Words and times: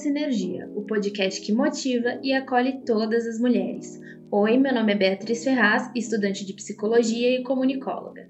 Sinergia, 0.00 0.68
o 0.74 0.82
podcast 0.82 1.40
que 1.42 1.52
motiva 1.52 2.18
e 2.22 2.32
acolhe 2.32 2.80
todas 2.86 3.26
as 3.26 3.38
mulheres. 3.38 4.00
Oi, 4.30 4.56
meu 4.56 4.72
nome 4.72 4.94
é 4.94 4.96
Beatriz 4.96 5.44
Ferraz, 5.44 5.90
estudante 5.94 6.46
de 6.46 6.54
psicologia 6.54 7.38
e 7.38 7.42
comunicóloga. 7.42 8.26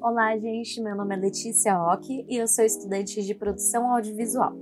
Olá, 0.00 0.36
gente, 0.36 0.80
meu 0.80 0.96
nome 0.96 1.14
é 1.14 1.18
Letícia 1.18 1.80
Ock 1.80 2.26
e 2.28 2.36
eu 2.36 2.48
sou 2.48 2.64
estudante 2.64 3.22
de 3.22 3.32
produção 3.32 3.94
audiovisual. 3.94 4.56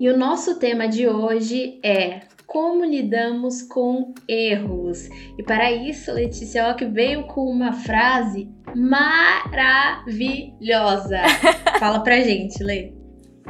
E 0.00 0.08
o 0.08 0.16
nosso 0.16 0.58
tema 0.58 0.88
de 0.88 1.06
hoje 1.06 1.78
é 1.84 2.20
como 2.46 2.82
lidamos 2.82 3.60
com 3.60 4.14
erros. 4.26 5.06
E 5.36 5.42
para 5.42 5.70
isso, 5.70 6.10
Letícia 6.12 6.70
Ock 6.70 6.82
veio 6.86 7.26
com 7.26 7.44
uma 7.44 7.74
frase 7.74 8.48
maravilhosa. 8.74 11.18
Fala 11.78 12.02
pra 12.02 12.22
gente, 12.22 12.64
Lê. 12.64 12.93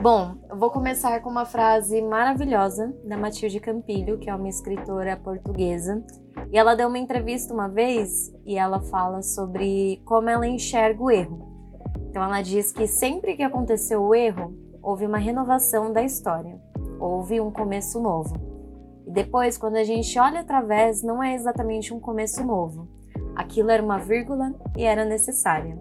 Bom, 0.00 0.34
eu 0.50 0.56
vou 0.56 0.70
começar 0.70 1.20
com 1.20 1.30
uma 1.30 1.46
frase 1.46 2.02
maravilhosa 2.02 2.94
da 3.04 3.16
Matilde 3.16 3.60
Campilho, 3.60 4.18
que 4.18 4.28
é 4.28 4.34
uma 4.34 4.48
escritora 4.48 5.16
portuguesa. 5.16 6.04
E 6.50 6.58
ela 6.58 6.74
deu 6.74 6.88
uma 6.88 6.98
entrevista 6.98 7.54
uma 7.54 7.68
vez 7.68 8.34
e 8.44 8.58
ela 8.58 8.80
fala 8.80 9.22
sobre 9.22 10.02
como 10.04 10.28
ela 10.28 10.46
enxerga 10.46 11.02
o 11.02 11.10
erro. 11.10 11.48
Então 12.10 12.22
ela 12.22 12.42
diz 12.42 12.72
que 12.72 12.86
sempre 12.86 13.36
que 13.36 13.42
aconteceu 13.42 14.02
o 14.02 14.14
erro, 14.14 14.52
houve 14.82 15.06
uma 15.06 15.18
renovação 15.18 15.92
da 15.92 16.02
história, 16.02 16.60
houve 16.98 17.40
um 17.40 17.50
começo 17.50 18.00
novo. 18.00 18.34
E 19.06 19.10
depois, 19.10 19.56
quando 19.56 19.76
a 19.76 19.84
gente 19.84 20.18
olha 20.18 20.40
através, 20.40 21.02
não 21.02 21.22
é 21.22 21.34
exatamente 21.34 21.94
um 21.94 22.00
começo 22.00 22.44
novo. 22.44 22.88
Aquilo 23.34 23.70
era 23.70 23.82
uma 23.82 23.98
vírgula 23.98 24.54
e 24.76 24.82
era 24.84 25.04
necessária. 25.04 25.78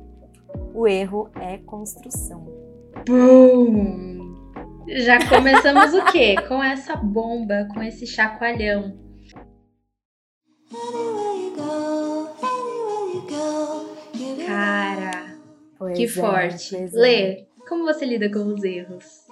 O 0.73 0.88
erro 0.88 1.30
é 1.35 1.57
construção. 1.57 2.52
Boom! 3.05 4.13
Já 4.87 5.27
começamos 5.27 5.93
o 5.93 6.05
quê? 6.05 6.35
Com 6.48 6.63
essa 6.63 6.96
bomba, 6.96 7.68
com 7.73 7.84
esse 7.84 8.07
chacoalhão. 8.07 8.98
Cara, 14.46 15.35
pois 15.77 15.98
que 15.98 16.05
é, 16.05 16.07
forte. 16.07 16.76
É. 16.77 16.90
Lê, 16.93 17.46
como 17.68 17.84
você 17.84 18.05
lida 18.05 18.31
com 18.31 18.54
os 18.54 18.63
erros? 18.63 19.27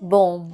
Bom, 0.00 0.50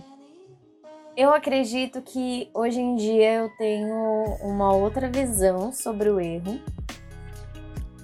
eu 1.14 1.34
acredito 1.34 2.00
que 2.00 2.48
hoje 2.54 2.80
em 2.80 2.96
dia 2.96 3.34
eu 3.34 3.50
tenho 3.58 4.24
uma 4.42 4.74
outra 4.74 5.06
visão 5.06 5.70
sobre 5.70 6.08
o 6.08 6.18
erro. 6.18 6.58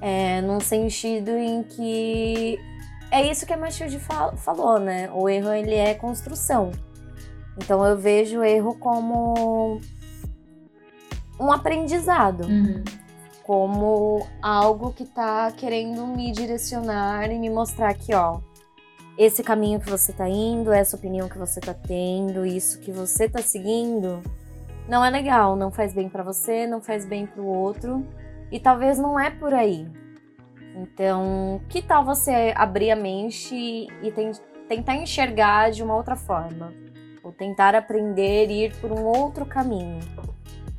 É, 0.03 0.43
num 0.43 0.61
sentido 0.61 1.31
em 1.31 1.63
que 1.63 2.59
é 3.11 3.31
isso 3.31 3.47
que 3.47 3.53
a 3.53 3.57
Matilde 3.57 4.01
falou, 4.37 4.79
né? 4.79 5.11
O 5.13 5.29
erro 5.29 5.53
ele 5.53 5.75
é 5.75 5.95
construção. 5.95 6.71
Então 7.57 7.85
eu 7.85 7.97
vejo 7.97 8.41
o 8.41 8.45
erro 8.45 8.75
como 8.79 9.81
um 11.41 11.53
aprendizado, 11.53 12.45
uhum. 12.47 12.85
como 13.43 14.27
algo 14.43 14.93
que 14.93 15.05
tá 15.05 15.51
querendo 15.53 16.07
me 16.07 16.33
direcionar 16.33 17.31
e 17.31 17.39
me 17.39 17.49
mostrar 17.51 17.95
que, 17.95 18.15
ó, 18.15 18.41
esse 19.19 19.43
caminho 19.43 19.81
que 19.81 19.89
você 19.89 20.13
tá 20.13 20.29
indo, 20.29 20.73
essa 20.73 20.97
opinião 20.97 21.29
que 21.29 21.39
você 21.39 21.61
tá 21.61 21.73
tendo, 21.73 22.45
isso 22.45 22.81
que 22.81 22.93
você 22.93 23.29
tá 23.29 23.41
seguindo, 23.41 24.23
não 24.89 25.05
é 25.05 25.11
legal, 25.11 25.57
não 25.57 25.71
faz 25.71 25.95
bem 25.95 26.09
para 26.09 26.23
você, 26.23 26.67
não 26.67 26.81
faz 26.81 27.07
bem 27.07 27.27
para 27.27 27.43
o 27.43 27.47
outro, 27.47 28.07
e 28.51 28.61
talvez 28.61 28.99
não 28.99 29.19
é 29.19 29.31
por 29.31 29.55
aí. 29.55 29.89
Então, 30.77 31.61
que 31.71 31.81
tal 31.81 32.05
você 32.05 32.53
abrir 32.55 32.91
a 32.91 32.97
mente 32.97 33.55
e 33.55 34.13
tentar 34.69 34.97
enxergar 34.97 35.71
de 35.71 35.83
uma 35.83 35.97
outra 35.97 36.15
forma? 36.15 36.73
Ou 37.25 37.33
tentar 37.33 37.75
aprender 37.75 38.51
e 38.51 38.67
ir 38.67 38.77
por 38.77 38.93
um 38.93 39.05
outro 39.05 39.47
caminho? 39.47 39.99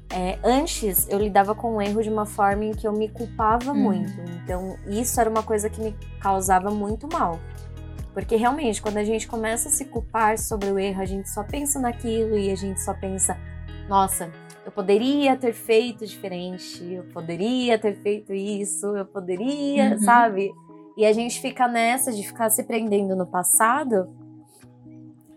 É, 0.09 0.37
antes, 0.43 1.07
eu 1.09 1.19
lidava 1.19 1.53
com 1.55 1.75
o 1.75 1.81
erro 1.81 2.01
de 2.01 2.09
uma 2.09 2.25
forma 2.25 2.65
em 2.65 2.71
que 2.71 2.87
eu 2.87 2.93
me 2.93 3.09
culpava 3.09 3.71
hum. 3.71 3.75
muito. 3.75 4.21
Então, 4.43 4.77
isso 4.87 5.19
era 5.19 5.29
uma 5.29 5.43
coisa 5.43 5.69
que 5.69 5.81
me 5.81 5.95
causava 6.21 6.69
muito 6.69 7.07
mal. 7.11 7.39
Porque 8.13 8.35
realmente, 8.35 8.81
quando 8.81 8.97
a 8.97 9.03
gente 9.03 9.27
começa 9.27 9.67
a 9.67 9.71
se 9.71 9.85
culpar 9.85 10.37
sobre 10.37 10.69
o 10.69 10.79
erro, 10.79 11.01
a 11.01 11.05
gente 11.05 11.29
só 11.29 11.43
pensa 11.43 11.79
naquilo 11.79 12.37
e 12.37 12.51
a 12.51 12.55
gente 12.55 12.81
só 12.81 12.93
pensa, 12.93 13.37
nossa, 13.89 14.31
eu 14.67 14.71
poderia 14.73 15.37
ter 15.37 15.53
feito 15.53 16.05
diferente, 16.05 16.83
eu 16.93 17.03
poderia 17.13 17.79
ter 17.79 17.95
feito 18.01 18.33
isso, 18.33 18.85
eu 18.97 19.05
poderia, 19.05 19.91
uhum. 19.91 19.99
sabe? 19.99 20.53
E 20.97 21.05
a 21.05 21.13
gente 21.13 21.39
fica 21.39 21.69
nessa 21.69 22.11
de 22.11 22.21
ficar 22.21 22.49
se 22.49 22.65
prendendo 22.65 23.15
no 23.15 23.25
passado. 23.25 24.13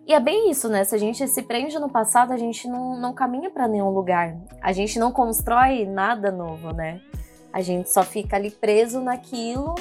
E 0.04 0.12
é 0.12 0.18
bem 0.18 0.50
isso, 0.50 0.68
né? 0.68 0.82
Se 0.82 0.96
a 0.96 0.98
gente 0.98 1.28
se 1.28 1.42
prende 1.42 1.78
no 1.78 1.88
passado, 1.88 2.32
a 2.32 2.36
gente 2.36 2.66
não, 2.66 2.98
não 2.98 3.14
caminha 3.14 3.48
para 3.48 3.68
nenhum 3.68 3.91
lugar. 3.91 4.36
A 4.60 4.72
gente 4.72 4.98
não 4.98 5.12
constrói 5.12 5.86
nada 5.86 6.32
novo, 6.32 6.72
né? 6.72 7.00
A 7.52 7.60
gente 7.60 7.88
só 7.88 8.02
fica 8.02 8.34
ali 8.34 8.50
preso 8.50 9.00
naquilo 9.00 9.76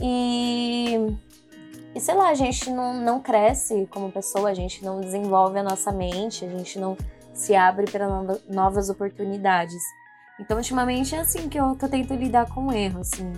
e. 0.00 1.14
E 1.94 2.00
sei 2.00 2.14
lá, 2.14 2.30
a 2.30 2.34
gente 2.34 2.70
não, 2.70 2.94
não 2.94 3.20
cresce 3.20 3.86
como 3.90 4.10
pessoa, 4.10 4.48
a 4.48 4.54
gente 4.54 4.82
não 4.82 5.00
desenvolve 5.00 5.58
a 5.58 5.62
nossa 5.62 5.92
mente, 5.92 6.46
a 6.46 6.48
gente 6.48 6.78
não 6.78 6.96
se 7.34 7.54
abre 7.54 7.84
para 7.90 8.08
novas 8.48 8.88
oportunidades. 8.88 9.82
Então, 10.40 10.56
ultimamente 10.56 11.14
é 11.14 11.18
assim 11.18 11.48
que 11.48 11.58
eu, 11.58 11.74
que 11.74 11.84
eu 11.84 11.88
tento 11.88 12.14
lidar 12.14 12.46
com 12.46 12.68
o 12.68 12.72
erro, 12.72 13.00
assim. 13.00 13.32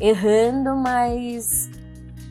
Errando, 0.00 0.76
mas 0.76 1.70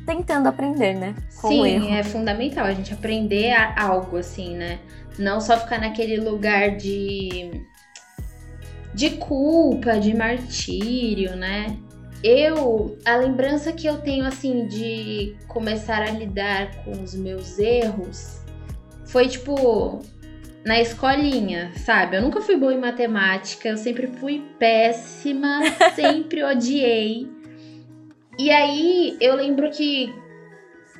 tentando 0.06 0.48
aprender, 0.48 0.94
né? 0.94 1.16
Com 1.42 1.50
Sim, 1.50 1.62
o 1.62 1.66
erro. 1.66 1.90
é 1.90 2.04
fundamental 2.04 2.66
a 2.66 2.74
gente 2.74 2.94
aprender 2.94 3.54
algo, 3.78 4.18
assim, 4.18 4.56
né? 4.56 4.80
Não 5.20 5.42
só 5.42 5.58
ficar 5.58 5.80
naquele 5.80 6.18
lugar 6.18 6.78
de, 6.78 7.66
de 8.94 9.12
culpa, 9.12 10.00
de 10.00 10.16
martírio, 10.16 11.36
né? 11.36 11.78
Eu, 12.24 12.98
a 13.06 13.16
lembrança 13.16 13.72
que 13.72 13.88
eu 13.88 14.00
tenho, 14.02 14.26
assim, 14.26 14.68
de 14.68 15.36
começar 15.48 16.02
a 16.04 16.12
lidar 16.12 16.84
com 16.84 16.92
os 16.92 17.16
meus 17.16 17.58
erros 17.58 18.42
foi 19.06 19.28
tipo 19.28 20.02
na 20.66 20.80
escolinha, 20.80 21.72
sabe? 21.76 22.18
Eu 22.18 22.22
nunca 22.22 22.42
fui 22.42 22.56
boa 22.56 22.74
em 22.74 22.80
matemática, 22.80 23.70
eu 23.70 23.78
sempre 23.78 24.08
fui 24.08 24.44
péssima, 24.60 25.62
sempre 25.96 26.44
odiei. 26.44 27.28
E 28.38 28.50
aí 28.52 29.18
eu 29.20 29.36
lembro 29.36 29.70
que 29.72 30.14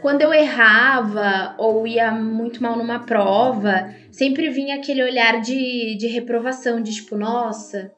quando 0.02 0.22
eu 0.22 0.34
errava 0.34 1.56
ou 1.58 1.86
ia 1.86 2.12
muito 2.12 2.62
mal 2.62 2.76
numa 2.76 3.00
prova, 3.00 3.94
sempre 4.12 4.50
vinha 4.50 4.76
aquele 4.76 5.04
olhar 5.04 5.42
de, 5.42 5.96
de 5.96 6.08
reprovação, 6.08 6.82
de 6.82 6.92
tipo, 6.94 7.16
nossa, 7.16 7.92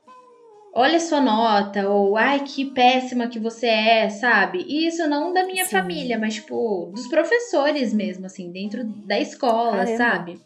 olha 0.73 0.99
sua 0.99 1.21
nota, 1.21 1.87
ou 1.87 2.17
ai, 2.17 2.41
que 2.41 2.65
péssima 2.65 3.27
que 3.27 3.39
você 3.39 3.67
é, 3.67 4.09
sabe? 4.09 4.65
E 4.67 4.85
isso 4.87 5.07
não 5.07 5.31
da 5.31 5.45
minha 5.45 5.63
Sim. 5.63 5.71
família, 5.71 6.17
mas, 6.19 6.35
tipo, 6.35 6.91
dos 6.93 7.07
professores 7.07 7.93
mesmo, 7.93 8.25
assim, 8.25 8.51
dentro 8.51 8.83
da 8.83 9.19
escola, 9.19 9.85
Caramba. 9.85 9.97
sabe? 9.97 10.41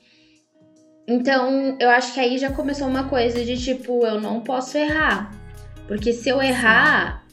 Então, 1.07 1.77
eu 1.79 1.89
acho 1.89 2.13
que 2.13 2.19
aí 2.19 2.37
já 2.37 2.51
começou 2.51 2.85
uma 2.85 3.05
coisa 3.05 3.43
de 3.45 3.57
tipo, 3.57 4.05
eu 4.05 4.19
não 4.19 4.41
posso 4.41 4.77
errar. 4.77 5.31
Porque 5.87 6.11
se 6.11 6.27
eu 6.27 6.41
errar, 6.41 7.23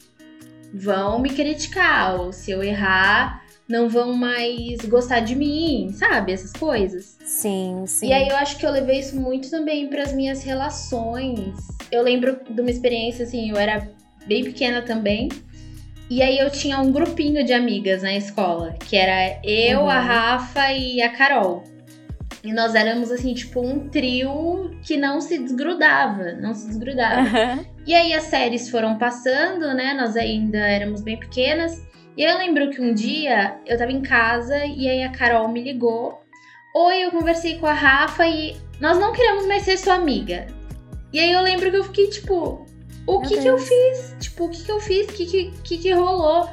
vão 0.73 1.19
me 1.19 1.29
criticar. 1.29 2.19
Ou 2.21 2.31
se 2.31 2.51
eu 2.51 2.63
errar, 2.63 3.43
não 3.67 3.89
vão 3.89 4.13
mais 4.13 4.77
gostar 4.85 5.19
de 5.19 5.35
mim, 5.35 5.89
sabe? 5.93 6.31
Essas 6.31 6.53
coisas. 6.53 7.17
Sim, 7.25 7.83
sim. 7.85 8.07
E 8.07 8.13
aí 8.13 8.29
eu 8.29 8.37
acho 8.37 8.57
que 8.57 8.65
eu 8.65 8.71
levei 8.71 8.99
isso 8.99 9.19
muito 9.19 9.49
também 9.49 9.87
para 9.89 10.03
as 10.03 10.13
minhas 10.13 10.41
relações. 10.41 11.53
Eu 11.91 12.01
lembro 12.01 12.39
de 12.49 12.61
uma 12.61 12.69
experiência 12.69 13.25
assim, 13.25 13.49
eu 13.49 13.57
era 13.57 13.89
bem 14.25 14.43
pequena 14.43 14.81
também. 14.81 15.27
E 16.09 16.21
aí 16.21 16.37
eu 16.37 16.49
tinha 16.49 16.79
um 16.79 16.91
grupinho 16.91 17.43
de 17.43 17.51
amigas 17.51 18.03
na 18.03 18.15
escola, 18.15 18.75
que 18.87 18.95
era 18.95 19.39
eu, 19.43 19.81
uhum. 19.81 19.89
a 19.89 19.99
Rafa 19.99 20.71
e 20.71 21.01
a 21.01 21.09
Carol. 21.09 21.74
E 22.45 22.53
nós 22.53 22.75
éramos 22.75 23.11
assim, 23.11 23.33
tipo, 23.33 23.59
um 23.59 23.89
trio 23.89 24.69
que 24.83 24.95
não 24.97 25.19
se 25.19 25.39
desgrudava, 25.39 26.33
não 26.33 26.53
se 26.53 26.67
desgrudava. 26.67 27.21
Uhum. 27.21 27.65
E 27.87 27.93
aí 27.95 28.13
as 28.13 28.25
séries 28.25 28.69
foram 28.69 28.99
passando, 28.99 29.73
né? 29.73 29.95
Nós 29.95 30.15
ainda 30.15 30.59
éramos 30.59 31.01
bem 31.01 31.17
pequenas. 31.17 31.83
E 32.15 32.23
eu 32.23 32.37
lembro 32.37 32.69
que 32.69 32.79
um 32.79 32.93
dia 32.93 33.57
eu 33.65 33.75
tava 33.75 33.91
em 33.91 34.01
casa 34.01 34.63
e 34.63 34.87
aí 34.87 35.03
a 35.03 35.11
Carol 35.11 35.47
me 35.49 35.63
ligou. 35.63 36.21
Oi, 36.75 37.03
eu 37.03 37.09
conversei 37.09 37.57
com 37.57 37.65
a 37.65 37.73
Rafa 37.73 38.27
e 38.27 38.55
nós 38.79 38.99
não 38.99 39.11
queremos 39.11 39.47
mais 39.47 39.63
ser 39.63 39.77
sua 39.77 39.95
amiga. 39.95 40.45
E 41.11 41.19
aí 41.19 41.31
eu 41.31 41.41
lembro 41.41 41.71
que 41.71 41.77
eu 41.77 41.83
fiquei 41.83 42.09
tipo, 42.11 42.63
o 43.07 43.21
que 43.21 43.39
que 43.39 43.47
eu 43.47 43.57
fiz? 43.57 44.15
Tipo, 44.19 44.45
o 44.45 44.49
que 44.49 44.63
que 44.63 44.71
eu 44.71 44.79
fiz? 44.79 45.07
O 45.07 45.13
que 45.13 45.25
que, 45.25 45.51
que 45.63 45.77
que 45.79 45.91
rolou? 45.93 46.47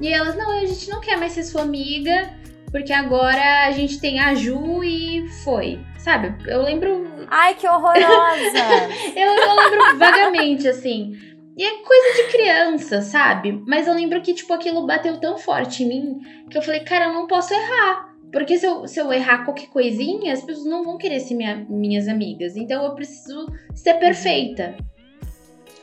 E 0.00 0.08
elas, 0.08 0.36
não, 0.36 0.50
a 0.58 0.64
gente 0.64 0.88
não 0.88 1.00
quer 1.00 1.18
mais 1.18 1.32
ser 1.32 1.44
sua 1.44 1.62
amiga 1.62 2.32
porque 2.74 2.92
agora 2.92 3.68
a 3.68 3.70
gente 3.70 4.00
tem 4.00 4.18
a 4.18 4.34
Ju 4.34 4.82
e 4.82 5.28
foi. 5.44 5.78
Sabe? 5.96 6.34
Eu 6.44 6.60
lembro. 6.60 7.06
Ai, 7.28 7.54
que 7.54 7.68
horrorosa! 7.68 8.02
eu, 9.14 9.32
eu 9.32 9.54
lembro 9.54 9.96
vagamente, 9.96 10.66
assim. 10.66 11.12
E 11.56 11.62
é 11.62 11.70
coisa 11.84 12.16
de 12.16 12.32
criança, 12.32 13.00
sabe? 13.00 13.62
Mas 13.64 13.86
eu 13.86 13.94
lembro 13.94 14.20
que, 14.20 14.34
tipo, 14.34 14.52
aquilo 14.52 14.84
bateu 14.88 15.20
tão 15.20 15.38
forte 15.38 15.84
em 15.84 15.88
mim 15.88 16.18
que 16.50 16.58
eu 16.58 16.62
falei, 16.62 16.80
cara, 16.80 17.04
eu 17.04 17.12
não 17.12 17.28
posso 17.28 17.54
errar. 17.54 18.12
Porque 18.32 18.58
se 18.58 18.66
eu, 18.66 18.88
se 18.88 19.00
eu 19.00 19.12
errar 19.12 19.44
qualquer 19.44 19.68
coisinha, 19.68 20.32
as 20.32 20.42
pessoas 20.42 20.66
não 20.66 20.82
vão 20.82 20.98
querer 20.98 21.20
ser 21.20 21.36
minha, 21.36 21.64
minhas 21.70 22.08
amigas. 22.08 22.56
Então 22.56 22.84
eu 22.84 22.96
preciso 22.96 23.46
ser 23.72 23.94
perfeita. 23.94 24.76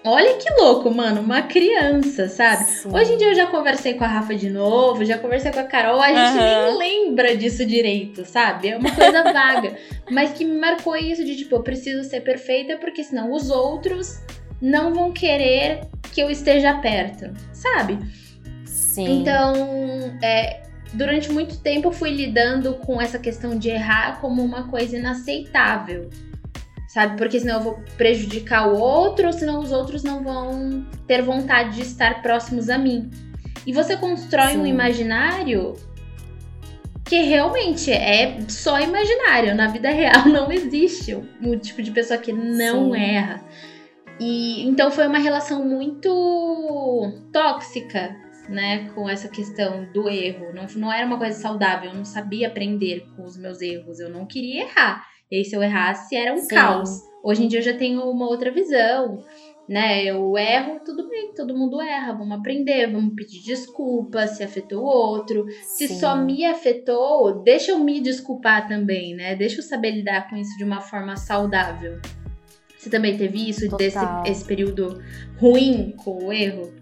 Olha 0.03 0.35
que 0.37 0.49
louco, 0.59 0.89
mano, 0.89 1.21
uma 1.21 1.43
criança, 1.43 2.27
sabe? 2.27 2.63
Sim. 2.63 2.89
Hoje 2.91 3.13
em 3.13 3.17
dia 3.17 3.27
eu 3.27 3.35
já 3.35 3.45
conversei 3.45 3.93
com 3.93 4.03
a 4.03 4.07
Rafa 4.07 4.33
de 4.33 4.49
novo, 4.49 5.05
já 5.05 5.17
conversei 5.19 5.51
com 5.51 5.59
a 5.59 5.63
Carol, 5.63 6.01
a 6.01 6.07
gente 6.07 6.43
nem 6.43 6.77
lembra 6.77 7.37
disso 7.37 7.63
direito, 7.63 8.25
sabe? 8.25 8.69
É 8.69 8.77
uma 8.77 8.91
coisa 8.95 9.21
vaga. 9.31 9.77
Mas 10.09 10.31
que 10.31 10.43
me 10.43 10.59
marcou 10.59 10.97
isso 10.97 11.23
de 11.23 11.35
tipo, 11.35 11.55
eu 11.55 11.61
preciso 11.61 12.03
ser 12.09 12.21
perfeita 12.21 12.77
porque 12.77 13.03
senão 13.03 13.31
os 13.31 13.51
outros 13.51 14.19
não 14.59 14.91
vão 14.91 15.11
querer 15.11 15.81
que 16.11 16.19
eu 16.19 16.31
esteja 16.31 16.73
perto, 16.79 17.31
sabe? 17.53 17.99
Sim. 18.65 19.21
Então, 19.21 19.53
é, 20.23 20.63
durante 20.93 21.31
muito 21.31 21.59
tempo 21.59 21.89
eu 21.89 21.91
fui 21.91 22.09
lidando 22.09 22.73
com 22.73 22.99
essa 22.99 23.19
questão 23.19 23.55
de 23.55 23.69
errar 23.69 24.19
como 24.19 24.43
uma 24.43 24.67
coisa 24.67 24.97
inaceitável 24.97 26.09
sabe? 26.91 27.17
Porque 27.17 27.39
senão 27.39 27.55
eu 27.55 27.61
vou 27.61 27.83
prejudicar 27.95 28.67
o 28.67 28.77
outro, 28.77 29.27
ou 29.27 29.33
senão 29.33 29.61
os 29.61 29.71
outros 29.71 30.03
não 30.03 30.21
vão 30.21 30.85
ter 31.07 31.21
vontade 31.21 31.75
de 31.75 31.83
estar 31.83 32.21
próximos 32.21 32.69
a 32.69 32.77
mim. 32.77 33.09
E 33.65 33.71
você 33.71 33.95
constrói 33.95 34.53
Sim. 34.53 34.57
um 34.57 34.65
imaginário 34.65 35.75
que 37.05 37.21
realmente 37.21 37.91
é 37.91 38.37
só 38.49 38.77
imaginário. 38.77 39.55
Na 39.55 39.67
vida 39.67 39.89
real 39.89 40.27
não 40.27 40.51
existe 40.51 41.15
um 41.15 41.57
tipo 41.57 41.81
de 41.81 41.91
pessoa 41.91 42.19
que 42.19 42.33
não 42.33 42.91
Sim. 42.91 42.99
erra. 42.99 43.41
E 44.19 44.67
então 44.67 44.91
foi 44.91 45.07
uma 45.07 45.17
relação 45.17 45.63
muito 45.63 46.09
tóxica, 47.31 48.13
né, 48.49 48.89
com 48.93 49.07
essa 49.07 49.29
questão 49.29 49.85
do 49.93 50.09
erro. 50.09 50.53
Não, 50.53 50.65
não 50.75 50.91
era 50.91 51.07
uma 51.07 51.17
coisa 51.17 51.39
saudável, 51.39 51.89
eu 51.89 51.95
não 51.95 52.03
sabia 52.03 52.49
aprender 52.49 53.07
com 53.15 53.23
os 53.23 53.37
meus 53.37 53.61
erros, 53.61 54.01
eu 54.01 54.09
não 54.09 54.25
queria 54.25 54.63
errar. 54.63 55.10
E 55.31 55.37
aí, 55.37 55.45
se 55.45 55.55
eu 55.55 55.63
errasse, 55.63 56.15
era 56.15 56.33
um 56.33 56.37
Sim. 56.37 56.47
caos. 56.47 56.89
Hoje 57.23 57.45
em 57.45 57.47
dia 57.47 57.59
eu 57.59 57.63
já 57.63 57.73
tenho 57.73 58.01
uma 58.01 58.27
outra 58.27 58.51
visão, 58.51 59.23
né? 59.69 60.03
Eu 60.03 60.37
erro, 60.37 60.81
tudo 60.83 61.07
bem, 61.07 61.33
todo 61.33 61.57
mundo 61.57 61.79
erra, 61.79 62.13
vamos 62.13 62.37
aprender, 62.37 62.91
vamos 62.91 63.13
pedir 63.15 63.41
desculpa 63.41 64.27
se 64.27 64.43
afetou 64.43 64.83
o 64.83 64.87
outro. 64.87 65.45
Sim. 65.63 65.87
Se 65.87 65.99
só 65.99 66.17
me 66.17 66.43
afetou, 66.45 67.41
deixa 67.43 67.71
eu 67.71 67.79
me 67.79 68.01
desculpar 68.01 68.67
também, 68.67 69.15
né? 69.15 69.35
Deixa 69.35 69.59
eu 69.59 69.63
saber 69.63 69.91
lidar 69.91 70.29
com 70.29 70.35
isso 70.35 70.57
de 70.57 70.63
uma 70.63 70.81
forma 70.81 71.15
saudável. 71.15 71.99
Você 72.77 72.89
também 72.89 73.15
teve 73.15 73.47
isso, 73.47 73.69
Total. 73.69 73.77
desse 73.77 73.99
esse 74.25 74.43
período 74.43 75.01
ruim 75.37 75.93
com 76.03 76.25
o 76.25 76.33
erro? 76.33 76.73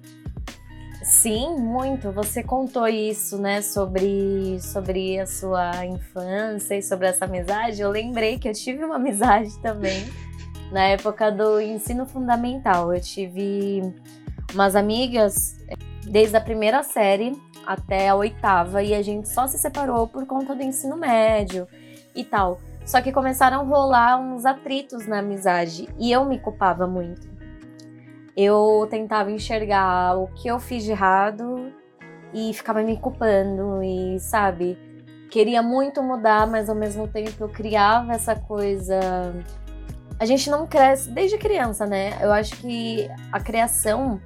Sim, 1.10 1.58
muito. 1.58 2.12
Você 2.12 2.44
contou 2.44 2.88
isso, 2.88 3.42
né, 3.42 3.64
sobre, 3.64 4.60
sobre 4.62 5.20
a 5.20 5.26
sua 5.26 5.84
infância 5.84 6.76
e 6.76 6.84
sobre 6.84 7.08
essa 7.08 7.26
amizade. 7.26 7.82
Eu 7.82 7.90
lembrei 7.90 8.38
que 8.38 8.48
eu 8.48 8.54
tive 8.54 8.86
uma 8.86 8.98
amizade 8.98 9.58
também 9.60 10.08
na 10.72 10.84
época 10.84 11.32
do 11.32 11.60
ensino 11.60 12.06
fundamental. 12.06 12.94
Eu 12.94 13.02
tive 13.02 13.82
umas 14.54 14.76
amigas 14.76 15.58
desde 16.04 16.38
a 16.38 16.42
primeira 16.42 16.84
série 16.84 17.36
até 17.66 18.10
a 18.10 18.16
oitava 18.16 18.84
e 18.84 18.94
a 18.94 19.02
gente 19.02 19.30
só 19.30 19.48
se 19.48 19.58
separou 19.58 20.08
por 20.08 20.28
conta 20.28 20.54
do 20.54 20.62
ensino 20.62 20.96
médio 20.96 21.68
e 22.16 22.24
tal. 22.24 22.62
Só 22.86 23.02
que 23.02 23.12
começaram 23.12 23.62
a 23.62 23.64
rolar 23.64 24.20
uns 24.20 24.46
atritos 24.46 25.08
na 25.08 25.20
amizade 25.20 25.90
e 25.98 26.12
eu 26.12 26.24
me 26.24 26.38
culpava 26.38 26.86
muito 26.86 27.29
eu 28.42 28.88
tentava 28.90 29.32
enxergar 29.32 30.18
o 30.18 30.28
que 30.28 30.48
eu 30.48 30.60
fiz 30.60 30.84
de 30.84 30.92
errado 30.92 31.74
e 32.34 32.54
ficava 32.54 32.82
me 32.82 32.96
culpando 32.96 33.84
e, 33.84 34.18
sabe, 34.20 34.78
queria 35.30 35.62
muito 35.62 36.02
mudar, 36.02 36.48
mas 36.48 36.70
ao 36.70 36.76
mesmo 36.76 37.08
tempo 37.08 37.32
eu 37.44 37.50
criava 37.50 38.14
essa 38.14 38.36
coisa. 38.36 39.00
A 40.18 40.26
gente 40.26 40.50
não 40.50 40.66
cresce 40.66 41.10
desde 41.12 41.38
criança, 41.38 41.86
né? 41.86 42.18
Eu 42.22 42.32
acho 42.32 42.56
que 42.58 43.10
a 43.32 43.40
criação, 43.40 44.22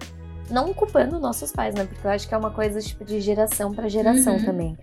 não 0.50 0.74
culpando 0.74 1.20
nossos 1.20 1.52
pais, 1.52 1.74
né? 1.74 1.86
Porque 1.86 2.06
eu 2.06 2.12
acho 2.12 2.28
que 2.28 2.36
é 2.36 2.38
uma 2.38 2.52
coisa 2.52 2.80
tipo 2.82 3.04
de 3.04 3.20
geração 3.20 3.74
para 3.74 3.88
geração 3.88 4.36
uhum. 4.36 4.46
também. 4.46 4.78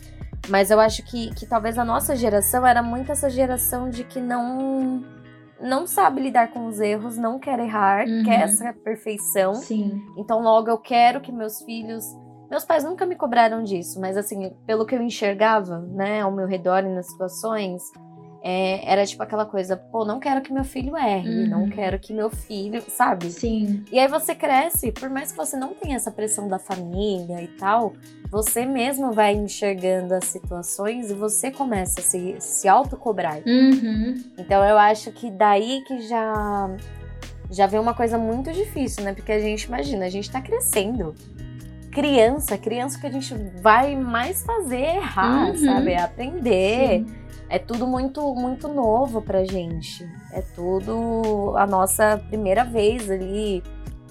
Mas 0.49 0.71
eu 0.71 0.81
acho 0.81 1.05
que, 1.05 1.33
que 1.35 1.47
talvez 1.47 1.79
a 1.79 1.85
nossa 1.85 2.17
geração 2.17 2.67
era 2.67 2.83
muito 2.83 3.13
essa 3.13 3.29
geração 3.29 3.91
de 3.91 4.03
que 4.03 4.21
não 4.21 5.05
não 5.63 5.87
sabe 5.87 6.21
lidar 6.21 6.53
com 6.53 6.67
os 6.67 6.81
erros, 6.81 7.17
não 7.17 7.39
quer 7.39 7.59
errar, 7.59 8.07
uhum. 8.07 8.23
quer 8.25 8.43
essa 8.43 8.73
perfeição. 8.73 9.55
Sim. 9.55 10.03
Então, 10.17 10.43
logo 10.43 10.69
eu 10.69 10.79
quero 10.79 11.21
que 11.21 11.33
meus 11.33 11.63
filhos. 11.63 12.05
Meus 12.51 12.65
pais 12.65 12.83
nunca 12.83 13.07
me 13.07 13.15
cobraram 13.15 13.63
disso, 13.63 14.01
mas 14.01 14.17
assim, 14.17 14.53
pelo 14.67 14.85
que 14.85 14.95
eu 14.95 15.01
enxergava, 15.01 15.79
né, 15.79 16.21
ao 16.21 16.33
meu 16.33 16.47
redor 16.47 16.83
e 16.85 16.89
nas 16.89 17.07
situações, 17.07 17.81
é, 18.43 18.91
era 18.91 19.05
tipo 19.05 19.23
aquela 19.23 19.45
coisa, 19.45 19.77
pô, 19.77 20.05
não 20.05 20.19
quero 20.19 20.41
que 20.41 20.53
meu 20.53 20.65
filho 20.65 20.97
erre, 20.97 21.45
uhum. 21.45 21.49
não 21.49 21.69
quero 21.69 21.99
que 21.99 22.13
meu 22.13 22.31
filho, 22.31 22.83
sabe? 22.89 23.31
Sim. 23.31 23.85
E 23.93 23.99
aí 23.99 24.09
você 24.09 24.35
cresce, 24.35 24.93
por 24.93 25.11
mais 25.11 25.31
que 25.31 25.37
você 25.37 25.57
não 25.57 25.75
tenha 25.75 25.97
essa 25.97 26.11
pressão 26.11 26.49
da 26.49 26.59
família 26.59 27.43
e 27.43 27.49
tal, 27.49 27.93
você 28.31 28.65
mesmo 28.65 29.13
vai 29.13 29.35
enxergando 29.35 30.15
as 30.15 30.25
situações 30.25 31.11
e 31.11 31.15
você 31.15 31.51
começa 31.51 32.01
a 32.01 32.03
se, 32.03 32.37
se 32.39 32.69
autocobrar. 32.69 33.43
Uhum. 33.47 34.23
Então 34.39 34.65
eu 34.65 34.79
acho 34.79 35.13
que 35.13 35.31
daí 35.31 35.83
que 35.87 36.01
já, 36.03 36.71
já 37.51 37.67
vem 37.67 37.79
uma 37.79 37.95
coisa 37.95 38.17
muito 38.17 38.51
difícil, 38.53 39.05
né? 39.05 39.13
Porque 39.13 39.33
a 39.33 39.41
gente 39.41 39.65
imagina, 39.65 40.07
a 40.07 40.11
gente 40.11 40.31
tá 40.31 40.41
crescendo 40.41 41.15
criança, 41.91 42.57
criança 42.57 43.01
que 43.01 43.07
a 43.07 43.11
gente 43.11 43.35
vai 43.61 43.97
mais 43.97 44.45
fazer 44.45 44.97
errar, 44.97 45.51
uhum. 45.51 45.57
sabe? 45.57 45.91
É 45.91 46.03
aprender. 46.03 47.01
Sim. 47.01 47.21
É 47.51 47.59
tudo 47.59 47.85
muito 47.85 48.33
muito 48.35 48.69
novo 48.69 49.21
pra 49.21 49.45
gente. 49.45 50.09
É 50.33 50.41
tudo 50.41 51.53
a 51.57 51.67
nossa 51.67 52.17
primeira 52.29 52.65
vez 52.65 53.11
ali 53.11 53.61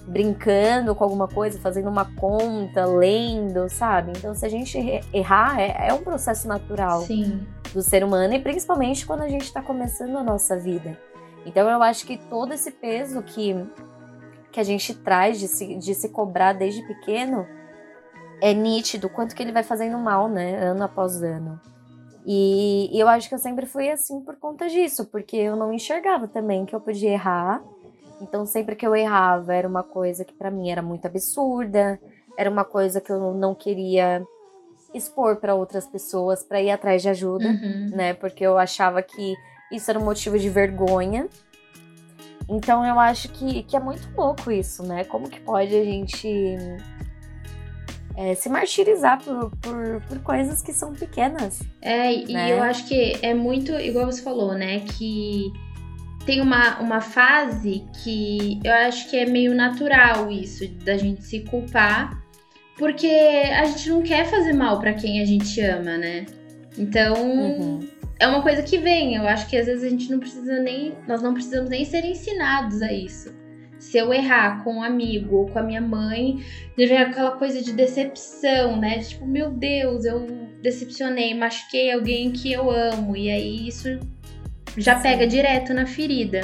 brincando 0.06 0.94
com 0.94 1.04
alguma 1.04 1.26
coisa, 1.26 1.58
fazendo 1.58 1.88
uma 1.88 2.04
conta, 2.04 2.84
lendo, 2.84 3.68
sabe? 3.68 4.12
Então, 4.16 4.34
se 4.34 4.44
a 4.44 4.48
gente 4.48 4.76
errar, 5.12 5.58
é, 5.58 5.88
é 5.88 5.94
um 5.94 6.02
processo 6.02 6.46
natural 6.48 7.02
Sim. 7.02 7.46
do 7.72 7.80
ser 7.80 8.04
humano 8.04 8.34
e 8.34 8.40
principalmente 8.40 9.06
quando 9.06 9.22
a 9.22 9.28
gente 9.28 9.44
está 9.44 9.62
começando 9.62 10.16
a 10.18 10.22
nossa 10.22 10.58
vida. 10.58 10.98
Então, 11.46 11.68
eu 11.70 11.82
acho 11.82 12.04
que 12.04 12.18
todo 12.18 12.52
esse 12.52 12.72
peso 12.72 13.22
que, 13.22 13.54
que 14.50 14.60
a 14.60 14.64
gente 14.64 14.94
traz 14.94 15.38
de 15.38 15.48
se, 15.48 15.76
de 15.76 15.94
se 15.94 16.08
cobrar 16.10 16.52
desde 16.52 16.82
pequeno 16.82 17.46
é 18.42 18.52
nítido 18.52 19.08
quanto 19.08 19.34
que 19.34 19.42
ele 19.42 19.52
vai 19.52 19.62
fazendo 19.62 19.96
mal, 19.96 20.28
né? 20.28 20.56
Ano 20.56 20.84
após 20.84 21.22
ano. 21.22 21.60
E, 22.26 22.90
e 22.92 23.00
eu 23.00 23.08
acho 23.08 23.28
que 23.28 23.34
eu 23.34 23.38
sempre 23.38 23.66
fui 23.66 23.90
assim 23.90 24.20
por 24.20 24.36
conta 24.36 24.68
disso, 24.68 25.06
porque 25.06 25.36
eu 25.36 25.56
não 25.56 25.72
enxergava 25.72 26.28
também 26.28 26.66
que 26.66 26.74
eu 26.74 26.80
podia 26.80 27.10
errar. 27.10 27.62
Então, 28.20 28.44
sempre 28.44 28.76
que 28.76 28.86
eu 28.86 28.94
errava, 28.94 29.54
era 29.54 29.66
uma 29.66 29.82
coisa 29.82 30.24
que 30.24 30.34
para 30.34 30.50
mim 30.50 30.70
era 30.70 30.82
muito 30.82 31.06
absurda, 31.06 31.98
era 32.36 32.50
uma 32.50 32.64
coisa 32.64 33.00
que 33.00 33.10
eu 33.10 33.32
não 33.32 33.54
queria 33.54 34.22
expor 34.92 35.36
para 35.36 35.54
outras 35.54 35.86
pessoas 35.86 36.42
para 36.42 36.60
ir 36.60 36.70
atrás 36.70 37.00
de 37.00 37.08
ajuda, 37.08 37.46
uhum. 37.46 37.90
né? 37.94 38.12
Porque 38.12 38.44
eu 38.44 38.58
achava 38.58 39.00
que 39.02 39.34
isso 39.72 39.90
era 39.90 39.98
um 39.98 40.04
motivo 40.04 40.38
de 40.38 40.50
vergonha. 40.50 41.28
Então 42.48 42.84
eu 42.84 42.98
acho 42.98 43.28
que, 43.30 43.62
que 43.62 43.76
é 43.76 43.80
muito 43.80 44.08
louco 44.14 44.50
isso, 44.50 44.82
né? 44.82 45.04
Como 45.04 45.30
que 45.30 45.40
pode 45.40 45.74
a 45.74 45.84
gente 45.84 46.28
é, 48.20 48.34
se 48.34 48.50
martirizar 48.50 49.18
por, 49.24 49.50
por, 49.62 50.02
por, 50.06 50.18
coisas 50.18 50.60
que 50.60 50.74
são 50.74 50.92
pequenas. 50.92 51.62
É, 51.80 52.12
e 52.12 52.30
né? 52.34 52.52
eu 52.52 52.62
acho 52.62 52.86
que 52.86 53.16
é 53.22 53.32
muito, 53.32 53.72
igual 53.72 54.04
você 54.04 54.20
falou, 54.20 54.52
né? 54.52 54.80
Que 54.80 55.50
tem 56.26 56.42
uma, 56.42 56.78
uma 56.80 57.00
fase 57.00 57.82
que 58.04 58.60
eu 58.62 58.72
acho 58.72 59.08
que 59.08 59.16
é 59.16 59.24
meio 59.24 59.54
natural 59.54 60.30
isso, 60.30 60.68
da 60.84 60.98
gente 60.98 61.24
se 61.24 61.40
culpar, 61.40 62.22
porque 62.76 63.06
a 63.06 63.64
gente 63.64 63.88
não 63.88 64.02
quer 64.02 64.26
fazer 64.26 64.52
mal 64.52 64.78
para 64.78 64.92
quem 64.92 65.22
a 65.22 65.24
gente 65.24 65.58
ama, 65.62 65.96
né? 65.96 66.26
Então. 66.76 67.14
Uhum. 67.14 67.88
É 68.18 68.28
uma 68.28 68.42
coisa 68.42 68.62
que 68.62 68.76
vem, 68.76 69.14
eu 69.14 69.26
acho 69.26 69.48
que 69.48 69.56
às 69.56 69.64
vezes 69.64 69.82
a 69.82 69.88
gente 69.88 70.10
não 70.10 70.18
precisa 70.18 70.60
nem. 70.60 70.92
Nós 71.08 71.22
não 71.22 71.32
precisamos 71.32 71.70
nem 71.70 71.86
ser 71.86 72.04
ensinados 72.04 72.82
a 72.82 72.92
isso 72.92 73.39
se 73.80 73.96
eu 73.96 74.12
errar 74.12 74.62
com 74.62 74.74
um 74.74 74.82
amigo 74.82 75.36
ou 75.36 75.46
com 75.46 75.58
a 75.58 75.62
minha 75.62 75.80
mãe, 75.80 76.44
deve 76.76 76.96
aquela 76.96 77.32
coisa 77.32 77.62
de 77.62 77.72
decepção, 77.72 78.76
né? 78.78 78.98
Tipo, 78.98 79.26
meu 79.26 79.50
Deus, 79.50 80.04
eu 80.04 80.26
decepcionei, 80.62 81.34
machuquei 81.34 81.90
alguém 81.90 82.30
que 82.30 82.52
eu 82.52 82.70
amo. 82.70 83.16
E 83.16 83.30
aí 83.30 83.66
isso 83.66 83.98
já 84.76 84.96
Sim. 84.96 85.02
pega 85.02 85.26
direto 85.26 85.72
na 85.72 85.86
ferida. 85.86 86.42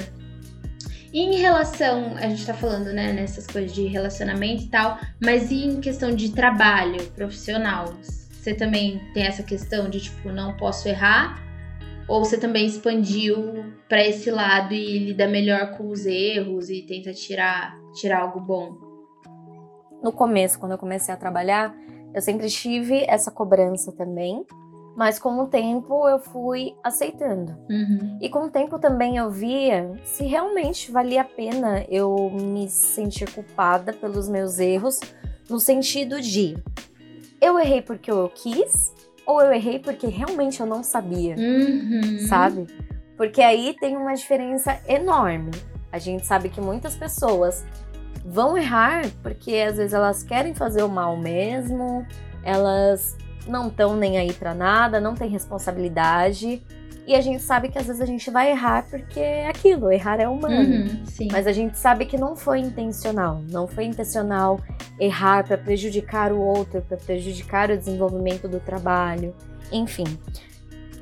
E 1.12 1.21
em 1.21 1.37
relação, 1.37 2.16
a 2.16 2.28
gente 2.28 2.45
tá 2.45 2.55
falando, 2.55 2.93
né, 2.93 3.12
nessas 3.12 3.47
coisas 3.47 3.73
de 3.73 3.87
relacionamento 3.87 4.64
e 4.64 4.69
tal, 4.69 4.99
mas 5.23 5.50
e 5.50 5.64
em 5.64 5.81
questão 5.81 6.14
de 6.14 6.33
trabalho 6.33 7.02
profissional? 7.14 7.95
Você 8.02 8.55
também 8.55 9.00
tem 9.12 9.25
essa 9.25 9.43
questão 9.43 9.88
de, 9.90 10.00
tipo, 10.00 10.31
não 10.31 10.57
posso 10.57 10.88
errar? 10.88 11.46
Ou 12.08 12.25
você 12.25 12.38
também 12.38 12.66
expandiu 12.66 13.72
para 13.88 14.06
esse 14.06 14.30
lado 14.30 14.72
e 14.72 14.98
lida 14.98 15.26
melhor 15.26 15.76
com 15.76 15.88
os 15.88 16.06
erros 16.06 16.70
e 16.70 16.82
tenta 16.82 17.12
tirar, 17.12 17.76
tirar 17.94 18.20
algo 18.20 18.40
bom? 18.40 18.76
No 20.02 20.12
começo, 20.12 20.58
quando 20.58 20.72
eu 20.72 20.78
comecei 20.78 21.12
a 21.12 21.16
trabalhar, 21.16 21.75
eu 22.14 22.22
sempre 22.22 22.48
tive 22.48 23.04
essa 23.08 23.30
cobrança 23.30 23.90
também, 23.92 24.44
Mas 24.96 25.18
com 25.18 25.38
o 25.38 25.46
tempo 25.46 26.08
eu 26.08 26.18
fui 26.18 26.75
aceitando. 26.82 27.52
Uhum. 27.68 28.18
E 28.18 28.30
com 28.30 28.46
o 28.46 28.50
tempo 28.50 28.78
também 28.78 29.18
eu 29.18 29.30
via 29.30 29.92
se 30.02 30.25
realmente 30.25 30.90
valia 30.90 31.20
a 31.20 31.25
pena 31.25 31.84
eu 31.90 32.30
me 32.30 32.66
sentir 32.70 33.30
culpada 33.30 33.92
pelos 33.92 34.26
meus 34.26 34.58
erros, 34.58 34.98
no 35.50 35.60
sentido 35.60 36.18
de 36.18 36.56
eu 37.42 37.58
errei 37.58 37.82
porque 37.82 38.10
eu 38.10 38.26
quis 38.34 38.94
ou 39.26 39.40
eu 39.42 39.52
errei 39.52 39.78
porque 39.78 40.06
realmente 40.06 40.61
eu 40.61 40.66
não 40.66 40.83
sabia, 40.83 41.35
Uhum. 41.37 42.18
sabe? 42.28 42.66
Porque 43.16 43.42
aí 43.42 43.75
tem 43.80 43.97
uma 43.97 44.14
diferença 44.14 44.78
enorme. 44.87 45.50
A 45.90 45.99
gente 45.99 46.26
sabe 46.26 46.49
que 46.49 46.61
muitas 46.61 46.95
pessoas 46.95 47.64
vão 48.25 48.56
errar 48.56 49.02
porque 49.23 49.54
às 49.56 49.76
vezes 49.76 49.92
elas 49.95 50.23
querem 50.23 50.54
fazer 50.54 50.83
o 50.83 50.88
mal 50.88 51.16
mesmo, 51.16 52.06
elas 52.42 53.16
não 53.47 53.68
estão 53.68 53.97
nem 53.97 54.18
aí 54.18 54.33
pra 54.33 54.54
nada, 54.54 55.00
não 55.00 55.14
tem 55.14 55.28
responsabilidade. 55.30 56.62
E 57.06 57.14
a 57.14 57.20
gente 57.20 57.40
sabe 57.40 57.68
que 57.68 57.78
às 57.78 57.86
vezes 57.86 58.02
a 58.02 58.06
gente 58.06 58.28
vai 58.30 58.50
errar 58.50 58.84
porque 58.90 59.20
é 59.20 59.48
aquilo, 59.48 59.92
errar 59.92 60.20
é 60.20 60.28
humano. 60.28 60.56
Uhum. 60.58 61.06
Sim. 61.06 61.28
Mas 61.30 61.46
a 61.46 61.52
gente 61.52 61.78
sabe 61.78 62.04
que 62.04 62.18
não 62.18 62.34
foi 62.34 62.58
intencional. 62.58 63.40
Não 63.48 63.68
foi 63.68 63.84
intencional 63.84 64.58
errar 64.98 65.46
para 65.46 65.56
prejudicar 65.56 66.32
o 66.32 66.40
outro, 66.40 66.82
para 66.82 66.96
prejudicar 66.96 67.70
o 67.70 67.78
desenvolvimento 67.78 68.48
do 68.48 68.58
trabalho. 68.58 69.32
Enfim. 69.70 70.04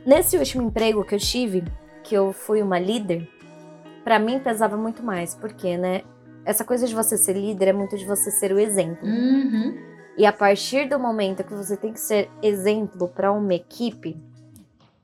Nesse 0.04 0.36
último 0.36 0.62
emprego 0.64 1.02
que 1.04 1.14
eu 1.14 1.18
tive, 1.18 1.64
que 2.02 2.14
eu 2.14 2.34
fui 2.34 2.60
uma 2.60 2.78
líder, 2.78 3.26
para 4.04 4.18
mim 4.18 4.38
pesava 4.38 4.76
muito 4.76 5.02
mais, 5.02 5.34
porque, 5.34 5.78
né? 5.78 6.02
Essa 6.44 6.62
coisa 6.62 6.86
de 6.86 6.94
você 6.94 7.16
ser 7.16 7.32
líder 7.32 7.68
é 7.68 7.72
muito 7.72 7.96
de 7.96 8.04
você 8.04 8.30
ser 8.30 8.52
o 8.52 8.58
exemplo. 8.58 9.08
Uhum. 9.08 9.74
E 10.18 10.26
a 10.26 10.32
partir 10.32 10.86
do 10.86 10.98
momento 10.98 11.42
que 11.42 11.54
você 11.54 11.74
tem 11.74 11.94
que 11.94 12.00
ser 12.00 12.30
exemplo 12.42 13.08
para 13.08 13.32
uma 13.32 13.54
equipe, 13.54 14.22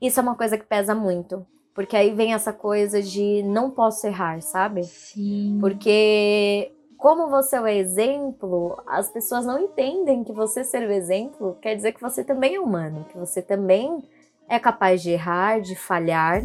isso 0.01 0.19
é 0.21 0.23
uma 0.23 0.35
coisa 0.35 0.57
que 0.59 0.65
pesa 0.65 0.95
muito. 0.95 1.47
Porque 1.75 1.97
aí 1.97 2.13
vem 2.15 2.35
essa 2.35 2.53
coisa 2.53 3.01
de 3.03 3.43
não 3.45 3.71
posso 3.71 4.07
errar, 4.07 4.41
sabe? 4.43 4.85
Sim. 4.85 5.57
Porque 5.61 6.73
como 6.99 7.29
você 7.29 7.57
é 7.57 7.61
o 7.61 7.67
exemplo, 7.67 8.83
as 8.87 9.09
pessoas 9.11 9.47
não 9.47 9.59
entendem 9.59 10.23
que 10.25 10.33
você 10.33 10.65
ser 10.65 10.87
o 10.87 10.93
exemplo 10.93 11.57
quer 11.63 11.75
dizer 11.75 11.93
que 11.93 12.01
você 12.01 12.23
também 12.25 12.57
é 12.57 12.61
humano, 12.61 13.07
que 13.09 13.17
você 13.17 13.41
também 13.41 14.03
é 14.49 14.59
capaz 14.59 15.01
de 15.03 15.11
errar, 15.11 15.61
de 15.61 15.75
falhar. 15.77 16.43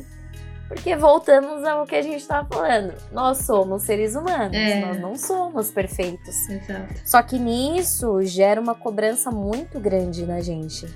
Porque 0.67 0.95
voltamos 0.95 1.63
ao 1.63 1.85
que 1.85 1.95
a 1.95 2.01
gente 2.01 2.17
estava 2.21 2.47
falando. 2.47 2.93
Nós 3.11 3.39
somos 3.39 3.83
seres 3.83 4.15
humanos, 4.15 4.55
É. 4.55 4.79
nós 4.85 4.99
não 4.99 5.15
somos 5.15 5.69
perfeitos. 5.71 6.49
Exato. 6.49 6.93
Só 7.03 7.21
que 7.21 7.37
nisso 7.37 8.21
gera 8.23 8.59
uma 8.61 8.73
cobrança 8.73 9.29
muito 9.29 9.79
grande 9.79 10.25
na 10.25 10.39
gente. 10.39 10.87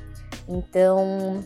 Então, 0.47 1.43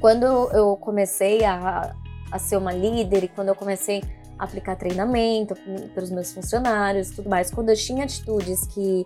quando 0.00 0.24
eu 0.52 0.76
comecei 0.76 1.44
a, 1.44 1.94
a 2.30 2.38
ser 2.38 2.56
uma 2.56 2.72
líder 2.72 3.24
e 3.24 3.28
quando 3.28 3.48
eu 3.48 3.54
comecei 3.54 4.02
a 4.38 4.44
aplicar 4.44 4.76
treinamento 4.76 5.54
para 5.94 6.02
os 6.02 6.10
meus 6.10 6.32
funcionários 6.32 7.10
tudo 7.10 7.28
mais, 7.28 7.50
quando 7.50 7.70
eu 7.70 7.76
tinha 7.76 8.04
atitudes 8.04 8.66
que, 8.66 9.04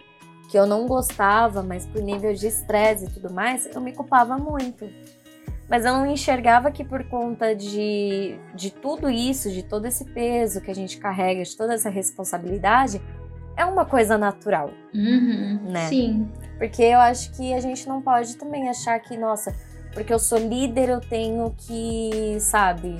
que 0.51 0.59
eu 0.59 0.67
não 0.67 0.87
gostava, 0.87 1.63
mas 1.63 1.87
por 1.87 2.03
nível 2.03 2.35
de 2.35 2.47
estresse 2.47 3.07
e 3.07 3.11
tudo 3.11 3.33
mais, 3.33 3.67
eu 3.67 3.81
me 3.81 3.93
culpava 3.93 4.37
muito. 4.37 4.89
Mas 5.69 5.85
eu 5.85 5.93
não 5.93 6.05
enxergava 6.05 6.73
que 6.73 6.83
por 6.83 7.05
conta 7.05 7.55
de, 7.55 8.37
de 8.57 8.73
tudo 8.73 9.09
isso, 9.09 9.49
de 9.49 9.63
todo 9.63 9.87
esse 9.87 10.05
peso 10.05 10.61
que 10.61 10.69
a 10.69 10.75
gente 10.75 10.99
carrega, 10.99 11.45
de 11.45 11.57
toda 11.57 11.75
essa 11.75 11.89
responsabilidade, 11.89 13.01
é 13.57 13.65
uma 13.65 13.85
coisa 13.85 14.19
natural. 14.19 14.71
Uhum. 14.93 15.61
Né? 15.71 15.87
Sim. 15.87 16.29
Porque 16.59 16.83
eu 16.83 16.99
acho 16.99 17.31
que 17.37 17.55
a 17.55 17.61
gente 17.61 17.87
não 17.89 18.03
pode 18.03 18.37
também 18.37 18.69
achar 18.69 18.99
que, 18.99 19.17
nossa, 19.17 19.55
porque 19.93 20.13
eu 20.13 20.19
sou 20.19 20.39
líder, 20.39 20.89
eu 20.89 21.01
tenho 21.01 21.55
que, 21.57 22.37
sabe, 22.41 22.97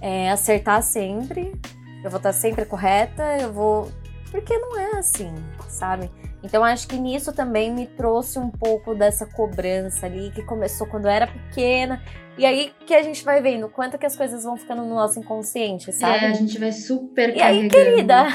é, 0.00 0.30
acertar 0.30 0.82
sempre, 0.82 1.52
eu 2.04 2.10
vou 2.10 2.18
estar 2.18 2.32
sempre 2.32 2.64
correta, 2.64 3.22
eu 3.38 3.52
vou. 3.52 3.90
Porque 4.30 4.56
não 4.56 4.78
é 4.78 4.98
assim, 4.98 5.32
sabe? 5.68 6.10
Então 6.42 6.64
acho 6.64 6.88
que 6.88 6.96
nisso 6.96 7.32
também 7.32 7.72
me 7.72 7.86
trouxe 7.86 8.38
um 8.38 8.50
pouco 8.50 8.94
dessa 8.94 9.26
cobrança 9.26 10.06
ali, 10.06 10.30
que 10.30 10.42
começou 10.42 10.86
quando 10.86 11.04
eu 11.04 11.10
era 11.10 11.26
pequena. 11.26 12.02
E 12.36 12.44
aí 12.44 12.72
que 12.86 12.94
a 12.94 13.02
gente 13.02 13.24
vai 13.24 13.40
vendo 13.40 13.68
quanto 13.68 13.98
que 13.98 14.06
as 14.06 14.16
coisas 14.16 14.42
vão 14.42 14.56
ficando 14.56 14.82
no 14.82 14.94
nosso 14.94 15.20
inconsciente, 15.20 15.92
sabe? 15.92 16.24
É, 16.24 16.28
a 16.28 16.32
gente 16.32 16.58
vai 16.58 16.72
super 16.72 17.36
E 17.36 17.40
aí, 17.40 17.68
querida, 17.68 18.26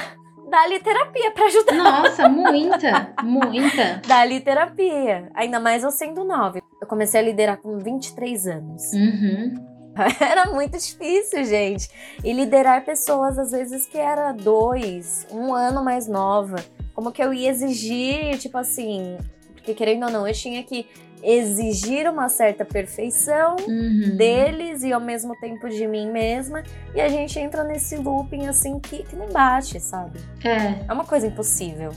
dá-lhe 0.49 0.79
terapia 0.79 1.31
pra 1.31 1.45
ajudar. 1.45 1.75
Nossa, 1.75 2.29
muita, 2.29 3.13
muita. 3.23 4.01
Dá-lhe 4.07 4.39
terapia. 4.39 5.29
Ainda 5.33 5.59
mais 5.59 5.83
eu 5.83 5.91
sendo 5.91 6.23
nove. 6.23 6.61
Eu 6.81 6.87
comecei 6.87 7.19
a 7.19 7.23
liderar 7.23 7.57
com 7.57 7.77
23 7.77 8.47
anos. 8.47 8.93
Uhum. 8.93 9.77
Era 10.19 10.45
muito 10.51 10.77
difícil, 10.77 11.43
gente. 11.43 11.89
E 12.23 12.31
liderar 12.31 12.85
pessoas, 12.85 13.37
às 13.37 13.51
vezes, 13.51 13.87
que 13.87 13.97
era 13.97 14.31
dois, 14.31 15.25
um 15.31 15.53
ano 15.53 15.83
mais 15.83 16.07
nova. 16.07 16.57
Como 16.93 17.11
que 17.11 17.21
eu 17.21 17.33
ia 17.33 17.49
exigir, 17.49 18.37
tipo 18.37 18.57
assim. 18.57 19.17
Porque 19.53 19.73
querendo 19.73 20.05
ou 20.05 20.11
não, 20.11 20.27
eu 20.27 20.33
tinha 20.33 20.63
que 20.63 20.87
exigir 21.23 22.09
uma 22.09 22.29
certa 22.29 22.63
perfeição 22.63 23.55
Uhum. 23.67 24.15
deles 24.15 24.83
e 24.83 24.93
ao 24.93 25.01
mesmo 25.01 25.35
tempo 25.39 25.67
de 25.69 25.87
mim 25.87 26.11
mesma. 26.11 26.63
E 26.95 27.01
a 27.01 27.09
gente 27.09 27.37
entra 27.39 27.63
nesse 27.63 27.95
looping 27.97 28.47
assim 28.47 28.79
que, 28.79 29.03
que 29.03 29.15
não 29.15 29.27
bate, 29.29 29.79
sabe? 29.79 30.19
É. 30.43 30.85
É 30.87 30.93
uma 30.93 31.05
coisa 31.05 31.27
impossível. 31.27 31.91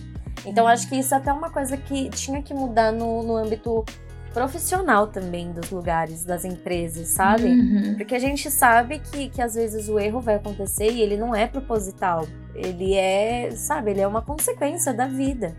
Então 0.47 0.67
acho 0.67 0.89
que 0.89 0.97
isso 0.97 1.15
é 1.15 1.19
até 1.19 1.33
uma 1.33 1.51
coisa 1.51 1.77
que 1.77 2.09
tinha 2.11 2.43
que 2.43 2.55
mudar 2.55 2.93
no, 2.93 3.23
no 3.23 3.37
âmbito 3.37 3.85
profissional 4.33 5.09
também 5.09 5.53
dos 5.53 5.71
lugares, 5.71 6.25
das 6.25 6.45
empresas, 6.45 7.09
sabe? 7.09 7.45
Uhum. 7.47 7.95
Porque 7.97 8.15
a 8.15 8.19
gente 8.19 8.51
sabe 8.51 9.01
que, 9.01 9.29
que 9.29 9.43
às 9.43 9.55
vezes 9.55 9.89
o 9.89 9.99
erro 9.99 10.21
vai 10.21 10.37
acontecer 10.37 10.91
e 10.93 11.01
ele 11.03 11.17
não 11.17 11.35
é 11.35 11.47
proposital. 11.47 12.27
Ele 12.55 12.95
é, 12.95 13.51
sabe, 13.53 13.91
ele 13.91 14.01
é 14.01 14.07
uma 14.07 14.23
consequência 14.23 14.95
da 14.95 15.07
vida. 15.07 15.55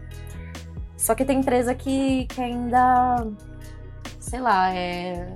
Só 0.98 1.16
que 1.16 1.26
tem 1.26 1.40
empresa 1.40 1.74
que, 1.74 2.26
que 2.28 2.42
ainda, 2.42 3.28
sei 4.32 4.40
lá, 4.40 4.74
é, 4.74 5.28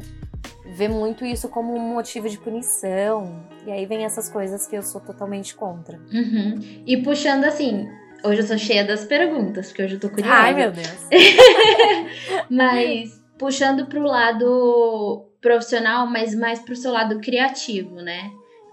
vê 0.74 0.88
muito 0.88 1.26
isso 1.26 1.50
como 1.50 1.76
um 1.76 1.94
motivo 1.94 2.30
de 2.30 2.38
punição. 2.38 3.46
E 3.68 3.72
aí 3.72 3.86
vem 3.86 4.06
essas 4.06 4.30
coisas 4.30 4.66
que 4.68 4.76
eu 4.78 4.82
sou 4.82 5.02
totalmente 5.02 5.54
contra. 5.54 6.00
Uhum. 6.14 6.84
E 6.88 6.96
puxando 7.04 7.44
assim, 7.44 7.90
hoje 8.24 8.40
eu 8.40 8.48
tô 8.48 8.58
cheia 8.58 8.86
das 8.86 9.04
perguntas, 9.04 9.68
porque 9.68 9.84
hoje 9.84 9.96
eu 9.96 10.00
tô 10.00 10.10
curiosa. 10.10 10.34
Ai, 10.34 10.54
meu 10.54 10.72
Deus. 10.72 11.08
Mas 12.50 13.22
puxando 13.38 13.86
pro 13.88 14.02
lado 14.02 15.26
profissional, 15.42 16.08
mas 16.08 16.34
mais 16.34 16.60
pro 16.60 16.76
seu 16.76 16.92
lado 16.92 17.20
criativo, 17.20 17.98
né? 17.98 18.32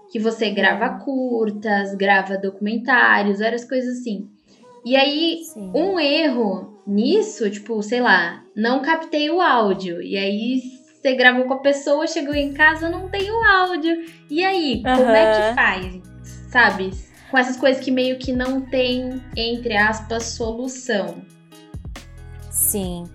Que 0.09 0.17
você 0.17 0.49
grava 0.49 0.97
curtas, 0.99 1.93
grava 1.95 2.37
documentários, 2.37 3.39
várias 3.39 3.65
coisas 3.65 3.99
assim. 3.99 4.27
E 4.85 4.95
aí, 4.95 5.41
Sim. 5.53 5.71
um 5.73 5.99
erro 5.99 6.81
nisso, 6.85 7.49
tipo, 7.49 7.81
sei 7.81 8.01
lá, 8.01 8.43
não 8.55 8.81
captei 8.81 9.29
o 9.29 9.39
áudio. 9.39 10.01
E 10.01 10.17
aí 10.17 10.61
você 11.01 11.15
gravou 11.15 11.45
com 11.45 11.53
a 11.53 11.59
pessoa, 11.59 12.07
chegou 12.07 12.33
em 12.33 12.53
casa, 12.53 12.89
não 12.89 13.09
tem 13.09 13.29
o 13.31 13.43
áudio. 13.43 14.05
E 14.29 14.43
aí, 14.43 14.81
como 14.83 15.09
é 15.09 15.49
que 15.49 15.55
faz? 15.55 16.01
Sabe? 16.49 16.91
Com 17.31 17.37
essas 17.37 17.57
coisas 17.57 17.83
que 17.83 17.91
meio 17.91 18.17
que 18.19 18.31
não 18.31 18.61
tem, 18.61 19.21
entre 19.35 19.75
aspas, 19.75 20.23
solução. 20.23 21.21
Sim. 22.51 23.05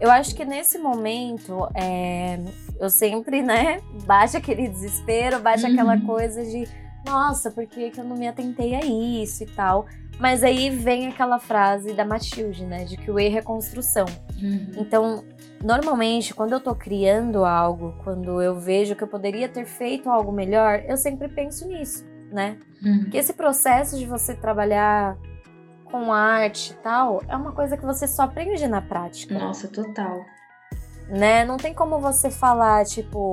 Eu 0.00 0.10
acho 0.10 0.34
que 0.34 0.44
nesse 0.44 0.78
momento, 0.78 1.68
é, 1.74 2.38
eu 2.80 2.88
sempre, 2.88 3.42
né, 3.42 3.80
bate 4.06 4.36
aquele 4.36 4.68
desespero, 4.68 5.40
bate 5.40 5.64
Uhum. 5.66 5.72
aquela 5.72 6.00
coisa 6.00 6.44
de, 6.44 6.68
nossa, 7.04 7.50
por 7.50 7.66
que, 7.66 7.90
que 7.90 8.00
eu 8.00 8.04
não 8.04 8.16
me 8.16 8.28
atentei 8.28 8.74
a 8.74 8.80
isso 8.80 9.42
e 9.42 9.46
tal. 9.46 9.86
Mas 10.18 10.42
aí 10.42 10.68
vem 10.68 11.08
aquela 11.08 11.38
frase 11.38 11.92
da 11.94 12.04
Matilde, 12.04 12.64
né, 12.64 12.84
de 12.84 12.96
que 12.96 13.10
o 13.10 13.18
erro 13.18 13.38
é 13.38 13.42
construção. 13.42 14.06
Uhum. 14.42 14.72
Então, 14.76 15.24
normalmente, 15.62 16.34
quando 16.34 16.52
eu 16.52 16.60
tô 16.60 16.74
criando 16.74 17.44
algo, 17.44 17.94
quando 18.02 18.42
eu 18.42 18.58
vejo 18.58 18.96
que 18.96 19.04
eu 19.04 19.08
poderia 19.08 19.48
ter 19.48 19.64
feito 19.64 20.10
algo 20.10 20.32
melhor, 20.32 20.82
eu 20.86 20.96
sempre 20.96 21.28
penso 21.28 21.68
nisso, 21.68 22.04
né? 22.32 22.58
Uhum. 22.82 23.00
Porque 23.02 23.16
esse 23.16 23.32
processo 23.32 23.96
de 23.96 24.06
você 24.06 24.34
trabalhar 24.34 25.16
com 25.84 26.12
arte 26.12 26.72
e 26.72 26.76
tal, 26.76 27.22
é 27.28 27.36
uma 27.36 27.52
coisa 27.52 27.76
que 27.76 27.84
você 27.84 28.06
só 28.06 28.22
aprende 28.22 28.66
na 28.66 28.82
prática 28.82 29.38
Nossa, 29.38 29.68
total. 29.68 30.24
né? 31.08 31.44
Não 31.44 31.56
tem 31.56 31.72
como 31.72 31.98
você 31.98 32.30
falar, 32.30 32.84
tipo, 32.84 33.32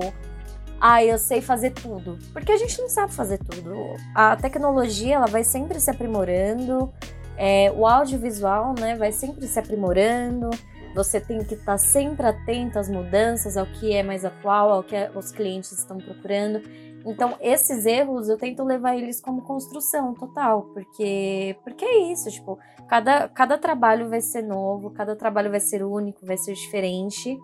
ah, 0.79 1.03
eu 1.03 1.17
sei 1.17 1.41
fazer 1.41 1.71
tudo. 1.71 2.17
Porque 2.33 2.51
a 2.51 2.57
gente 2.57 2.79
não 2.81 2.89
sabe 2.89 3.13
fazer 3.13 3.39
tudo. 3.39 3.73
A 4.13 4.35
tecnologia, 4.35 5.15
ela 5.15 5.27
vai 5.27 5.43
sempre 5.43 5.79
se 5.79 5.89
aprimorando, 5.89 6.91
é, 7.37 7.71
o 7.71 7.85
audiovisual, 7.85 8.73
né, 8.79 8.95
vai 8.95 9.11
sempre 9.11 9.47
se 9.47 9.59
aprimorando. 9.59 10.49
Você 10.95 11.19
tem 11.19 11.43
que 11.43 11.55
estar 11.55 11.77
sempre 11.77 12.25
atento 12.25 12.79
às 12.79 12.89
mudanças, 12.89 13.57
ao 13.57 13.65
que 13.65 13.93
é 13.93 14.01
mais 14.01 14.23
atual, 14.23 14.71
ao 14.71 14.83
que 14.83 14.95
os 15.13 15.31
clientes 15.31 15.71
estão 15.71 15.97
procurando. 15.97 16.61
Então, 17.05 17.35
esses 17.39 17.85
erros 17.85 18.29
eu 18.29 18.37
tento 18.37 18.63
levar 18.63 18.97
eles 18.97 19.21
como 19.21 19.43
construção 19.43 20.13
total, 20.15 20.63
porque 20.73 21.55
porque 21.63 21.85
é 21.85 22.11
isso, 22.11 22.31
tipo, 22.31 22.57
cada, 22.87 23.27
cada 23.27 23.57
trabalho 23.59 24.09
vai 24.09 24.21
ser 24.21 24.41
novo, 24.41 24.89
cada 24.89 25.15
trabalho 25.15 25.51
vai 25.51 25.59
ser 25.59 25.83
único, 25.83 26.25
vai 26.25 26.37
ser 26.37 26.53
diferente. 26.53 27.37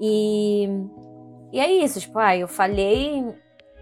E, 0.00 0.68
e 1.52 1.60
é 1.60 1.70
isso, 1.70 2.00
tipo, 2.00 2.18
ah, 2.18 2.36
eu 2.36 2.48
falhei 2.48 3.24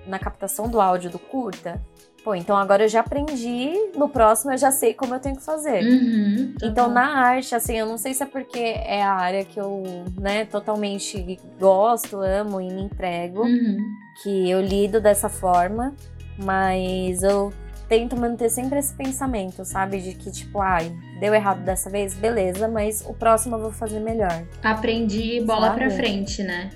na 0.06 0.18
captação 0.18 0.68
do 0.68 0.80
áudio 0.80 1.10
do 1.10 1.18
curta. 1.18 1.80
Pô, 2.24 2.34
então 2.34 2.56
agora 2.56 2.84
eu 2.84 2.88
já 2.88 3.00
aprendi, 3.00 3.72
no 3.96 4.08
próximo 4.08 4.52
eu 4.52 4.58
já 4.58 4.70
sei 4.70 4.92
como 4.92 5.14
eu 5.14 5.20
tenho 5.20 5.36
que 5.36 5.42
fazer. 5.42 5.82
Uhum, 5.84 6.54
então 6.62 6.88
na 6.88 7.16
arte, 7.16 7.54
assim, 7.54 7.76
eu 7.76 7.86
não 7.86 7.96
sei 7.96 8.12
se 8.12 8.22
é 8.22 8.26
porque 8.26 8.58
é 8.58 9.02
a 9.02 9.12
área 9.12 9.44
que 9.44 9.58
eu, 9.58 9.82
né, 10.20 10.44
totalmente 10.44 11.38
gosto, 11.58 12.18
amo 12.18 12.60
e 12.60 12.72
me 12.72 12.82
entrego, 12.82 13.44
uhum. 13.44 13.78
que 14.22 14.50
eu 14.50 14.60
lido 14.60 15.00
dessa 15.00 15.28
forma, 15.28 15.94
mas 16.36 17.22
eu 17.22 17.52
tento 17.88 18.16
manter 18.16 18.50
sempre 18.50 18.78
esse 18.78 18.92
pensamento, 18.94 19.64
sabe? 19.64 20.00
De 20.00 20.12
que, 20.12 20.30
tipo, 20.30 20.60
ai, 20.60 20.92
deu 21.20 21.32
errado 21.32 21.62
dessa 21.64 21.88
vez, 21.88 22.14
beleza, 22.14 22.68
mas 22.68 23.02
o 23.06 23.14
próximo 23.14 23.56
eu 23.56 23.60
vou 23.60 23.72
fazer 23.72 24.00
melhor. 24.00 24.44
Aprendi 24.62 25.40
bola 25.40 25.68
sabe? 25.68 25.78
pra 25.78 25.90
frente, 25.90 26.42
né? 26.42 26.68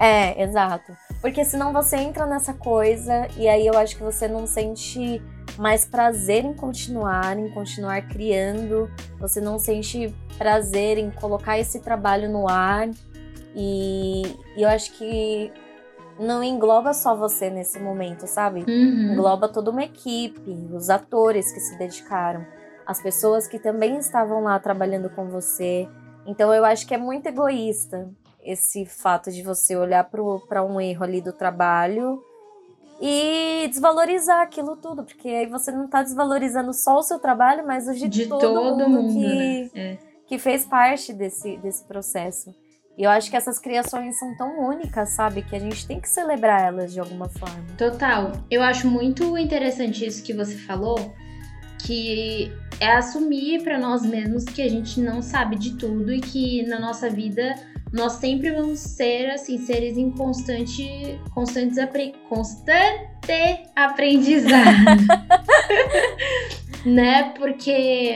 É, 0.00 0.42
exato. 0.42 0.96
Porque 1.20 1.44
senão 1.44 1.74
você 1.74 1.96
entra 1.96 2.24
nessa 2.24 2.54
coisa 2.54 3.28
e 3.36 3.46
aí 3.46 3.66
eu 3.66 3.76
acho 3.76 3.94
que 3.96 4.02
você 4.02 4.26
não 4.26 4.46
sente 4.46 5.22
mais 5.58 5.84
prazer 5.84 6.42
em 6.42 6.54
continuar, 6.54 7.38
em 7.38 7.50
continuar 7.50 8.00
criando, 8.08 8.90
você 9.18 9.42
não 9.42 9.58
sente 9.58 10.14
prazer 10.38 10.96
em 10.96 11.10
colocar 11.10 11.58
esse 11.58 11.80
trabalho 11.80 12.30
no 12.30 12.48
ar. 12.48 12.88
E, 13.54 14.22
e 14.56 14.62
eu 14.62 14.68
acho 14.70 14.92
que 14.92 15.52
não 16.18 16.42
engloba 16.42 16.94
só 16.94 17.14
você 17.14 17.50
nesse 17.50 17.78
momento, 17.78 18.26
sabe? 18.26 18.60
Uhum. 18.60 19.12
Engloba 19.12 19.48
toda 19.48 19.70
uma 19.70 19.84
equipe, 19.84 20.50
os 20.72 20.88
atores 20.88 21.52
que 21.52 21.60
se 21.60 21.76
dedicaram, 21.76 22.46
as 22.86 23.02
pessoas 23.02 23.46
que 23.46 23.58
também 23.58 23.98
estavam 23.98 24.42
lá 24.44 24.58
trabalhando 24.58 25.10
com 25.10 25.28
você. 25.28 25.86
Então 26.24 26.54
eu 26.54 26.64
acho 26.64 26.86
que 26.86 26.94
é 26.94 26.98
muito 26.98 27.26
egoísta 27.26 28.08
esse 28.44 28.86
fato 28.86 29.30
de 29.30 29.42
você 29.42 29.76
olhar 29.76 30.04
para 30.04 30.64
um 30.64 30.80
erro 30.80 31.04
ali 31.04 31.20
do 31.20 31.32
trabalho 31.32 32.22
e 33.00 33.66
desvalorizar 33.68 34.42
aquilo 34.42 34.76
tudo, 34.76 35.04
porque 35.04 35.28
aí 35.28 35.46
você 35.46 35.72
não 35.72 35.86
está 35.86 36.02
desvalorizando 36.02 36.74
só 36.74 36.98
o 36.98 37.02
seu 37.02 37.18
trabalho, 37.18 37.66
mas 37.66 37.88
o 37.88 37.94
de, 37.94 38.08
de 38.08 38.26
todo, 38.26 38.40
todo, 38.40 38.88
mundo, 38.88 39.02
mundo 39.02 39.12
que, 39.12 39.26
né? 39.26 39.70
é. 39.74 39.98
que 40.26 40.38
fez 40.38 40.66
parte 40.66 41.12
desse, 41.12 41.56
desse 41.56 41.84
processo. 41.84 42.54
E 42.98 43.04
eu 43.04 43.10
acho 43.10 43.30
que 43.30 43.36
essas 43.36 43.58
criações 43.58 44.18
são 44.18 44.36
tão 44.36 44.68
únicas, 44.68 45.10
sabe? 45.10 45.40
Que 45.42 45.56
a 45.56 45.58
gente 45.58 45.86
tem 45.86 45.98
que 45.98 46.08
celebrar 46.08 46.62
elas 46.62 46.92
de 46.92 47.00
alguma 47.00 47.30
forma. 47.30 47.64
Total. 47.78 48.32
Eu 48.50 48.62
acho 48.62 48.86
muito 48.86 49.38
interessante 49.38 50.04
isso 50.04 50.22
que 50.22 50.34
você 50.34 50.54
falou, 50.54 51.14
que 51.86 52.52
é 52.78 52.92
assumir 52.92 53.62
para 53.62 53.78
nós 53.78 54.04
mesmos 54.04 54.44
que 54.44 54.60
a 54.60 54.68
gente 54.68 55.00
não 55.00 55.22
sabe 55.22 55.56
de 55.56 55.76
tudo 55.78 56.12
e 56.12 56.20
que 56.20 56.66
na 56.66 56.78
nossa 56.78 57.08
vida 57.08 57.54
nós 57.92 58.14
sempre 58.14 58.50
vamos 58.50 58.78
ser 58.78 59.30
assim 59.30 59.58
seres 59.58 59.96
em 59.96 60.10
constante 60.10 61.18
constantes 61.34 61.78
apre, 61.78 62.14
constante 62.28 63.10
aprendizado. 63.74 64.76
Né? 66.82 67.34
Porque 67.36 68.14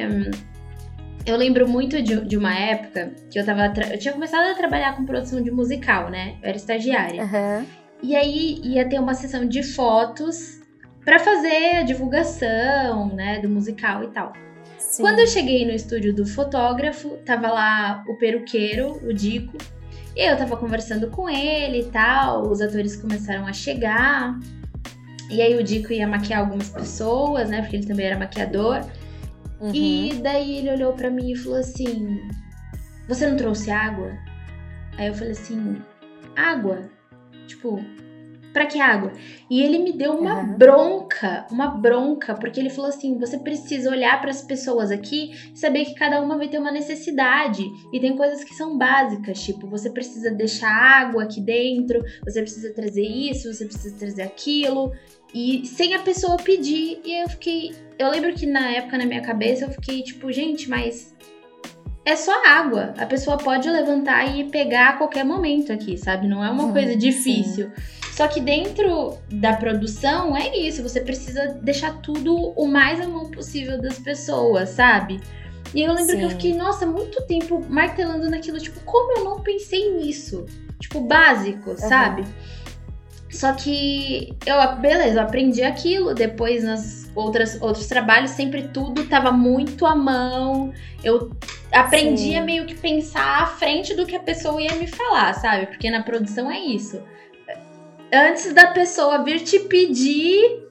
eu 1.26 1.36
lembro 1.36 1.68
muito 1.68 2.00
de, 2.00 2.24
de 2.24 2.34
uma 2.34 2.54
época 2.54 3.12
que 3.30 3.38
eu 3.38 3.44
tava 3.44 3.66
eu 3.92 3.98
tinha 3.98 4.14
começado 4.14 4.50
a 4.50 4.54
trabalhar 4.54 4.96
com 4.96 5.04
produção 5.04 5.42
de 5.42 5.50
musical 5.50 6.08
né? 6.08 6.36
Eu 6.42 6.48
era 6.48 6.56
estagiária. 6.56 7.24
Uhum. 7.24 7.66
e 8.02 8.16
aí 8.16 8.60
ia 8.64 8.88
ter 8.88 8.98
uma 8.98 9.12
sessão 9.12 9.46
de 9.46 9.62
fotos 9.62 10.62
para 11.04 11.18
fazer 11.18 11.76
a 11.76 11.82
divulgação 11.82 13.14
né 13.14 13.38
do 13.40 13.50
musical 13.50 14.02
e 14.02 14.06
tal 14.08 14.32
Sim. 14.94 15.02
Quando 15.02 15.18
eu 15.18 15.26
cheguei 15.26 15.66
no 15.66 15.72
estúdio 15.72 16.14
do 16.14 16.24
fotógrafo, 16.24 17.16
tava 17.24 17.50
lá 17.50 18.04
o 18.06 18.14
peruqueiro, 18.14 19.04
o 19.04 19.12
Dico, 19.12 19.58
e 20.14 20.24
eu 20.24 20.36
tava 20.36 20.56
conversando 20.56 21.10
com 21.10 21.28
ele 21.28 21.80
e 21.80 21.84
tal, 21.86 22.48
os 22.48 22.60
atores 22.60 22.94
começaram 22.94 23.44
a 23.44 23.52
chegar. 23.52 24.38
E 25.28 25.42
aí 25.42 25.58
o 25.58 25.64
Dico 25.64 25.92
ia 25.92 26.06
maquiar 26.06 26.42
algumas 26.42 26.68
pessoas, 26.68 27.50
né? 27.50 27.62
Porque 27.62 27.74
ele 27.74 27.86
também 27.88 28.06
era 28.06 28.16
maquiador. 28.16 28.88
Uhum. 29.60 29.74
E 29.74 30.14
daí 30.22 30.58
ele 30.58 30.70
olhou 30.70 30.92
para 30.92 31.10
mim 31.10 31.32
e 31.32 31.36
falou 31.36 31.58
assim: 31.58 32.20
Você 33.08 33.28
não 33.28 33.36
trouxe 33.36 33.72
água? 33.72 34.12
Aí 34.96 35.08
eu 35.08 35.14
falei 35.14 35.32
assim: 35.32 35.76
Água? 36.36 36.88
Tipo, 37.48 37.84
para 38.54 38.66
que 38.66 38.80
água? 38.80 39.12
E 39.50 39.60
ele 39.60 39.80
me 39.80 39.92
deu 39.92 40.12
uma 40.12 40.40
uhum. 40.40 40.56
bronca, 40.56 41.44
uma 41.50 41.66
bronca, 41.66 42.34
porque 42.34 42.60
ele 42.60 42.70
falou 42.70 42.88
assim: 42.88 43.18
você 43.18 43.36
precisa 43.36 43.90
olhar 43.90 44.20
para 44.20 44.30
as 44.30 44.40
pessoas 44.40 44.92
aqui 44.92 45.32
e 45.52 45.58
saber 45.58 45.84
que 45.84 45.94
cada 45.94 46.22
uma 46.22 46.38
vai 46.38 46.48
ter 46.48 46.58
uma 46.58 46.70
necessidade. 46.70 47.64
E 47.92 47.98
tem 47.98 48.16
coisas 48.16 48.44
que 48.44 48.54
são 48.54 48.78
básicas, 48.78 49.42
tipo, 49.42 49.66
você 49.66 49.90
precisa 49.90 50.30
deixar 50.30 50.70
água 50.70 51.24
aqui 51.24 51.40
dentro, 51.40 52.00
você 52.24 52.40
precisa 52.40 52.72
trazer 52.72 53.02
isso, 53.04 53.52
você 53.52 53.66
precisa 53.66 53.98
trazer 53.98 54.22
aquilo. 54.22 54.92
E 55.34 55.66
sem 55.66 55.92
a 55.94 55.98
pessoa 55.98 56.36
pedir. 56.36 57.00
E 57.04 57.22
eu 57.22 57.28
fiquei. 57.28 57.74
Eu 57.98 58.08
lembro 58.08 58.32
que 58.34 58.46
na 58.46 58.70
época, 58.70 58.96
na 58.96 59.04
minha 59.04 59.20
cabeça, 59.20 59.64
eu 59.64 59.70
fiquei 59.70 60.00
tipo, 60.04 60.30
gente, 60.30 60.70
mas 60.70 61.12
é 62.04 62.14
só 62.14 62.32
água. 62.46 62.94
A 62.98 63.06
pessoa 63.06 63.36
pode 63.36 63.68
levantar 63.68 64.36
e 64.36 64.44
pegar 64.44 64.90
a 64.90 64.92
qualquer 64.92 65.24
momento 65.24 65.72
aqui, 65.72 65.98
sabe? 65.98 66.28
Não 66.28 66.44
é 66.44 66.50
uma 66.50 66.72
coisa 66.72 66.94
difícil. 66.96 67.72
Sim. 67.74 68.03
Só 68.14 68.28
que 68.28 68.40
dentro 68.40 69.18
da 69.28 69.54
produção 69.54 70.36
é 70.36 70.56
isso, 70.56 70.84
você 70.84 71.00
precisa 71.00 71.58
deixar 71.60 72.00
tudo 72.00 72.52
o 72.56 72.64
mais 72.64 73.00
à 73.00 73.08
mão 73.08 73.28
possível 73.28 73.82
das 73.82 73.98
pessoas, 73.98 74.68
sabe? 74.68 75.20
E 75.74 75.82
eu 75.82 75.92
lembro 75.92 76.12
Sim. 76.12 76.18
que 76.18 76.24
eu 76.24 76.30
fiquei, 76.30 76.54
nossa, 76.54 76.86
muito 76.86 77.20
tempo 77.22 77.60
martelando 77.68 78.30
naquilo, 78.30 78.60
tipo, 78.60 78.78
como 78.84 79.18
eu 79.18 79.24
não 79.24 79.40
pensei 79.40 79.96
nisso? 79.96 80.46
Tipo, 80.78 81.00
básico, 81.00 81.70
uhum. 81.70 81.76
sabe? 81.76 82.24
Só 83.28 83.52
que 83.52 84.32
eu, 84.46 84.76
beleza, 84.76 85.18
eu 85.18 85.22
aprendi 85.22 85.64
aquilo, 85.64 86.14
depois 86.14 86.62
nas 86.62 87.10
outras 87.16 87.60
outros 87.60 87.88
trabalhos 87.88 88.30
sempre 88.30 88.68
tudo 88.68 89.06
tava 89.06 89.32
muito 89.32 89.84
à 89.84 89.96
mão. 89.96 90.72
Eu 91.02 91.32
aprendi 91.72 92.36
a 92.36 92.44
meio 92.44 92.64
que 92.64 92.76
pensar 92.76 93.42
à 93.42 93.46
frente 93.46 93.92
do 93.92 94.06
que 94.06 94.14
a 94.14 94.20
pessoa 94.20 94.62
ia 94.62 94.76
me 94.76 94.86
falar, 94.86 95.34
sabe? 95.34 95.66
Porque 95.66 95.90
na 95.90 96.04
produção 96.04 96.48
é 96.48 96.60
isso 96.60 97.02
antes 98.14 98.52
da 98.52 98.68
pessoa 98.68 99.22
vir 99.22 99.40
te 99.40 99.58
pedir, 99.60 100.64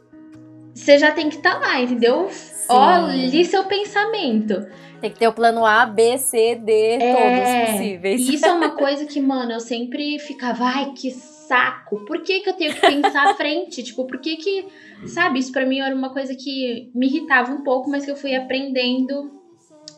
você 0.74 0.98
já 0.98 1.12
tem 1.12 1.30
que 1.30 1.38
estar 1.38 1.60
tá 1.60 1.68
lá, 1.68 1.82
entendeu? 1.82 2.30
Olhe 2.70 3.46
seu 3.46 3.66
pensamento. 3.66 4.66
Tem 5.02 5.12
que 5.12 5.20
ter 5.20 5.28
o 5.28 5.34
plano 5.34 5.66
A, 5.66 5.86
B, 5.86 6.18
C, 6.18 6.56
D, 6.56 6.72
é, 6.72 7.14
todos 7.14 7.72
possíveis. 7.72 8.22
Isso 8.22 8.46
é 8.46 8.54
uma 8.54 8.72
coisa 8.78 9.06
que, 9.06 9.20
mano, 9.20 9.52
eu 9.52 9.60
sempre 9.60 10.18
ficava, 10.18 10.64
ai, 10.64 10.94
que 10.96 11.12
saco. 11.12 12.06
Por 12.06 12.22
que, 12.24 12.40
que 12.40 12.50
eu 12.50 12.54
tenho 12.54 12.74
que 12.74 12.80
pensar 12.80 13.32
à 13.32 13.34
frente? 13.36 13.84
Tipo, 13.84 14.06
por 14.06 14.20
que 14.20 14.38
que. 14.38 14.66
Sabe, 15.08 15.40
isso 15.40 15.52
pra 15.52 15.66
mim 15.66 15.80
era 15.80 15.94
uma 15.94 16.14
coisa 16.14 16.34
que 16.34 16.90
me 16.96 17.08
irritava 17.08 17.52
um 17.52 17.64
pouco, 17.64 17.90
mas 17.90 18.06
que 18.06 18.12
eu 18.12 18.16
fui 18.16 18.34
aprendendo 18.34 19.30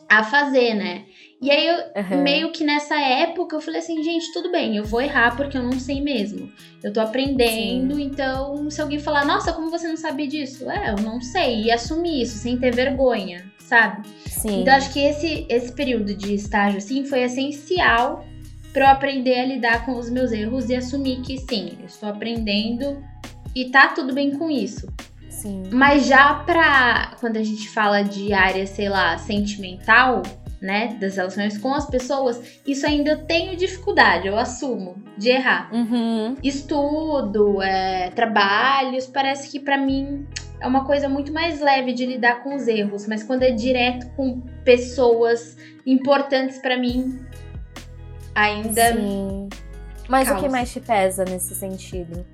a 0.08 0.24
fazer, 0.24 0.74
né? 0.74 1.04
E 1.40 1.50
aí, 1.50 1.66
eu, 1.66 1.76
uhum. 2.02 2.22
meio 2.22 2.50
que 2.50 2.64
nessa 2.64 2.98
época, 2.98 3.56
eu 3.56 3.60
falei 3.60 3.80
assim, 3.80 4.02
gente, 4.02 4.32
tudo 4.32 4.50
bem, 4.50 4.76
eu 4.76 4.84
vou 4.84 5.02
errar 5.02 5.36
porque 5.36 5.56
eu 5.56 5.62
não 5.62 5.78
sei 5.78 6.00
mesmo. 6.00 6.50
Eu 6.82 6.92
tô 6.92 7.00
aprendendo, 7.00 7.96
Sim. 7.96 8.02
então 8.02 8.70
se 8.70 8.80
alguém 8.80 8.98
falar, 8.98 9.24
nossa, 9.24 9.52
como 9.52 9.70
você 9.70 9.86
não 9.86 9.96
sabe 9.96 10.26
disso? 10.26 10.70
É, 10.70 10.90
eu 10.90 10.96
não 10.96 11.20
sei. 11.20 11.64
E 11.64 11.70
assumir 11.70 12.22
isso, 12.22 12.38
sem 12.38 12.56
ter 12.56 12.74
vergonha, 12.74 13.44
sabe? 13.58 14.08
Sim. 14.26 14.62
Então, 14.62 14.74
acho 14.74 14.92
que 14.92 15.00
esse, 15.00 15.46
esse 15.48 15.72
período 15.72 16.14
de 16.14 16.34
estágio, 16.34 16.78
assim, 16.78 17.04
foi 17.04 17.20
essencial 17.22 18.24
para 18.72 18.84
eu 18.84 18.90
aprender 18.90 19.38
a 19.38 19.44
lidar 19.44 19.84
com 19.84 19.98
os 19.98 20.10
meus 20.10 20.32
erros 20.32 20.68
e 20.68 20.74
assumir 20.74 21.22
que 21.22 21.38
sim, 21.38 21.78
eu 21.80 21.86
estou 21.86 22.08
aprendendo 22.08 23.02
e 23.54 23.70
tá 23.70 23.88
tudo 23.88 24.12
bem 24.12 24.32
com 24.38 24.50
isso. 24.50 24.86
Sim. 25.30 25.64
Mas 25.70 26.06
já 26.06 26.34
pra 26.34 27.16
quando 27.20 27.36
a 27.36 27.42
gente 27.42 27.68
fala 27.68 28.02
de 28.02 28.32
área, 28.32 28.66
sei 28.66 28.88
lá, 28.88 29.16
sentimental, 29.16 30.22
né, 30.60 30.96
das 31.00 31.16
relações 31.16 31.58
com 31.58 31.74
as 31.74 31.86
pessoas, 31.86 32.60
isso 32.66 32.86
ainda 32.86 33.10
eu 33.10 33.24
tenho 33.24 33.56
dificuldade, 33.56 34.26
eu 34.26 34.38
assumo, 34.38 35.02
de 35.16 35.28
errar. 35.28 35.70
Uhum. 35.72 36.34
Estudo, 36.42 37.60
é, 37.62 38.10
trabalhos, 38.10 39.06
parece 39.06 39.50
que 39.50 39.60
para 39.60 39.76
mim 39.76 40.26
é 40.60 40.66
uma 40.66 40.84
coisa 40.84 41.08
muito 41.08 41.32
mais 41.32 41.60
leve 41.60 41.92
de 41.92 42.06
lidar 42.06 42.42
com 42.42 42.54
os 42.54 42.66
erros, 42.66 43.06
mas 43.06 43.22
quando 43.22 43.42
é 43.42 43.50
direto 43.50 44.08
com 44.16 44.40
pessoas 44.64 45.56
importantes 45.84 46.58
para 46.58 46.76
mim, 46.78 47.20
ainda. 48.34 48.92
Sim. 48.92 49.48
Mas 50.08 50.28
causa. 50.28 50.40
o 50.40 50.44
que 50.44 50.50
mais 50.50 50.72
te 50.72 50.80
pesa 50.80 51.24
nesse 51.24 51.54
sentido? 51.54 52.24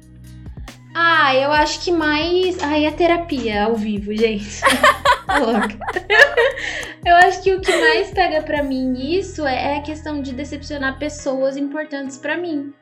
Ah, 0.95 1.35
eu 1.35 1.51
acho 1.53 1.81
que 1.81 1.91
mais. 1.91 2.63
Ai, 2.63 2.85
a 2.87 2.93
terapia 2.93 3.65
ao 3.65 3.75
vivo, 3.75 4.15
gente. 4.15 4.61
Louca. 5.39 5.79
eu 7.05 7.17
acho 7.17 7.43
que 7.43 7.55
o 7.55 7.61
que 7.61 7.77
mais 7.77 8.11
pega 8.11 8.43
para 8.43 8.63
mim 8.63 8.95
isso 9.17 9.47
é 9.47 9.77
a 9.77 9.83
questão 9.83 10.21
de 10.21 10.33
decepcionar 10.33 10.99
pessoas 10.99 11.57
importantes 11.57 12.17
para 12.17 12.37
mim. 12.37 12.73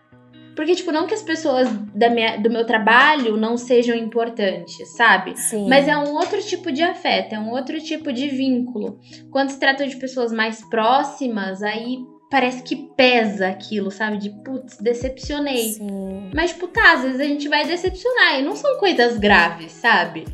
Porque, 0.54 0.74
tipo, 0.74 0.92
não 0.92 1.06
que 1.06 1.14
as 1.14 1.22
pessoas 1.22 1.68
da 1.94 2.10
minha, 2.10 2.36
do 2.36 2.50
meu 2.50 2.66
trabalho 2.66 3.36
não 3.36 3.56
sejam 3.56 3.96
importantes, 3.96 4.94
sabe? 4.96 5.38
Sim. 5.38 5.68
Mas 5.68 5.88
é 5.88 5.96
um 5.96 6.12
outro 6.12 6.38
tipo 6.42 6.70
de 6.70 6.82
afeto, 6.82 7.34
é 7.34 7.38
um 7.38 7.50
outro 7.50 7.80
tipo 7.80 8.12
de 8.12 8.28
vínculo. 8.28 8.98
Quando 9.30 9.50
se 9.50 9.58
trata 9.58 9.86
de 9.86 9.96
pessoas 9.96 10.32
mais 10.32 10.62
próximas, 10.68 11.62
aí 11.62 11.98
parece 12.30 12.62
que 12.62 12.76
pesa 12.76 13.48
aquilo, 13.48 13.90
sabe? 13.90 14.18
De 14.18 14.30
putz, 14.44 14.76
decepcionei. 14.76 15.70
Sim. 15.70 16.30
Mas, 16.34 16.50
tipo, 16.52 16.68
tá, 16.68 16.94
às 16.94 17.02
vezes 17.02 17.20
a 17.20 17.24
gente 17.24 17.48
vai 17.48 17.66
decepcionar 17.66 18.38
e 18.38 18.42
não 18.42 18.54
são 18.54 18.78
coisas 18.78 19.16
graves, 19.18 19.72
sabe? 19.72 20.24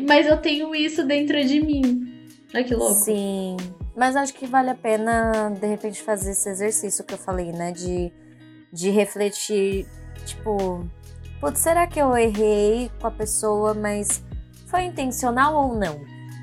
Mas 0.00 0.26
eu 0.26 0.36
tenho 0.38 0.74
isso 0.74 1.06
dentro 1.06 1.42
de 1.44 1.60
mim. 1.60 2.26
Olha 2.54 2.64
que 2.64 2.74
louco. 2.74 2.94
Sim. 2.94 3.56
Mas 3.96 4.16
acho 4.16 4.34
que 4.34 4.46
vale 4.46 4.70
a 4.70 4.74
pena, 4.74 5.50
de 5.50 5.66
repente, 5.66 6.02
fazer 6.02 6.32
esse 6.32 6.48
exercício 6.48 7.04
que 7.04 7.14
eu 7.14 7.18
falei, 7.18 7.52
né? 7.52 7.72
De, 7.72 8.12
de 8.72 8.90
refletir, 8.90 9.86
tipo, 10.24 10.84
putz, 11.40 11.60
será 11.60 11.86
que 11.86 12.00
eu 12.00 12.16
errei 12.16 12.90
com 13.00 13.06
a 13.06 13.10
pessoa, 13.10 13.72
mas 13.74 14.24
foi 14.66 14.82
intencional 14.82 15.54
ou 15.54 15.76
não? 15.76 16.00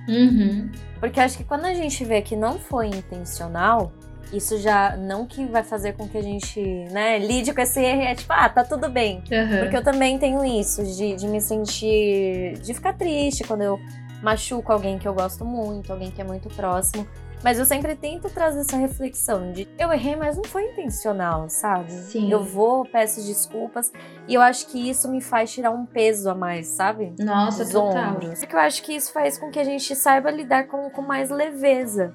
Uhum. 0.07 0.71
Porque 0.99 1.19
acho 1.19 1.37
que 1.37 1.43
quando 1.43 1.65
a 1.65 1.73
gente 1.73 2.05
vê 2.05 2.21
que 2.21 2.35
não 2.35 2.57
foi 2.57 2.87
intencional, 2.87 3.91
isso 4.31 4.57
já 4.57 4.95
não 4.97 5.25
que 5.25 5.45
vai 5.45 5.63
fazer 5.63 5.93
com 5.93 6.07
que 6.07 6.17
a 6.17 6.21
gente, 6.21 6.61
né, 6.91 7.19
lide 7.19 7.53
com 7.53 7.61
esse 7.61 7.79
erro 7.81 8.01
é 8.01 8.15
tipo, 8.15 8.31
ah, 8.33 8.47
tá 8.49 8.63
tudo 8.63 8.89
bem. 8.89 9.23
Aham. 9.31 9.59
Porque 9.59 9.77
eu 9.77 9.83
também 9.83 10.17
tenho 10.17 10.43
isso, 10.43 10.83
de, 10.83 11.15
de 11.15 11.27
me 11.27 11.41
sentir. 11.41 12.53
de 12.61 12.73
ficar 12.73 12.93
triste 12.93 13.43
quando 13.43 13.61
eu 13.61 13.79
machuco 14.21 14.71
alguém 14.71 14.97
que 14.97 15.07
eu 15.07 15.13
gosto 15.13 15.43
muito, 15.43 15.91
alguém 15.91 16.11
que 16.11 16.21
é 16.21 16.23
muito 16.23 16.49
próximo. 16.49 17.05
Mas 17.43 17.57
eu 17.57 17.65
sempre 17.65 17.95
tento 17.95 18.29
trazer 18.29 18.59
essa 18.59 18.77
reflexão 18.77 19.51
de 19.51 19.67
eu 19.79 19.91
errei, 19.91 20.15
mas 20.15 20.37
não 20.37 20.43
foi 20.43 20.63
intencional, 20.65 21.49
sabe? 21.49 21.91
Sim. 21.91 22.31
Eu 22.31 22.43
vou, 22.43 22.85
peço 22.85 23.19
desculpas. 23.25 23.91
E 24.27 24.35
eu 24.35 24.41
acho 24.41 24.67
que 24.67 24.89
isso 24.89 25.09
me 25.09 25.19
faz 25.19 25.51
tirar 25.51 25.71
um 25.71 25.83
peso 25.83 26.29
a 26.29 26.35
mais, 26.35 26.67
sabe? 26.67 27.15
Nossa, 27.19 27.63
Dos 27.63 27.73
total. 27.73 28.11
ombros. 28.11 28.39
Porque 28.39 28.55
eu 28.55 28.59
acho 28.59 28.83
que 28.83 28.93
isso 28.95 29.11
faz 29.11 29.39
com 29.39 29.49
que 29.49 29.59
a 29.59 29.63
gente 29.63 29.95
saiba 29.95 30.29
lidar 30.29 30.67
com, 30.67 30.87
com 30.91 31.01
mais 31.01 31.31
leveza. 31.31 32.13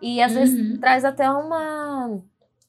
E 0.00 0.22
às 0.22 0.34
vezes 0.34 0.54
Uhum. 0.58 0.78
traz 0.80 1.04
até 1.04 1.28
uma, 1.30 2.20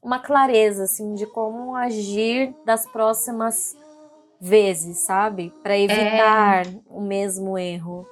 uma 0.01 0.19
clareza, 0.19 0.83
assim, 0.83 1.13
de 1.15 1.25
como 1.27 1.75
agir 1.75 2.53
das 2.65 2.85
próximas 2.87 3.75
vezes, 4.41 4.99
sabe? 4.99 5.53
Pra 5.61 5.77
É. 5.77 5.83
evitar 5.83 6.67
o 6.89 7.01
mesmo 7.01 7.57
erro. 7.57 8.05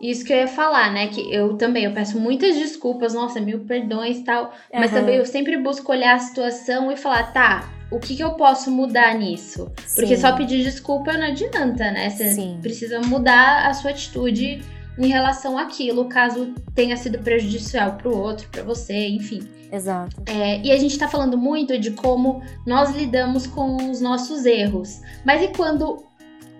Isso 0.00 0.24
que 0.24 0.32
eu 0.32 0.38
ia 0.38 0.48
falar, 0.48 0.92
né? 0.92 1.08
Que 1.08 1.32
eu 1.32 1.56
também, 1.56 1.84
eu 1.84 1.92
peço 1.92 2.18
muitas 2.18 2.56
desculpas, 2.56 3.14
nossa, 3.14 3.40
mil 3.40 3.60
perdões 3.60 4.18
e 4.18 4.24
tal. 4.24 4.52
Mas 4.72 4.90
Aham. 4.90 5.00
também 5.00 5.16
eu 5.16 5.24
sempre 5.26 5.56
busco 5.56 5.92
olhar 5.92 6.16
a 6.16 6.18
situação 6.18 6.90
e 6.90 6.96
falar, 6.96 7.32
tá, 7.32 7.68
o 7.90 8.00
que, 8.00 8.16
que 8.16 8.24
eu 8.24 8.32
posso 8.32 8.70
mudar 8.70 9.14
nisso? 9.14 9.70
Porque 9.94 10.16
Sim. 10.16 10.20
só 10.22 10.32
pedir 10.34 10.62
desculpa 10.64 11.12
não 11.12 11.26
adianta, 11.26 11.90
né? 11.92 12.10
Você 12.10 12.30
Sim. 12.32 12.58
precisa 12.60 13.00
mudar 13.00 13.66
a 13.68 13.74
sua 13.74 13.90
atitude 13.92 14.60
em 14.98 15.06
relação 15.06 15.56
àquilo, 15.58 16.06
caso 16.06 16.54
tenha 16.74 16.96
sido 16.96 17.18
prejudicial 17.18 17.94
pro 17.94 18.16
outro, 18.16 18.48
pra 18.48 18.62
você, 18.62 19.08
enfim. 19.08 19.42
Exato. 19.72 20.22
É, 20.26 20.60
e 20.60 20.70
a 20.70 20.78
gente 20.78 20.98
tá 20.98 21.08
falando 21.08 21.38
muito 21.38 21.78
de 21.78 21.92
como 21.92 22.42
nós 22.66 22.94
lidamos 22.94 23.46
com 23.46 23.90
os 23.90 24.00
nossos 24.02 24.44
erros. 24.44 25.00
Mas 25.24 25.42
e 25.42 25.48
quando 25.48 26.04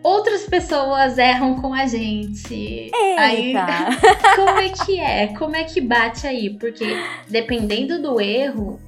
outras 0.02 0.44
pessoas 0.46 1.18
erram 1.18 1.60
com 1.60 1.74
a 1.74 1.86
gente? 1.86 2.90
Aí, 3.18 3.48
Eita! 3.48 3.66
como 4.34 4.58
é 4.58 4.68
que 4.70 4.98
é? 4.98 5.26
Como 5.34 5.54
é 5.54 5.64
que 5.64 5.80
bate 5.80 6.26
aí? 6.26 6.50
Porque 6.58 6.86
dependendo 7.28 8.00
do 8.00 8.18
erro, 8.18 8.80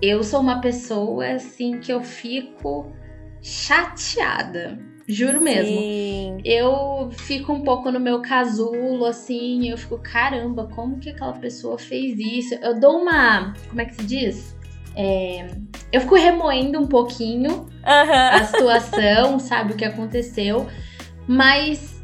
eu 0.00 0.22
sou 0.22 0.40
uma 0.40 0.60
pessoa 0.60 1.26
assim 1.26 1.80
que 1.80 1.90
eu 1.90 2.02
fico 2.02 2.92
chateada. 3.40 4.78
Juro 5.06 5.40
mesmo. 5.40 5.80
Sim. 5.80 6.38
Eu 6.44 7.10
fico 7.12 7.52
um 7.52 7.62
pouco 7.62 7.90
no 7.90 8.00
meu 8.00 8.22
casulo, 8.22 9.04
assim, 9.04 9.68
eu 9.68 9.76
fico, 9.76 9.98
caramba, 9.98 10.68
como 10.74 10.98
que 10.98 11.10
aquela 11.10 11.34
pessoa 11.34 11.78
fez 11.78 12.18
isso? 12.18 12.54
Eu 12.62 12.78
dou 12.80 13.02
uma. 13.02 13.54
Como 13.68 13.80
é 13.80 13.84
que 13.84 13.94
se 13.96 14.04
diz? 14.04 14.54
É, 14.96 15.48
eu 15.92 16.00
fico 16.00 16.14
remoendo 16.14 16.80
um 16.80 16.86
pouquinho 16.86 17.66
a 17.82 18.44
situação, 18.44 19.38
sabe, 19.40 19.74
o 19.74 19.76
que 19.76 19.84
aconteceu. 19.84 20.66
Mas 21.26 22.02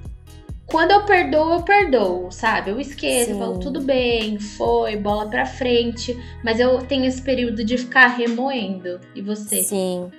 quando 0.67 0.91
eu 0.91 1.05
perdoo, 1.05 1.55
eu 1.55 1.63
perdoo, 1.63 2.31
sabe? 2.31 2.71
Eu 2.71 2.81
esqueço, 2.81 3.31
eu 3.31 3.39
falo, 3.39 3.59
tudo 3.59 3.81
bem, 3.81 4.39
foi, 4.39 4.97
bola 4.97 5.29
pra 5.29 5.47
frente. 5.47 6.19
Mas 6.45 6.61
eu 6.61 6.79
tenho 6.83 7.07
esse 7.07 7.23
período 7.23 7.65
de 7.65 7.79
ficar 7.79 8.09
remoendo. 8.09 9.01
E 9.15 9.23
você? 9.23 9.63
Sim. 9.63 10.11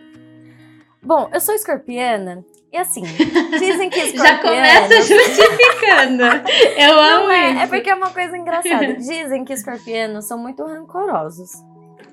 Bom, 1.03 1.29
eu 1.33 1.39
sou 1.39 1.53
escorpiana 1.55 2.43
e 2.71 2.77
assim, 2.77 3.01
dizem 3.59 3.89
que 3.89 3.99
escorpiana... 3.99 4.65
Já 4.65 4.87
começa 4.87 5.01
justificando. 5.01 6.23
Eu 6.77 6.99
amo 6.99 7.25
Não 7.25 7.31
é, 7.31 7.51
isso. 7.51 7.59
é 7.61 7.67
porque 7.67 7.89
é 7.89 7.95
uma 7.95 8.09
coisa 8.11 8.37
engraçada. 8.37 8.93
Dizem 8.95 9.43
que 9.43 9.53
escorpianos 9.53 10.25
são 10.25 10.37
muito 10.37 10.63
rancorosos. 10.63 11.51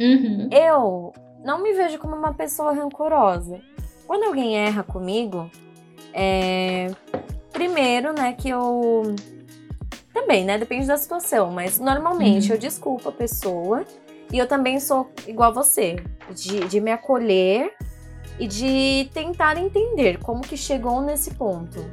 Uhum. 0.01 0.49
Eu 0.51 1.13
não 1.45 1.63
me 1.63 1.73
vejo 1.73 1.99
como 1.99 2.17
uma 2.17 2.35
pessoa 2.35 2.73
rancorosa. 2.73 3.61
Quando 4.07 4.25
alguém 4.25 4.57
erra 4.59 4.83
comigo, 4.83 5.51
é... 6.13 6.89
primeiro, 7.53 8.13
né, 8.13 8.33
que 8.33 8.49
eu. 8.49 9.15
Também, 10.13 10.45
né? 10.45 10.59
Depende 10.59 10.87
da 10.87 10.97
situação, 10.97 11.51
mas 11.53 11.79
normalmente 11.79 12.49
Uhum. 12.49 12.55
eu 12.55 12.59
desculpo 12.59 13.09
a 13.09 13.13
pessoa 13.13 13.85
e 14.33 14.39
eu 14.39 14.47
também 14.49 14.81
sou 14.81 15.09
igual 15.27 15.55
você, 15.55 15.97
de, 16.31 16.61
de 16.67 16.81
me 16.81 16.91
acolher 16.91 17.73
e 18.39 18.47
de 18.47 19.11
tentar 19.13 19.57
entender 19.59 20.19
como 20.19 20.41
que 20.43 20.57
chegou 20.57 21.01
nesse 21.01 21.35
ponto. 21.35 21.85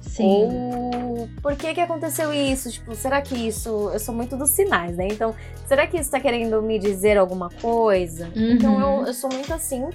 Sim. 0.00 0.48
Ou 0.48 1.28
por 1.42 1.56
que 1.56 1.74
que 1.74 1.80
aconteceu 1.80 2.32
isso? 2.32 2.70
Tipo, 2.70 2.94
será 2.94 3.20
que 3.20 3.34
isso. 3.34 3.90
Eu 3.92 3.98
sou 3.98 4.14
muito 4.14 4.36
dos 4.36 4.50
sinais, 4.50 4.96
né? 4.96 5.08
Então, 5.10 5.34
será 5.66 5.86
que 5.86 5.96
isso 5.98 6.10
tá 6.10 6.20
querendo 6.20 6.62
me 6.62 6.78
dizer 6.78 7.16
alguma 7.18 7.48
coisa? 7.60 8.30
Então, 8.36 8.74
Uhum. 8.76 9.00
eu, 9.00 9.06
eu 9.06 9.14
sou 9.14 9.28
muito 9.32 9.52
assim. 9.52 9.88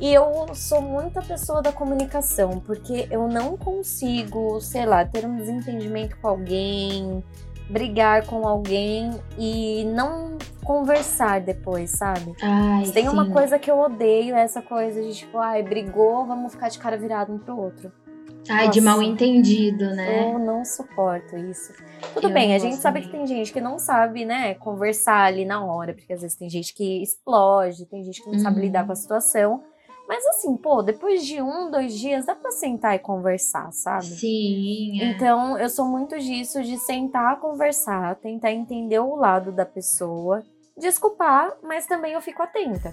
E 0.00 0.14
eu 0.14 0.46
sou 0.54 0.80
muita 0.80 1.20
pessoa 1.20 1.60
da 1.60 1.72
comunicação, 1.72 2.60
porque 2.60 3.08
eu 3.10 3.26
não 3.26 3.56
consigo, 3.56 4.60
sei 4.60 4.86
lá, 4.86 5.04
ter 5.04 5.26
um 5.26 5.36
desentendimento 5.36 6.16
com 6.22 6.28
alguém, 6.28 7.22
brigar 7.68 8.26
com 8.26 8.46
alguém 8.46 9.10
e 9.38 9.84
não 9.86 10.38
conversar 10.64 11.40
depois, 11.40 11.90
sabe? 11.90 12.34
Ai, 12.42 12.84
Tem 12.92 13.08
uma 13.08 13.24
sim. 13.26 13.32
coisa 13.32 13.58
que 13.58 13.70
eu 13.70 13.78
odeio, 13.78 14.34
é 14.34 14.42
essa 14.42 14.60
coisa 14.62 15.00
de 15.02 15.14
tipo, 15.14 15.38
ai, 15.38 15.62
brigou, 15.62 16.26
vamos 16.26 16.52
ficar 16.52 16.68
de 16.68 16.78
cara 16.78 16.96
virado 16.96 17.32
um 17.32 17.38
pro 17.38 17.56
outro. 17.58 17.90
Ai, 18.50 18.68
de 18.70 18.80
Nossa. 18.80 18.96
mal 18.98 19.02
entendido, 19.02 19.84
né? 19.94 20.32
Eu 20.32 20.38
não 20.38 20.64
suporto 20.64 21.36
isso. 21.36 21.70
Tudo 22.14 22.28
Eu 22.28 22.32
bem, 22.34 22.54
a 22.54 22.58
gente 22.58 22.76
sabe 22.76 23.00
também. 23.02 23.10
que 23.12 23.16
tem 23.18 23.26
gente 23.36 23.52
que 23.52 23.60
não 23.60 23.78
sabe, 23.78 24.24
né, 24.24 24.54
conversar 24.54 25.24
ali 25.24 25.44
na 25.44 25.62
hora, 25.62 25.92
porque 25.92 26.12
às 26.14 26.22
vezes 26.22 26.34
tem 26.36 26.48
gente 26.48 26.72
que 26.74 27.02
explode, 27.02 27.84
tem 27.86 28.02
gente 28.02 28.22
que 28.22 28.30
não 28.30 28.38
sabe 28.38 28.56
Uhum. 28.56 28.62
lidar 28.62 28.86
com 28.86 28.92
a 28.92 28.96
situação. 28.96 29.62
Mas 30.08 30.24
assim, 30.26 30.56
pô, 30.56 30.82
depois 30.82 31.24
de 31.26 31.42
um, 31.42 31.70
dois 31.70 31.94
dias, 31.98 32.24
dá 32.24 32.34
pra 32.34 32.50
sentar 32.50 32.94
e 32.96 32.98
conversar, 32.98 33.70
sabe? 33.72 34.06
Sim. 34.06 35.02
é. 35.02 35.04
Então, 35.10 35.58
eu 35.58 35.68
sou 35.68 35.84
muito 35.86 36.18
disso, 36.18 36.62
de 36.62 36.78
sentar, 36.78 37.38
conversar, 37.40 38.14
tentar 38.16 38.50
entender 38.50 38.98
o 39.00 39.14
lado 39.14 39.52
da 39.52 39.66
pessoa, 39.66 40.42
desculpar, 40.76 41.52
mas 41.62 41.86
também 41.86 42.14
eu 42.14 42.22
fico 42.22 42.42
atenta. 42.42 42.92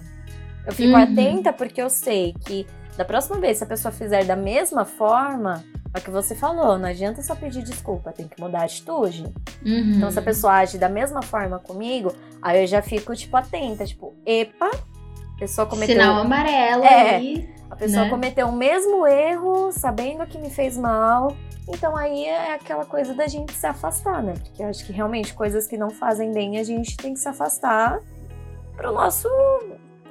Eu 0.66 0.72
fico 0.74 0.94
Uhum. 0.94 1.02
atenta 1.02 1.52
porque 1.52 1.80
eu 1.80 1.88
sei 1.88 2.34
que 2.46 2.66
da 2.98 3.04
próxima 3.04 3.38
vez, 3.38 3.58
se 3.58 3.64
a 3.64 3.66
pessoa 3.66 3.92
fizer 3.92 4.24
da 4.24 4.36
mesma 4.36 4.84
forma, 4.84 5.64
é 5.94 5.98
o 5.98 6.02
que 6.02 6.10
você 6.10 6.34
falou, 6.34 6.78
não 6.78 6.88
adianta 6.88 7.22
só 7.22 7.34
pedir 7.34 7.62
desculpa, 7.62 8.10
tem 8.12 8.26
que 8.28 8.40
mudar 8.40 8.60
a 8.62 8.64
atitude. 8.64 9.22
Uhum. 9.64 9.92
Então, 9.96 10.10
se 10.10 10.18
a 10.18 10.22
pessoa 10.22 10.54
age 10.54 10.76
da 10.78 10.88
mesma 10.88 11.22
forma 11.22 11.58
comigo, 11.58 12.12
aí 12.42 12.62
eu 12.62 12.66
já 12.66 12.82
fico, 12.82 13.14
tipo, 13.14 13.36
atenta, 13.36 13.84
tipo, 13.86 14.14
epa, 14.26 14.70
pessoa 15.38 15.66
cometeu. 15.66 15.96
Sinal 15.96 16.20
amarelo 16.20 16.84
É. 16.84 17.16
aí. 17.16 17.48
A 17.70 17.76
pessoa 17.76 18.04
né? 18.04 18.10
cometeu 18.10 18.48
o 18.48 18.52
mesmo 18.52 19.06
erro, 19.06 19.70
sabendo 19.72 20.26
que 20.26 20.38
me 20.38 20.50
fez 20.50 20.76
mal. 20.76 21.36
Então 21.68 21.96
aí 21.96 22.24
é 22.24 22.54
aquela 22.54 22.84
coisa 22.84 23.12
da 23.12 23.26
gente 23.26 23.52
se 23.52 23.66
afastar, 23.66 24.22
né? 24.22 24.34
Porque 24.34 24.62
eu 24.62 24.68
acho 24.68 24.86
que 24.86 24.92
realmente 24.92 25.34
coisas 25.34 25.66
que 25.66 25.76
não 25.76 25.90
fazem 25.90 26.32
bem 26.32 26.58
a 26.58 26.62
gente 26.62 26.96
tem 26.96 27.12
que 27.12 27.20
se 27.20 27.28
afastar 27.28 28.00
pro 28.76 28.92
nosso 28.92 29.28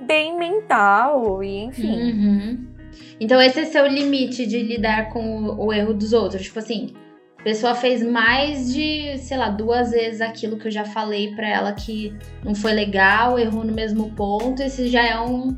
bem 0.01 0.37
mental 0.37 1.41
e 1.43 1.63
enfim. 1.63 2.11
Uhum. 2.11 2.67
Então 3.19 3.41
esse 3.41 3.61
é 3.61 3.65
seu 3.65 3.87
limite 3.87 4.45
de 4.45 4.61
lidar 4.61 5.09
com 5.09 5.23
o, 5.23 5.67
o 5.67 5.73
erro 5.73 5.93
dos 5.93 6.11
outros. 6.11 6.43
Tipo 6.43 6.59
assim, 6.59 6.93
pessoa 7.45 7.75
fez 7.75 8.01
mais 8.01 8.73
de, 8.73 9.19
sei 9.19 9.37
lá, 9.37 9.49
duas 9.49 9.91
vezes 9.91 10.19
aquilo 10.19 10.57
que 10.57 10.67
eu 10.67 10.71
já 10.71 10.83
falei 10.83 11.35
pra 11.35 11.47
ela 11.47 11.71
que 11.73 12.11
não 12.43 12.55
foi 12.55 12.73
legal, 12.73 13.37
errou 13.37 13.63
no 13.63 13.71
mesmo 13.71 14.09
ponto. 14.15 14.63
Esse 14.63 14.87
já 14.87 15.05
é 15.05 15.19
um, 15.21 15.55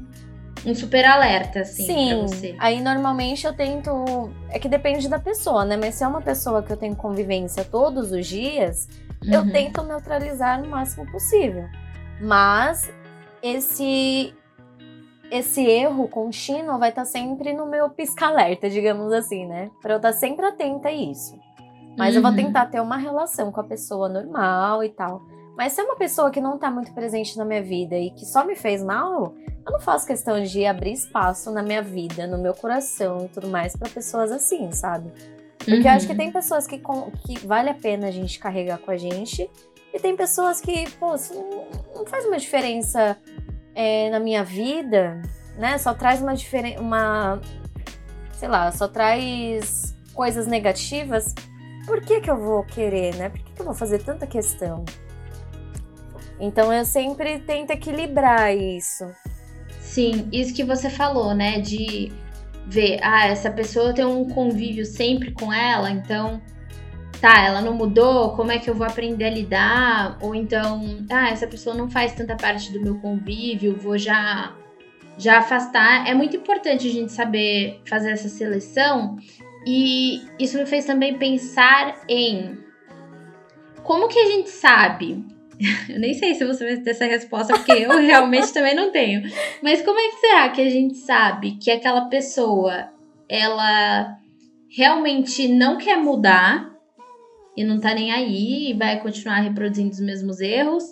um 0.66 0.76
super 0.76 1.06
alerta, 1.06 1.62
assim, 1.62 1.86
pra 1.86 1.96
Sim, 1.96 2.22
você. 2.24 2.56
aí 2.60 2.82
normalmente 2.82 3.48
eu 3.48 3.54
tento. 3.54 3.90
É 4.50 4.60
que 4.60 4.68
depende 4.68 5.08
da 5.08 5.18
pessoa, 5.18 5.64
né? 5.64 5.78
Mas 5.78 5.96
se 5.96 6.04
é 6.04 6.08
uma 6.08 6.22
pessoa 6.22 6.62
que 6.62 6.74
eu 6.74 6.78
tenho 6.78 6.94
convivência 6.96 7.64
todos 7.64 8.12
os 8.12 8.28
dias, 8.28 8.90
eu 9.32 9.42
Uhum. 9.44 9.52
tento 9.52 9.82
neutralizar 9.82 10.62
no 10.62 10.68
máximo 10.68 11.10
possível. 11.10 11.64
Mas 12.20 12.92
esse 13.42 14.34
esse 15.32 15.62
erro 15.66 16.08
contínuo 16.10 16.78
vai 16.80 16.90
estar 16.90 17.06
sempre 17.06 17.54
no 17.54 17.66
meu 17.66 17.90
pisca-alerta, 17.90 18.70
digamos 18.70 19.12
assim, 19.14 19.46
né? 19.46 19.70
Pra 19.82 19.94
eu 19.94 19.98
estar 19.98 20.12
sempre 20.14 20.46
atenta 20.46 20.90
a 20.90 20.92
isso. 20.92 21.38
Mas 21.98 22.16
eu 22.16 22.22
vou 22.22 22.32
Uhum. 22.32 22.38
tentar 22.38 22.68
ter 22.68 22.80
uma 22.80 22.98
relação 22.98 23.52
com 23.52 23.60
a 23.60 23.64
pessoa 23.64 24.08
normal 24.08 24.84
e 24.84 24.90
tal. 24.90 25.24
Mas 25.58 25.74
se 25.74 25.82
é 25.82 25.84
uma 25.84 25.96
pessoa 25.96 26.30
que 26.30 26.40
não 26.40 26.58
tá 26.58 26.70
muito 26.70 26.94
presente 26.94 27.36
na 27.36 27.44
minha 27.44 27.64
vida 27.64 27.98
e 27.98 28.12
que 28.12 28.26
só 28.26 28.46
me 28.46 28.56
fez 28.56 28.84
mal, 28.84 29.34
eu 29.66 29.72
não 29.72 29.80
faço 29.80 30.06
questão 30.06 30.42
de 30.44 30.66
abrir 30.66 30.94
espaço 30.94 31.52
na 31.52 31.64
minha 31.64 31.82
vida, 31.82 32.28
no 32.28 32.38
meu 32.38 32.54
coração 32.54 33.26
e 33.26 33.28
tudo 33.30 33.48
mais 33.48 33.76
para 33.76 33.90
pessoas 33.90 34.32
assim, 34.32 34.72
sabe? 34.72 35.12
Porque 35.58 35.80
uhum. 35.80 35.82
eu 35.82 35.92
acho 35.92 36.06
que 36.06 36.12
uhum. 36.12 36.18
tem 36.20 36.32
pessoas 36.32 36.68
que, 36.68 36.80
que 37.26 37.46
vale 37.48 37.70
a 37.72 37.74
pena 37.74 38.08
a 38.08 38.12
gente 38.12 38.38
carregar 38.38 38.78
com 38.78 38.92
a 38.92 38.98
gente 38.98 39.50
e 39.92 40.00
tem 40.00 40.16
pessoas 40.16 40.62
que, 40.62 40.88
pô, 40.92 41.16
não 41.96 42.06
faz 42.06 42.24
uma 42.26 42.38
diferença 42.38 43.18
é, 43.74 44.12
na 44.12 44.20
minha 44.20 44.44
vida, 44.44 45.20
né? 45.58 45.80
Só 45.80 45.94
traz 45.94 46.22
uma 46.22 46.36
diferença, 46.36 46.80
uma, 46.80 47.42
sei 48.34 48.48
lá, 48.48 48.72
só 48.72 48.88
traz 48.88 49.96
coisas 50.14 50.46
negativas. 50.46 51.34
Por 51.88 52.02
que 52.02 52.20
que 52.20 52.30
eu 52.30 52.38
vou 52.38 52.64
querer, 52.66 53.16
né? 53.16 53.30
Por 53.30 53.40
que, 53.40 53.54
que 53.54 53.62
eu 53.62 53.66
vou 53.66 53.74
fazer 53.74 54.04
tanta 54.04 54.28
questão? 54.28 54.84
Então 56.38 56.72
eu 56.72 56.84
sempre 56.84 57.40
tento 57.40 57.72
equilibrar 57.72 58.56
isso. 58.56 59.10
Sim, 59.80 60.28
isso 60.34 60.54
que 60.54 60.66
você 60.66 60.90
falou, 60.90 61.34
né? 61.34 61.62
De 61.62 62.12
ver, 62.68 63.00
ah, 63.02 63.28
essa 63.28 63.50
pessoa 63.50 63.94
tem 63.94 64.04
um 64.04 64.28
convívio 64.28 64.86
sempre 64.86 65.32
com 65.32 65.52
ela, 65.52 65.90
então 65.90 66.42
tá, 67.22 67.46
ela 67.46 67.62
não 67.62 67.74
mudou, 67.74 68.36
como 68.36 68.52
é 68.52 68.60
que 68.60 68.70
eu 68.70 68.76
vou 68.76 68.86
aprender 68.86 69.24
a 69.24 69.30
lidar? 69.30 70.18
Ou 70.22 70.36
então, 70.36 71.06
ah, 71.10 71.30
essa 71.30 71.48
pessoa 71.48 71.74
não 71.74 71.90
faz 71.90 72.14
tanta 72.14 72.36
parte 72.36 72.72
do 72.74 72.82
meu 72.82 73.00
convívio, 73.00 73.78
vou 73.78 73.98
já 73.98 74.54
já 75.18 75.40
afastar. 75.40 76.08
É 76.08 76.14
muito 76.14 76.36
importante 76.36 76.88
a 76.88 76.92
gente 76.92 77.12
saber 77.12 77.82
fazer 77.88 78.12
essa 78.12 78.30
seleção 78.30 79.18
e 79.66 80.22
isso 80.40 80.58
me 80.58 80.66
fez 80.66 80.86
também 80.86 81.18
pensar 81.18 82.02
em 82.08 82.58
como 83.84 84.08
que 84.08 84.20
a 84.20 84.26
gente 84.26 84.50
sabe 84.50 85.26
Eu 85.90 86.00
nem 86.00 86.14
sei 86.14 86.36
se 86.36 86.46
você 86.46 86.66
vai 86.66 86.78
ter 86.78 86.92
essa 86.92 87.06
resposta, 87.06 87.54
porque 87.54 87.72
eu 87.72 87.92
realmente 87.98 88.54
também 88.54 88.76
não 88.76 88.92
tenho. 88.92 89.24
Mas 89.62 89.82
como 89.82 90.00
é 90.00 90.10
que 90.10 90.20
será 90.20 90.50
que 90.50 90.62
a 90.62 90.70
gente 90.70 90.96
sabe 90.98 91.54
que 91.54 91.72
aquela 91.72 92.06
pessoa 92.06 92.90
ela 93.28 94.18
realmente 94.70 95.48
não 95.48 95.78
quer 95.78 95.98
mudar 95.98 96.72
e 97.56 97.64
não 97.64 97.80
tá 97.80 97.94
nem 97.94 98.12
aí 98.12 98.72
e 98.72 98.74
vai 98.74 99.00
continuar 99.00 99.40
reproduzindo 99.40 99.92
os 99.92 100.00
mesmos 100.00 100.40
erros? 100.40 100.84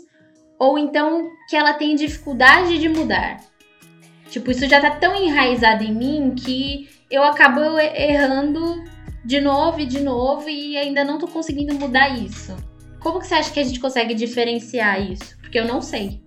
Ou 0.58 0.80
então 0.80 1.30
que 1.50 1.56
ela 1.56 1.74
tem 1.74 1.96
dificuldade 1.96 2.78
de 2.80 2.90
mudar? 2.90 3.44
Tipo, 4.30 4.52
isso 4.52 4.68
já 4.68 4.82
tá 4.82 4.92
tão 4.92 5.16
enraizado 5.16 5.84
em 5.84 5.94
mim 5.94 6.34
que 6.36 6.90
eu 7.10 7.24
acabo 7.24 7.62
errando 7.80 8.84
de 9.24 9.42
novo 9.42 9.80
e 9.80 9.86
de 9.86 10.00
novo 10.02 10.50
e 10.50 10.78
ainda 10.78 11.04
não 11.04 11.18
tô 11.18 11.28
conseguindo 11.28 11.74
mudar 11.76 12.10
isso. 12.10 12.56
Como 13.00 13.20
que 13.20 13.28
você 13.28 13.36
acha 13.36 13.52
que 13.52 13.60
a 13.60 13.64
gente 13.64 13.80
consegue 13.80 14.14
diferenciar 14.14 15.02
isso? 15.02 15.38
Porque 15.40 15.60
eu 15.60 15.66
não 15.66 15.82
sei. 15.82 16.24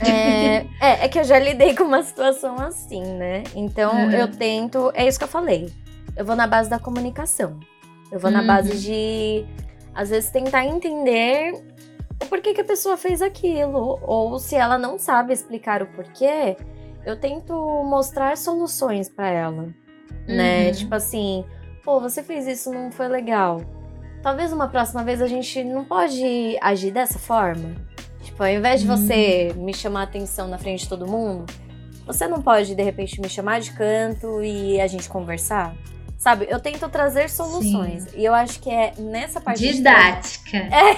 É, 0.00 0.56
é, 0.80 1.04
é, 1.04 1.08
que 1.08 1.18
eu 1.18 1.24
já 1.24 1.38
lidei 1.38 1.74
com 1.74 1.84
uma 1.84 2.02
situação 2.02 2.56
assim, 2.56 3.02
né? 3.02 3.44
Então 3.54 3.92
uhum. 3.94 4.10
eu 4.10 4.28
tento. 4.28 4.90
É 4.94 5.06
isso 5.06 5.18
que 5.18 5.24
eu 5.24 5.28
falei. 5.28 5.72
Eu 6.16 6.24
vou 6.24 6.36
na 6.36 6.46
base 6.46 6.68
da 6.68 6.78
comunicação. 6.78 7.58
Eu 8.10 8.18
vou 8.18 8.30
uhum. 8.30 8.36
na 8.36 8.42
base 8.42 8.78
de, 8.78 9.44
às 9.94 10.10
vezes, 10.10 10.30
tentar 10.30 10.64
entender 10.64 11.54
o 12.22 12.26
porquê 12.26 12.54
que 12.54 12.60
a 12.60 12.64
pessoa 12.64 12.96
fez 12.96 13.20
aquilo. 13.20 13.98
Ou 14.02 14.38
se 14.38 14.54
ela 14.54 14.78
não 14.78 14.98
sabe 14.98 15.32
explicar 15.32 15.82
o 15.82 15.86
porquê, 15.86 16.56
eu 17.04 17.18
tento 17.18 17.54
mostrar 17.84 18.36
soluções 18.36 19.08
para 19.08 19.28
ela. 19.28 19.83
Né? 20.26 20.66
Uhum. 20.66 20.72
Tipo 20.72 20.94
assim, 20.94 21.44
pô, 21.82 22.00
você 22.00 22.22
fez 22.22 22.46
isso, 22.46 22.72
não 22.72 22.90
foi 22.90 23.08
legal 23.08 23.60
talvez 24.24 24.52
uma 24.54 24.66
próxima 24.66 25.04
vez 25.04 25.20
a 25.20 25.26
gente 25.26 25.62
não 25.62 25.84
pode 25.84 26.56
agir 26.62 26.90
dessa 26.90 27.18
forma. 27.18 27.74
Tipo, 28.22 28.42
ao 28.42 28.48
invés 28.48 28.80
de 28.80 28.86
você 28.86 29.52
hum. 29.54 29.64
me 29.64 29.74
chamar 29.74 30.04
atenção 30.04 30.48
na 30.48 30.56
frente 30.56 30.84
de 30.84 30.88
todo 30.88 31.06
mundo, 31.06 31.44
você 32.06 32.26
não 32.26 32.40
pode 32.40 32.74
de 32.74 32.82
repente 32.82 33.20
me 33.20 33.28
chamar 33.28 33.60
de 33.60 33.70
canto 33.72 34.42
e 34.42 34.80
a 34.80 34.86
gente 34.86 35.10
conversar? 35.10 35.76
Sabe, 36.16 36.46
eu 36.48 36.58
tento 36.58 36.88
trazer 36.88 37.28
soluções. 37.28 38.04
Sim. 38.04 38.10
E 38.16 38.24
eu 38.24 38.32
acho 38.32 38.58
que 38.60 38.70
é 38.70 38.94
nessa 38.96 39.42
parte. 39.42 39.60
Didática. 39.60 40.58
De... 40.58 40.74
É. 40.74 40.96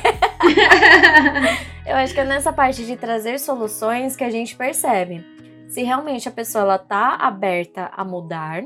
eu 1.90 1.96
acho 1.96 2.14
que 2.14 2.20
é 2.20 2.24
nessa 2.24 2.52
parte 2.52 2.86
de 2.86 2.96
trazer 2.96 3.40
soluções 3.40 4.14
que 4.14 4.22
a 4.22 4.30
gente 4.30 4.54
percebe 4.54 5.26
se 5.66 5.82
realmente 5.82 6.28
a 6.28 6.30
pessoa 6.32 6.62
ela 6.62 6.78
tá 6.78 7.16
aberta 7.16 7.90
a 7.96 8.04
mudar 8.04 8.62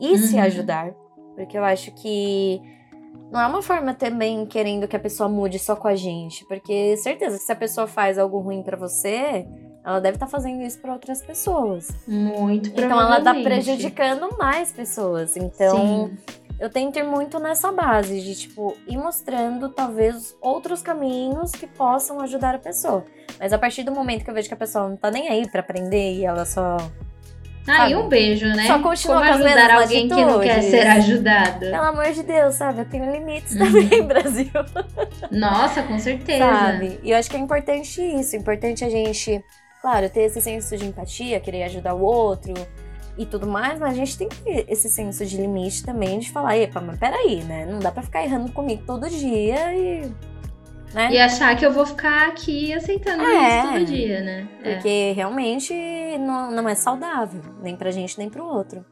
e 0.00 0.12
uhum. 0.12 0.18
se 0.18 0.38
ajudar. 0.38 0.92
Porque 1.36 1.56
eu 1.56 1.64
acho 1.64 1.92
que 1.92 2.60
não 3.30 3.40
é 3.40 3.46
uma 3.46 3.62
forma 3.62 3.94
também 3.94 4.44
querendo 4.44 4.88
que 4.88 4.96
a 4.96 5.00
pessoa 5.00 5.28
mude 5.28 5.58
só 5.58 5.76
com 5.76 5.86
a 5.86 5.94
gente, 5.94 6.44
porque 6.46 6.96
certeza 6.96 7.38
que 7.38 7.44
se 7.44 7.52
a 7.52 7.56
pessoa 7.56 7.86
faz 7.86 8.18
algo 8.18 8.38
ruim 8.40 8.62
para 8.62 8.76
você, 8.76 9.46
ela 9.84 10.00
deve 10.00 10.16
estar 10.16 10.26
tá 10.26 10.30
fazendo 10.30 10.62
isso 10.62 10.80
para 10.80 10.92
outras 10.92 11.22
pessoas. 11.22 11.88
Muito 12.06 12.70
Então 12.70 13.00
ela 13.00 13.20
tá 13.20 13.32
prejudicando 13.34 14.36
mais 14.36 14.72
pessoas. 14.72 15.36
Então, 15.36 16.08
Sim. 16.08 16.18
eu 16.58 16.68
tento 16.68 16.98
ir 16.98 17.04
muito 17.04 17.38
nessa 17.38 17.70
base 17.70 18.20
de 18.20 18.34
tipo 18.34 18.76
ir 18.86 18.98
mostrando 18.98 19.68
talvez 19.68 20.36
outros 20.40 20.82
caminhos 20.82 21.52
que 21.52 21.66
possam 21.66 22.20
ajudar 22.20 22.56
a 22.56 22.58
pessoa. 22.58 23.04
Mas 23.38 23.52
a 23.52 23.58
partir 23.58 23.84
do 23.84 23.92
momento 23.92 24.24
que 24.24 24.30
eu 24.30 24.34
vejo 24.34 24.48
que 24.48 24.54
a 24.54 24.56
pessoa 24.56 24.88
não 24.88 24.96
tá 24.96 25.10
nem 25.10 25.28
aí 25.28 25.48
para 25.48 25.60
aprender 25.60 26.14
e 26.14 26.24
ela 26.24 26.44
só 26.44 26.76
ah, 27.66 27.90
e 27.90 27.94
um 27.94 28.08
beijo, 28.08 28.46
né? 28.46 28.66
Só 28.66 28.78
continua 28.80 29.20
Como 29.20 29.44
ajudar 29.44 29.70
alguém 29.70 30.08
que 30.08 30.24
não 30.24 30.40
quer 30.40 30.62
ser 30.62 30.86
ajudada. 30.86 31.70
Pelo 31.70 31.84
amor 31.84 32.12
de 32.12 32.22
Deus, 32.22 32.54
sabe? 32.54 32.80
Eu 32.80 32.84
tenho 32.84 33.10
limites 33.12 33.54
uhum. 33.54 33.66
também, 33.66 34.02
Brasil. 34.06 34.50
Nossa, 35.30 35.82
com 35.82 35.98
certeza. 35.98 36.44
Sabe? 36.44 36.98
E 37.02 37.10
eu 37.10 37.16
acho 37.16 37.30
que 37.30 37.36
é 37.36 37.40
importante 37.40 38.00
isso. 38.00 38.34
Importante 38.36 38.84
a 38.84 38.90
gente, 38.90 39.44
claro, 39.80 40.08
ter 40.08 40.22
esse 40.22 40.40
senso 40.40 40.76
de 40.76 40.86
empatia, 40.86 41.38
querer 41.40 41.64
ajudar 41.64 41.94
o 41.94 42.02
outro 42.02 42.54
e 43.16 43.26
tudo 43.26 43.46
mais, 43.46 43.78
mas 43.78 43.92
a 43.92 43.96
gente 43.96 44.16
tem 44.16 44.28
que 44.28 44.36
ter 44.36 44.64
esse 44.68 44.88
senso 44.88 45.26
de 45.26 45.36
limite 45.36 45.84
também, 45.84 46.18
de 46.18 46.30
falar, 46.30 46.56
epa, 46.56 46.80
mas 46.80 46.98
peraí, 46.98 47.42
né? 47.44 47.66
Não 47.66 47.78
dá 47.78 47.92
pra 47.92 48.02
ficar 48.02 48.24
errando 48.24 48.50
comigo 48.52 48.82
todo 48.86 49.08
dia 49.08 49.74
e 49.74 50.10
né? 50.94 51.10
E 51.12 51.18
achar 51.18 51.56
que 51.56 51.64
eu 51.64 51.72
vou 51.72 51.86
ficar 51.86 52.28
aqui 52.28 52.72
aceitando 52.72 53.22
é, 53.22 53.58
isso 53.58 53.72
todo 53.72 53.84
dia, 53.84 54.20
né? 54.20 54.48
É. 54.62 54.74
Porque 54.74 54.88
é. 54.88 55.12
realmente 55.12 55.74
não, 56.18 56.50
não 56.50 56.68
é 56.68 56.74
saudável, 56.74 57.42
nem 57.62 57.76
pra 57.76 57.90
gente, 57.90 58.18
nem 58.18 58.28
pro 58.28 58.44
outro. 58.44 58.84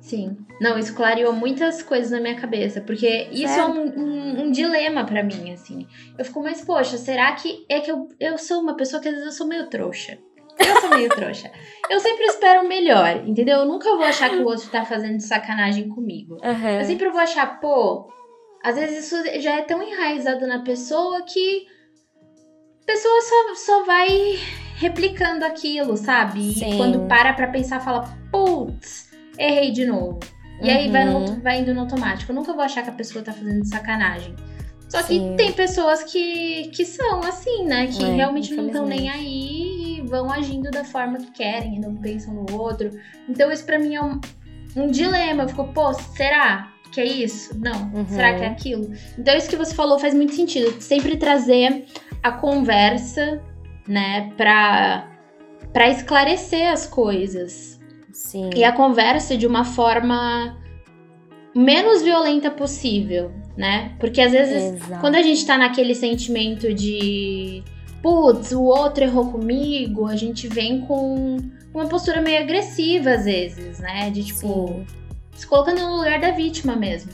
Sim. 0.00 0.36
Não, 0.60 0.76
isso 0.76 0.94
clareou 0.94 1.32
muitas 1.32 1.80
coisas 1.80 2.10
na 2.10 2.20
minha 2.20 2.34
cabeça, 2.34 2.80
porque 2.80 3.28
isso 3.30 3.58
é 3.58 3.64
um, 3.64 3.86
um, 3.86 4.42
um 4.42 4.50
dilema 4.50 5.04
para 5.04 5.22
mim, 5.22 5.52
assim. 5.52 5.86
Eu 6.18 6.24
fico, 6.24 6.42
mas 6.42 6.64
poxa, 6.64 6.98
será 6.98 7.32
que 7.32 7.64
é 7.68 7.78
que 7.80 7.90
eu, 7.90 8.08
eu 8.18 8.36
sou 8.36 8.60
uma 8.60 8.76
pessoa 8.76 9.00
que 9.00 9.08
às 9.08 9.14
vezes 9.14 9.28
eu 9.28 9.32
sou 9.32 9.46
meio 9.46 9.68
trouxa? 9.68 10.18
Eu 10.58 10.80
sou 10.80 10.90
meio 10.90 11.08
trouxa. 11.08 11.50
Eu 11.88 12.00
sempre 12.00 12.24
espero 12.24 12.64
o 12.64 12.68
melhor, 12.68 13.22
entendeu? 13.26 13.60
Eu 13.60 13.64
nunca 13.64 13.88
vou 13.90 14.04
achar 14.04 14.28
que 14.28 14.36
o 14.36 14.44
outro 14.44 14.68
tá 14.70 14.84
fazendo 14.84 15.20
sacanagem 15.20 15.88
comigo. 15.88 16.36
Uhum. 16.42 16.80
Eu 16.80 16.84
sempre 16.84 17.08
vou 17.08 17.20
achar, 17.20 17.60
pô, 17.60 18.12
às 18.62 18.76
vezes 18.76 19.06
isso 19.06 19.40
já 19.40 19.58
é 19.58 19.62
tão 19.62 19.82
enraizado 19.82 20.46
na 20.46 20.60
pessoa 20.60 21.22
que 21.22 21.66
a 22.82 22.86
pessoa 22.86 23.20
só, 23.22 23.54
só 23.54 23.84
vai 23.84 24.08
replicando 24.76 25.44
aquilo, 25.44 25.96
sabe? 25.96 26.54
Sim. 26.54 26.74
E 26.74 26.76
quando 26.76 27.06
para 27.06 27.32
pra 27.32 27.48
pensar, 27.48 27.80
fala, 27.80 28.16
putz, 28.30 29.10
errei 29.38 29.70
de 29.70 29.84
novo. 29.84 30.18
E 30.60 30.68
uhum. 30.68 30.76
aí 30.76 30.90
vai, 30.90 31.04
no, 31.04 31.18
uhum. 31.18 31.40
vai 31.40 31.60
indo 31.60 31.74
no 31.74 31.80
automático. 31.80 32.30
Eu 32.30 32.36
nunca 32.36 32.52
vou 32.52 32.62
achar 32.62 32.82
que 32.82 32.90
a 32.90 32.94
pessoa 32.94 33.24
tá 33.24 33.32
fazendo 33.32 33.64
sacanagem. 33.66 34.34
Só 34.88 35.02
que 35.02 35.14
Sim. 35.14 35.34
tem 35.36 35.52
pessoas 35.52 36.04
que, 36.04 36.68
que 36.68 36.84
são 36.84 37.20
assim, 37.20 37.64
né? 37.64 37.86
Que 37.86 38.04
é, 38.04 38.14
realmente 38.14 38.54
não 38.54 38.66
estão 38.66 38.86
nem 38.86 39.08
aí 39.08 39.98
e 39.98 40.02
vão 40.02 40.30
agindo 40.30 40.70
da 40.70 40.84
forma 40.84 41.18
que 41.18 41.30
querem 41.30 41.76
e 41.76 41.80
não 41.80 41.96
pensam 41.96 42.34
no 42.34 42.60
outro. 42.60 42.90
Então 43.28 43.50
isso 43.50 43.64
para 43.64 43.78
mim 43.78 43.94
é 43.94 44.02
um, 44.02 44.20
um 44.76 44.88
dilema. 44.88 45.44
Eu 45.44 45.48
fico, 45.48 45.64
pô, 45.72 45.94
será? 45.94 46.71
Que 46.92 47.00
é 47.00 47.06
isso? 47.06 47.58
Não. 47.58 47.90
Uhum. 47.94 48.06
Será 48.06 48.34
que 48.34 48.44
é 48.44 48.46
aquilo? 48.46 48.92
Então, 49.18 49.34
isso 49.34 49.48
que 49.48 49.56
você 49.56 49.74
falou 49.74 49.98
faz 49.98 50.14
muito 50.14 50.34
sentido. 50.34 50.80
Sempre 50.80 51.16
trazer 51.16 51.86
a 52.22 52.30
conversa, 52.30 53.42
né, 53.88 54.30
pra, 54.36 55.10
pra 55.72 55.88
esclarecer 55.88 56.70
as 56.70 56.86
coisas. 56.86 57.80
Sim. 58.12 58.50
E 58.54 58.62
a 58.62 58.72
conversa 58.72 59.36
de 59.36 59.46
uma 59.46 59.64
forma 59.64 60.58
menos 61.56 62.02
violenta 62.02 62.50
possível, 62.50 63.32
né? 63.56 63.96
Porque 63.98 64.20
às 64.20 64.32
vezes, 64.32 64.74
Exato. 64.74 65.00
quando 65.00 65.16
a 65.16 65.22
gente 65.22 65.44
tá 65.46 65.56
naquele 65.56 65.94
sentimento 65.94 66.72
de 66.72 67.62
putz, 68.02 68.52
o 68.52 68.62
outro 68.62 69.04
errou 69.04 69.30
comigo, 69.30 70.06
a 70.06 70.16
gente 70.16 70.46
vem 70.48 70.82
com 70.82 71.38
uma 71.72 71.86
postura 71.86 72.20
meio 72.20 72.40
agressiva 72.40 73.12
às 73.12 73.24
vezes, 73.24 73.80
né? 73.80 74.10
De 74.10 74.24
tipo. 74.24 74.84
Sim 74.86 75.01
se 75.34 75.46
colocando 75.46 75.80
no 75.80 75.96
lugar 75.96 76.20
da 76.20 76.30
vítima 76.30 76.76
mesmo. 76.76 77.12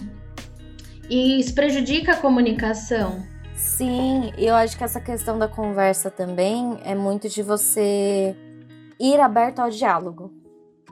E 1.09 1.41
isso 1.41 1.55
prejudica 1.55 2.13
a 2.13 2.17
comunicação. 2.17 3.23
Sim, 3.55 4.33
eu 4.37 4.55
acho 4.55 4.77
que 4.77 4.85
essa 4.85 5.01
questão 5.01 5.39
da 5.39 5.49
conversa 5.49 6.11
também 6.11 6.79
é 6.85 6.95
muito 6.95 7.29
de 7.29 7.43
você 7.43 8.37
ir 9.01 9.21
aberto 9.21 9.61
ao 9.61 9.71
diálogo, 9.71 10.33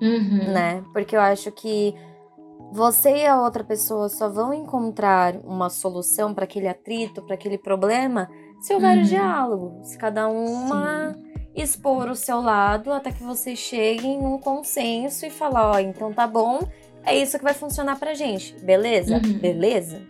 uhum. 0.01 0.53
né? 0.53 0.83
Porque 0.93 1.15
eu 1.15 1.21
acho 1.21 1.53
que 1.53 1.95
você 2.73 3.19
e 3.19 3.27
a 3.27 3.41
outra 3.41 3.63
pessoa 3.63 4.09
só 4.09 4.29
vão 4.29 4.53
encontrar 4.53 5.37
uma 5.45 5.71
solução 5.71 6.35
para 6.35 6.45
aquele 6.45 6.67
atrito, 6.67 7.23
para 7.23 7.35
aquele 7.35 7.57
problema, 7.57 8.29
se 8.61 8.75
houver 8.75 8.99
uhum. 8.99 9.03
diálogo, 9.05 9.81
se 9.85 9.97
cada 9.97 10.29
uma 10.29 11.13
Sim. 11.13 11.23
expor 11.55 12.09
o 12.09 12.17
seu 12.17 12.41
lado 12.41 12.93
até 12.93 13.13
que 13.13 13.23
vocês 13.23 13.59
cheguem 13.59 14.21
num 14.21 14.39
consenso 14.39 15.25
e 15.25 15.31
falar, 15.31 15.71
ó, 15.71 15.75
oh, 15.77 15.79
então 15.79 16.13
tá 16.13 16.27
bom, 16.27 16.61
é 17.07 17.17
isso 17.17 17.39
que 17.39 17.45
vai 17.45 17.55
funcionar 17.55 17.99
pra 17.99 18.15
gente, 18.15 18.55
beleza? 18.63 19.15
Uhum. 19.15 19.39
Beleza? 19.39 20.03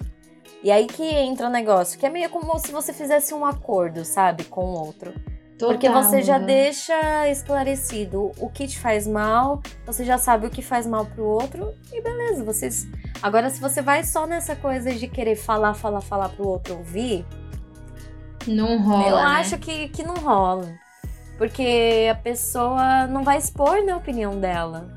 E 0.63 0.71
aí 0.71 0.87
que 0.87 1.05
entra 1.05 1.47
o 1.47 1.51
negócio, 1.51 1.99
que 1.99 2.07
é 2.07 2.11
meio 2.11 2.29
como 2.31 2.59
se 2.59 2.73
você 2.73 2.93
fizesse 2.93 3.33
um 3.35 3.45
acordo, 3.45 4.05
sabe, 4.05 4.45
com 4.45 4.65
o 4.65 4.87
outro. 4.87 5.13
Total, 5.59 5.69
Porque 5.73 5.89
você 5.89 6.23
já 6.23 6.39
né? 6.39 6.47
deixa 6.47 7.29
esclarecido 7.29 8.33
o 8.39 8.51
que 8.51 8.67
te 8.67 8.79
faz 8.79 9.07
mal, 9.07 9.63
você 9.87 10.05
já 10.05 10.19
sabe 10.19 10.47
o 10.47 10.51
que 10.51 10.61
faz 10.61 10.87
mal 10.87 11.07
pro 11.07 11.25
outro, 11.25 11.73
e 11.93 12.03
beleza, 12.03 12.45
vocês. 12.45 12.87
Agora, 13.23 13.49
se 13.49 13.61
você 13.61 13.81
vai 13.81 14.05
só 14.05 14.27
nessa 14.27 14.55
coisa 14.55 14.93
de 14.93 15.09
querer 15.09 15.37
falar, 15.37 15.73
falar, 15.75 16.03
falar 16.03 16.29
pro 16.31 16.47
outro 16.47 16.77
ouvir. 16.77 17.25
Não 18.47 18.83
rola. 18.83 19.09
Eu 19.09 19.17
né? 19.17 19.23
acho 19.23 19.59
que, 19.59 19.89
que 19.89 20.03
não 20.03 20.15
rola. 20.15 20.75
Porque 21.39 22.09
a 22.11 22.15
pessoa 22.15 23.07
não 23.07 23.23
vai 23.23 23.39
expor 23.39 23.85
na 23.85 23.97
opinião 23.97 24.39
dela. 24.39 24.95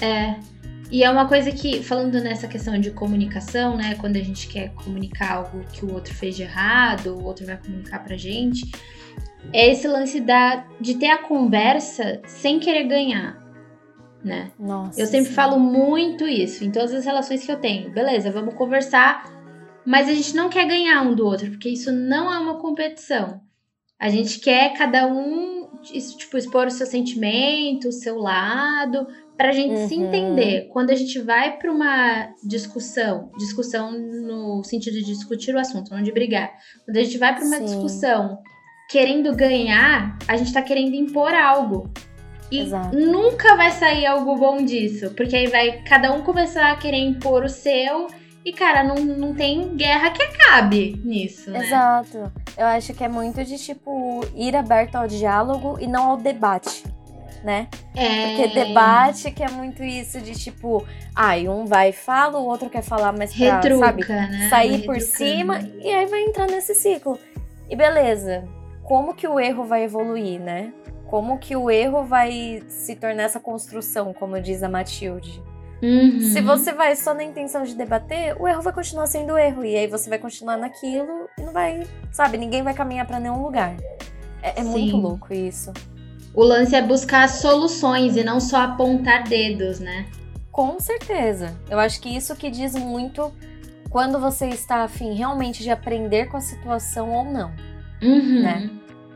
É. 0.00 0.36
E 0.92 1.02
é 1.02 1.10
uma 1.10 1.26
coisa 1.26 1.50
que, 1.50 1.82
falando 1.82 2.20
nessa 2.20 2.46
questão 2.46 2.78
de 2.78 2.90
comunicação, 2.90 3.78
né? 3.78 3.94
Quando 3.94 4.16
a 4.16 4.22
gente 4.22 4.46
quer 4.46 4.74
comunicar 4.74 5.36
algo 5.36 5.64
que 5.72 5.86
o 5.86 5.94
outro 5.94 6.12
fez 6.12 6.36
de 6.36 6.42
errado, 6.42 7.16
o 7.16 7.24
outro 7.24 7.46
vai 7.46 7.56
comunicar 7.56 8.04
pra 8.04 8.14
gente, 8.14 8.70
é 9.54 9.70
esse 9.70 9.88
lance 9.88 10.20
da, 10.20 10.66
de 10.78 10.96
ter 10.96 11.06
a 11.06 11.16
conversa 11.16 12.20
sem 12.26 12.60
querer 12.60 12.84
ganhar, 12.84 13.42
né? 14.22 14.52
Nossa. 14.58 15.00
Eu 15.00 15.06
sempre 15.06 15.30
sim. 15.30 15.34
falo 15.34 15.58
muito 15.58 16.28
isso 16.28 16.62
em 16.62 16.70
todas 16.70 16.92
as 16.92 17.06
relações 17.06 17.42
que 17.42 17.50
eu 17.50 17.56
tenho. 17.56 17.90
Beleza, 17.90 18.30
vamos 18.30 18.52
conversar, 18.52 19.24
mas 19.86 20.10
a 20.10 20.12
gente 20.12 20.36
não 20.36 20.50
quer 20.50 20.68
ganhar 20.68 21.00
um 21.00 21.14
do 21.14 21.24
outro, 21.24 21.48
porque 21.48 21.70
isso 21.70 21.90
não 21.90 22.30
é 22.30 22.38
uma 22.38 22.58
competição. 22.58 23.40
A 23.98 24.10
gente 24.10 24.40
quer 24.40 24.74
cada 24.74 25.06
um, 25.06 25.70
tipo, 25.80 26.36
expor 26.36 26.66
o 26.66 26.70
seu 26.70 26.84
sentimento, 26.84 27.88
o 27.88 27.92
seu 27.92 28.18
lado, 28.18 29.06
para 29.42 29.50
a 29.50 29.52
gente 29.52 29.74
uhum. 29.74 29.88
se 29.88 29.94
entender. 29.96 30.68
Quando 30.72 30.90
a 30.90 30.94
gente 30.94 31.18
vai 31.18 31.56
para 31.58 31.72
uma 31.72 32.28
discussão, 32.44 33.28
discussão 33.36 33.90
no 33.90 34.62
sentido 34.62 34.94
de 34.98 35.06
discutir 35.06 35.52
o 35.52 35.58
assunto, 35.58 35.92
não 35.92 36.00
de 36.00 36.12
brigar. 36.12 36.52
Quando 36.84 36.96
a 36.96 37.02
gente 37.02 37.18
vai 37.18 37.34
para 37.34 37.44
uma 37.44 37.56
Sim. 37.56 37.64
discussão 37.64 38.38
querendo 38.88 39.34
ganhar, 39.34 40.16
a 40.28 40.36
gente 40.36 40.52
tá 40.52 40.62
querendo 40.62 40.94
impor 40.94 41.34
algo. 41.34 41.90
E 42.52 42.60
Exato. 42.60 42.96
nunca 42.96 43.56
vai 43.56 43.72
sair 43.72 44.06
algo 44.06 44.36
bom 44.36 44.64
disso, 44.64 45.10
porque 45.16 45.34
aí 45.34 45.48
vai 45.48 45.82
cada 45.82 46.12
um 46.12 46.22
começar 46.22 46.70
a 46.70 46.76
querer 46.76 46.98
impor 46.98 47.42
o 47.42 47.48
seu 47.48 48.06
e, 48.44 48.52
cara, 48.52 48.84
não, 48.84 48.94
não 48.94 49.34
tem 49.34 49.74
guerra 49.74 50.10
que 50.10 50.22
acabe 50.22 51.00
nisso, 51.04 51.50
né? 51.50 51.66
Exato. 51.66 52.32
Eu 52.56 52.66
acho 52.66 52.94
que 52.94 53.02
é 53.02 53.08
muito 53.08 53.42
de, 53.42 53.58
tipo, 53.58 54.20
ir 54.36 54.54
aberto 54.54 54.94
ao 54.94 55.08
diálogo 55.08 55.78
e 55.80 55.88
não 55.88 56.10
ao 56.10 56.16
debate 56.16 56.84
né? 57.42 57.68
É. 57.94 58.26
Porque 58.26 58.54
debate 58.54 59.30
que 59.30 59.42
é 59.42 59.50
muito 59.50 59.82
isso 59.82 60.20
de 60.20 60.32
tipo, 60.32 60.84
ai, 61.14 61.48
um 61.48 61.64
vai 61.66 61.90
e 61.90 61.92
fala, 61.92 62.38
o 62.38 62.46
outro 62.46 62.70
quer 62.70 62.82
falar 62.82 63.12
mais 63.12 63.34
pra, 63.34 63.60
Retruca, 63.60 63.86
sabe, 63.86 64.08
né? 64.08 64.48
sair 64.48 64.86
por 64.86 65.00
cima 65.00 65.60
e 65.80 65.88
aí 65.88 66.06
vai 66.06 66.22
entrar 66.22 66.46
nesse 66.46 66.74
ciclo. 66.74 67.18
E 67.68 67.76
beleza, 67.76 68.44
como 68.82 69.14
que 69.14 69.26
o 69.26 69.38
erro 69.38 69.64
vai 69.64 69.84
evoluir, 69.84 70.40
né? 70.40 70.72
Como 71.06 71.38
que 71.38 71.54
o 71.54 71.70
erro 71.70 72.04
vai 72.04 72.62
se 72.68 72.96
tornar 72.96 73.24
essa 73.24 73.38
construção, 73.38 74.12
como 74.12 74.40
diz 74.40 74.62
a 74.62 74.68
Matilde. 74.68 75.42
Uhum. 75.82 76.20
Se 76.20 76.40
você 76.40 76.72
vai 76.72 76.94
só 76.94 77.12
na 77.12 77.24
intenção 77.24 77.64
de 77.64 77.74
debater, 77.74 78.40
o 78.40 78.46
erro 78.46 78.62
vai 78.62 78.72
continuar 78.72 79.06
sendo 79.08 79.36
erro. 79.36 79.64
E 79.64 79.76
aí 79.76 79.86
você 79.88 80.08
vai 80.08 80.18
continuar 80.18 80.56
naquilo 80.56 81.28
e 81.36 81.42
não 81.42 81.52
vai, 81.52 81.82
sabe, 82.12 82.38
ninguém 82.38 82.62
vai 82.62 82.72
caminhar 82.72 83.04
para 83.04 83.18
nenhum 83.18 83.42
lugar. 83.42 83.74
É, 84.42 84.60
é 84.60 84.62
muito 84.62 84.96
louco 84.96 85.34
isso. 85.34 85.72
O 86.34 86.42
lance 86.42 86.74
é 86.74 86.80
buscar 86.80 87.28
soluções 87.28 88.16
e 88.16 88.24
não 88.24 88.40
só 88.40 88.62
apontar 88.62 89.24
dedos, 89.24 89.80
né? 89.80 90.06
Com 90.50 90.78
certeza. 90.80 91.54
Eu 91.68 91.78
acho 91.78 92.00
que 92.00 92.14
isso 92.14 92.34
que 92.34 92.50
diz 92.50 92.74
muito 92.74 93.32
quando 93.90 94.18
você 94.18 94.48
está 94.48 94.84
afim 94.84 95.12
realmente 95.12 95.62
de 95.62 95.70
aprender 95.70 96.26
com 96.26 96.38
a 96.38 96.40
situação 96.40 97.10
ou 97.10 97.24
não. 97.24 97.52
Uhum. 98.02 98.42
Né? 98.42 98.70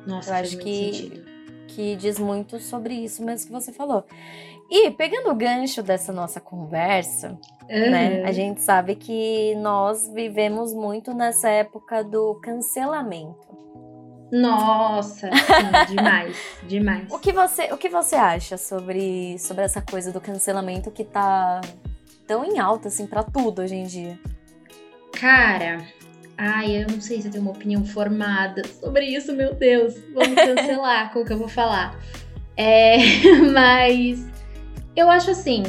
Nossa, 0.06 0.30
eu 0.30 0.34
acho 0.34 0.58
que, 0.58 1.24
que 1.68 1.96
diz 1.96 2.18
muito 2.18 2.60
sobre 2.60 2.94
isso 2.94 3.24
mesmo 3.24 3.46
que 3.46 3.52
você 3.52 3.72
falou. 3.72 4.04
E 4.70 4.90
pegando 4.90 5.30
o 5.30 5.34
gancho 5.34 5.82
dessa 5.82 6.12
nossa 6.12 6.40
conversa, 6.40 7.38
uhum. 7.62 7.90
né? 7.90 8.24
A 8.24 8.32
gente 8.32 8.60
sabe 8.60 8.96
que 8.96 9.54
nós 9.56 10.08
vivemos 10.12 10.74
muito 10.74 11.14
nessa 11.14 11.48
época 11.48 12.02
do 12.04 12.34
cancelamento. 12.42 13.65
Nossa, 14.30 15.30
sim, 15.30 15.94
demais, 15.94 16.36
demais. 16.66 17.10
O 17.10 17.18
que 17.18 17.32
você, 17.32 17.72
o 17.72 17.76
que 17.76 17.88
você 17.88 18.16
acha 18.16 18.56
sobre, 18.56 19.38
sobre 19.38 19.64
essa 19.64 19.80
coisa 19.80 20.12
do 20.12 20.20
cancelamento 20.20 20.90
que 20.90 21.04
tá 21.04 21.60
tão 22.26 22.44
em 22.44 22.58
alta 22.58 22.88
assim 22.88 23.06
para 23.06 23.22
tudo 23.22 23.62
hoje 23.62 23.76
em 23.76 23.84
dia? 23.84 24.18
Cara, 25.12 25.86
ai, 26.36 26.82
eu 26.82 26.86
não 26.88 27.00
sei 27.00 27.20
se 27.20 27.28
eu 27.28 27.32
tenho 27.32 27.44
uma 27.44 27.52
opinião 27.52 27.84
formada 27.84 28.62
sobre 28.66 29.06
isso, 29.06 29.32
meu 29.32 29.54
Deus. 29.54 29.94
Vamos 30.12 30.34
cancelar 30.34 31.12
com 31.12 31.20
o 31.20 31.24
que 31.24 31.32
eu 31.32 31.38
vou 31.38 31.48
falar. 31.48 31.98
É, 32.56 32.96
mas 33.52 34.26
eu 34.96 35.08
acho 35.08 35.30
assim, 35.30 35.62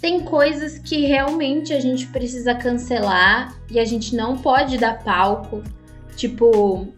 tem 0.00 0.20
coisas 0.20 0.78
que 0.78 1.06
realmente 1.06 1.72
a 1.72 1.80
gente 1.80 2.06
precisa 2.08 2.54
cancelar 2.54 3.58
e 3.70 3.80
a 3.80 3.84
gente 3.84 4.14
não 4.14 4.36
pode 4.36 4.78
dar 4.78 5.02
palco. 5.02 5.62
Tipo, 6.16 6.92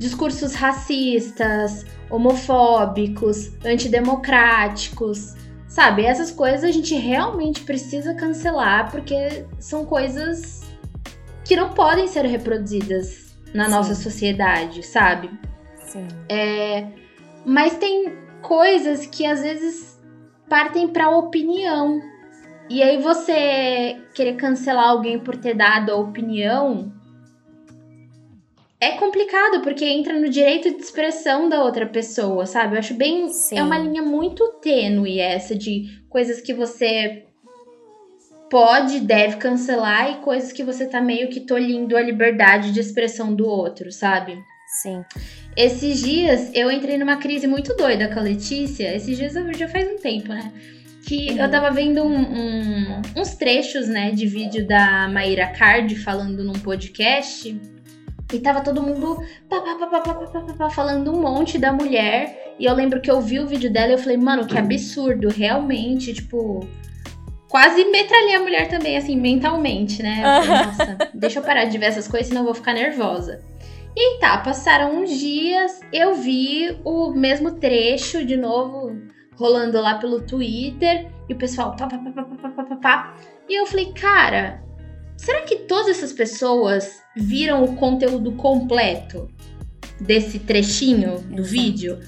discursos 0.00 0.54
racistas, 0.54 1.84
homofóbicos, 2.08 3.52
antidemocráticos, 3.62 5.34
sabe? 5.68 6.06
Essas 6.06 6.30
coisas 6.30 6.64
a 6.64 6.72
gente 6.72 6.94
realmente 6.94 7.60
precisa 7.60 8.14
cancelar 8.14 8.90
porque 8.90 9.44
são 9.58 9.84
coisas 9.84 10.62
que 11.44 11.54
não 11.54 11.74
podem 11.74 12.08
ser 12.08 12.24
reproduzidas 12.24 13.36
na 13.52 13.66
Sim. 13.66 13.70
nossa 13.70 13.94
sociedade, 13.94 14.82
sabe? 14.82 15.30
Sim. 15.84 16.08
É, 16.30 16.86
mas 17.44 17.76
tem 17.76 18.16
coisas 18.40 19.04
que 19.04 19.26
às 19.26 19.42
vezes 19.42 20.00
partem 20.48 20.88
para 20.88 21.10
opinião. 21.10 22.00
E 22.70 22.82
aí 22.82 23.02
você 23.02 24.00
querer 24.14 24.36
cancelar 24.36 24.88
alguém 24.88 25.18
por 25.18 25.36
ter 25.36 25.52
dado 25.54 25.92
a 25.92 25.96
opinião 25.96 26.90
é 28.80 28.92
complicado 28.92 29.60
porque 29.60 29.84
entra 29.84 30.18
no 30.18 30.28
direito 30.30 30.70
de 30.70 30.82
expressão 30.82 31.48
da 31.48 31.62
outra 31.62 31.86
pessoa, 31.86 32.46
sabe? 32.46 32.74
Eu 32.74 32.78
acho 32.78 32.94
bem. 32.94 33.28
Sim. 33.28 33.58
É 33.58 33.62
uma 33.62 33.78
linha 33.78 34.02
muito 34.02 34.46
tênue 34.62 35.20
essa 35.20 35.54
de 35.54 36.02
coisas 36.08 36.40
que 36.40 36.54
você 36.54 37.24
pode, 38.50 39.00
deve 39.00 39.36
cancelar 39.36 40.10
e 40.10 40.14
coisas 40.22 40.50
que 40.50 40.64
você 40.64 40.86
tá 40.86 41.00
meio 41.00 41.28
que 41.28 41.40
tolhindo 41.40 41.96
a 41.96 42.00
liberdade 42.00 42.72
de 42.72 42.80
expressão 42.80 43.34
do 43.34 43.46
outro, 43.46 43.92
sabe? 43.92 44.42
Sim. 44.82 45.04
Esses 45.56 46.02
dias 46.02 46.50
eu 46.54 46.70
entrei 46.70 46.96
numa 46.96 47.16
crise 47.16 47.46
muito 47.46 47.76
doida 47.76 48.08
com 48.08 48.18
a 48.18 48.22
Letícia. 48.22 48.96
Esses 48.96 49.16
dias 49.16 49.34
já 49.56 49.68
faz 49.68 49.88
um 49.92 49.98
tempo, 49.98 50.28
né? 50.28 50.52
Que 51.06 51.32
uhum. 51.32 51.38
eu 51.38 51.50
tava 51.50 51.70
vendo 51.70 52.02
um, 52.02 52.18
um, 52.18 53.02
uns 53.16 53.34
trechos, 53.34 53.88
né, 53.88 54.10
de 54.10 54.26
vídeo 54.26 54.66
da 54.66 55.08
Maíra 55.08 55.48
Card 55.48 55.94
falando 55.96 56.42
num 56.44 56.52
podcast. 56.52 57.58
E 58.32 58.38
tava 58.38 58.60
todo 58.60 58.82
mundo 58.82 59.22
pá, 59.48 59.60
pá, 59.60 60.00
pá, 60.56 60.70
falando 60.70 61.12
um 61.12 61.20
monte 61.20 61.58
da 61.58 61.72
mulher. 61.72 62.54
E 62.58 62.64
eu 62.64 62.74
lembro 62.74 63.00
que 63.00 63.10
eu 63.10 63.20
vi 63.20 63.40
o 63.40 63.46
vídeo 63.46 63.72
dela 63.72 63.88
e 63.88 63.94
eu 63.94 63.98
falei, 63.98 64.16
mano, 64.16 64.46
que 64.46 64.58
absurdo, 64.58 65.28
realmente, 65.28 66.12
tipo. 66.12 66.66
Quase 67.48 67.84
metralhei 67.86 68.36
a 68.36 68.40
mulher 68.40 68.68
também, 68.68 68.96
assim, 68.96 69.16
mentalmente, 69.16 70.00
né? 70.02 70.20
Eu 70.20 70.44
falei, 70.44 70.66
Nossa, 70.66 70.98
deixa 71.12 71.40
eu 71.40 71.42
parar 71.42 71.64
de 71.64 71.76
ver 71.78 71.86
essas 71.86 72.06
coisas, 72.06 72.28
senão 72.28 72.42
eu 72.42 72.44
vou 72.44 72.54
ficar 72.54 72.72
nervosa. 72.72 73.42
E 73.96 74.20
tá, 74.20 74.38
passaram 74.38 75.02
uns 75.02 75.10
dias, 75.18 75.80
eu 75.92 76.14
vi 76.14 76.78
o 76.84 77.10
mesmo 77.10 77.52
trecho 77.52 78.24
de 78.24 78.36
novo 78.36 78.96
rolando 79.34 79.80
lá 79.80 79.98
pelo 79.98 80.20
Twitter, 80.20 81.10
e 81.28 81.32
o 81.32 81.36
pessoal 81.36 81.74
pá, 81.74 81.88
pá, 81.88 81.98
pá, 81.98 82.12
pá, 82.12 82.22
pá, 82.22 82.48
pá, 82.50 82.62
pá, 82.62 82.76
pá. 82.76 83.14
E 83.48 83.58
eu 83.58 83.66
falei, 83.66 83.92
cara, 83.92 84.62
será 85.20 85.42
que 85.42 85.56
todas 85.56 85.98
essas 85.98 86.12
pessoas 86.12 87.02
viram 87.14 87.62
o 87.62 87.76
conteúdo 87.76 88.32
completo 88.32 89.30
desse 90.00 90.38
trechinho 90.38 91.18
do 91.20 91.44
vídeo? 91.44 91.98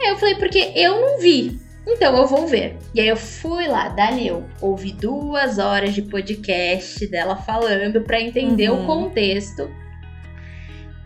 Aí 0.00 0.08
eu 0.08 0.16
falei, 0.16 0.34
porque 0.36 0.72
eu 0.74 0.98
não 0.98 1.18
vi. 1.18 1.60
Então 1.86 2.16
eu 2.16 2.26
vou 2.26 2.46
ver. 2.46 2.76
E 2.94 3.00
aí 3.00 3.08
eu 3.08 3.16
fui 3.16 3.66
lá, 3.66 3.88
dali 3.88 4.28
eu 4.28 4.44
ouvi 4.60 4.92
duas 4.92 5.58
horas 5.58 5.94
de 5.94 6.02
podcast 6.02 7.06
dela 7.06 7.36
falando 7.36 8.00
para 8.02 8.20
entender 8.20 8.70
uhum. 8.70 8.82
o 8.82 8.86
contexto. 8.86 9.70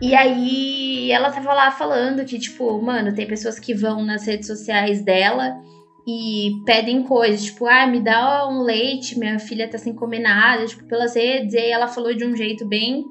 E 0.01 0.15
aí 0.15 1.11
ela 1.11 1.29
tava 1.29 1.53
lá 1.53 1.71
falando 1.71 2.25
que, 2.25 2.39
tipo, 2.39 2.81
mano, 2.81 3.13
tem 3.13 3.27
pessoas 3.27 3.59
que 3.59 3.73
vão 3.73 4.03
nas 4.03 4.25
redes 4.25 4.47
sociais 4.47 5.01
dela 5.01 5.61
e 6.05 6.61
pedem 6.65 7.03
coisas, 7.03 7.45
tipo, 7.45 7.65
ah, 7.65 7.87
me 7.87 8.01
dá 8.01 8.47
um 8.47 8.61
leite, 8.61 9.17
minha 9.17 9.39
filha 9.39 9.69
tá 9.69 9.77
sem 9.77 9.93
comer 9.93 10.19
nada, 10.19 10.65
tipo, 10.65 10.83
pelas 10.85 11.15
redes, 11.15 11.53
e 11.53 11.57
aí 11.57 11.69
ela 11.71 11.87
falou 11.87 12.13
de 12.13 12.25
um 12.25 12.35
jeito 12.35 12.65
bem 12.65 13.05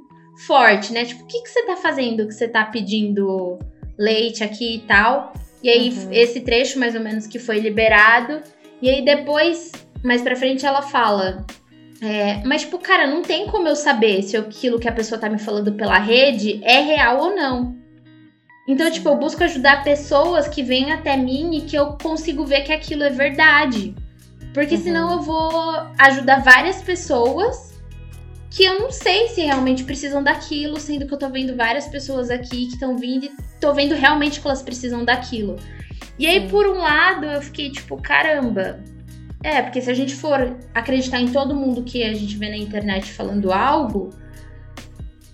forte, 0.46 0.92
né? 0.92 1.04
Tipo, 1.04 1.24
o 1.24 1.26
que, 1.26 1.42
que 1.42 1.48
você 1.48 1.62
tá 1.64 1.76
fazendo 1.76 2.26
que 2.26 2.34
você 2.34 2.48
tá 2.48 2.64
pedindo 2.64 3.58
leite 3.98 4.44
aqui 4.44 4.76
e 4.76 4.78
tal? 4.80 5.32
E 5.62 5.70
aí, 5.70 5.90
uhum. 5.90 6.12
esse 6.12 6.40
trecho, 6.40 6.78
mais 6.78 6.94
ou 6.94 7.00
menos, 7.00 7.26
que 7.26 7.38
foi 7.38 7.60
liberado. 7.60 8.42
E 8.80 8.90
aí, 8.90 9.04
depois, 9.04 9.70
mais 10.04 10.20
pra 10.20 10.36
frente, 10.36 10.66
ela 10.66 10.82
fala. 10.82 11.46
É, 12.02 12.42
mas, 12.44 12.62
tipo, 12.62 12.78
cara, 12.78 13.06
não 13.06 13.22
tem 13.22 13.46
como 13.46 13.68
eu 13.68 13.76
saber 13.76 14.22
se 14.22 14.36
aquilo 14.36 14.80
que 14.80 14.88
a 14.88 14.92
pessoa 14.92 15.20
tá 15.20 15.30
me 15.30 15.38
falando 15.38 15.72
pela 15.74 15.98
rede 15.98 16.60
é 16.64 16.80
real 16.80 17.18
ou 17.20 17.36
não. 17.36 17.81
Então, 18.66 18.90
tipo, 18.90 19.08
eu 19.08 19.16
busco 19.16 19.42
ajudar 19.42 19.82
pessoas 19.82 20.46
que 20.46 20.62
vêm 20.62 20.92
até 20.92 21.16
mim 21.16 21.56
e 21.56 21.62
que 21.62 21.76
eu 21.76 21.98
consigo 22.00 22.44
ver 22.44 22.62
que 22.62 22.72
aquilo 22.72 23.02
é 23.02 23.10
verdade. 23.10 23.94
Porque 24.54 24.76
uhum. 24.76 24.82
senão 24.82 25.12
eu 25.12 25.22
vou 25.22 25.74
ajudar 25.98 26.42
várias 26.42 26.80
pessoas 26.82 27.72
que 28.50 28.64
eu 28.64 28.78
não 28.78 28.90
sei 28.90 29.28
se 29.28 29.40
realmente 29.40 29.82
precisam 29.82 30.22
daquilo, 30.22 30.78
sendo 30.78 31.06
que 31.06 31.14
eu 31.14 31.18
tô 31.18 31.30
vendo 31.30 31.56
várias 31.56 31.88
pessoas 31.88 32.30
aqui 32.30 32.66
que 32.66 32.74
estão 32.74 32.98
vindo 32.98 33.24
e 33.24 33.32
tô 33.58 33.72
vendo 33.72 33.94
realmente 33.94 34.40
que 34.40 34.46
elas 34.46 34.62
precisam 34.62 35.04
daquilo. 35.04 35.56
E 36.18 36.26
aí, 36.26 36.48
por 36.48 36.66
um 36.66 36.78
lado, 36.78 37.24
eu 37.24 37.40
fiquei 37.40 37.70
tipo, 37.70 37.96
caramba. 37.96 38.80
É, 39.42 39.62
porque 39.62 39.80
se 39.80 39.90
a 39.90 39.94
gente 39.94 40.14
for 40.14 40.56
acreditar 40.74 41.18
em 41.18 41.32
todo 41.32 41.54
mundo 41.54 41.82
que 41.82 42.04
a 42.04 42.12
gente 42.12 42.36
vê 42.36 42.50
na 42.50 42.56
internet 42.56 43.10
falando 43.10 43.52
algo, 43.52 44.10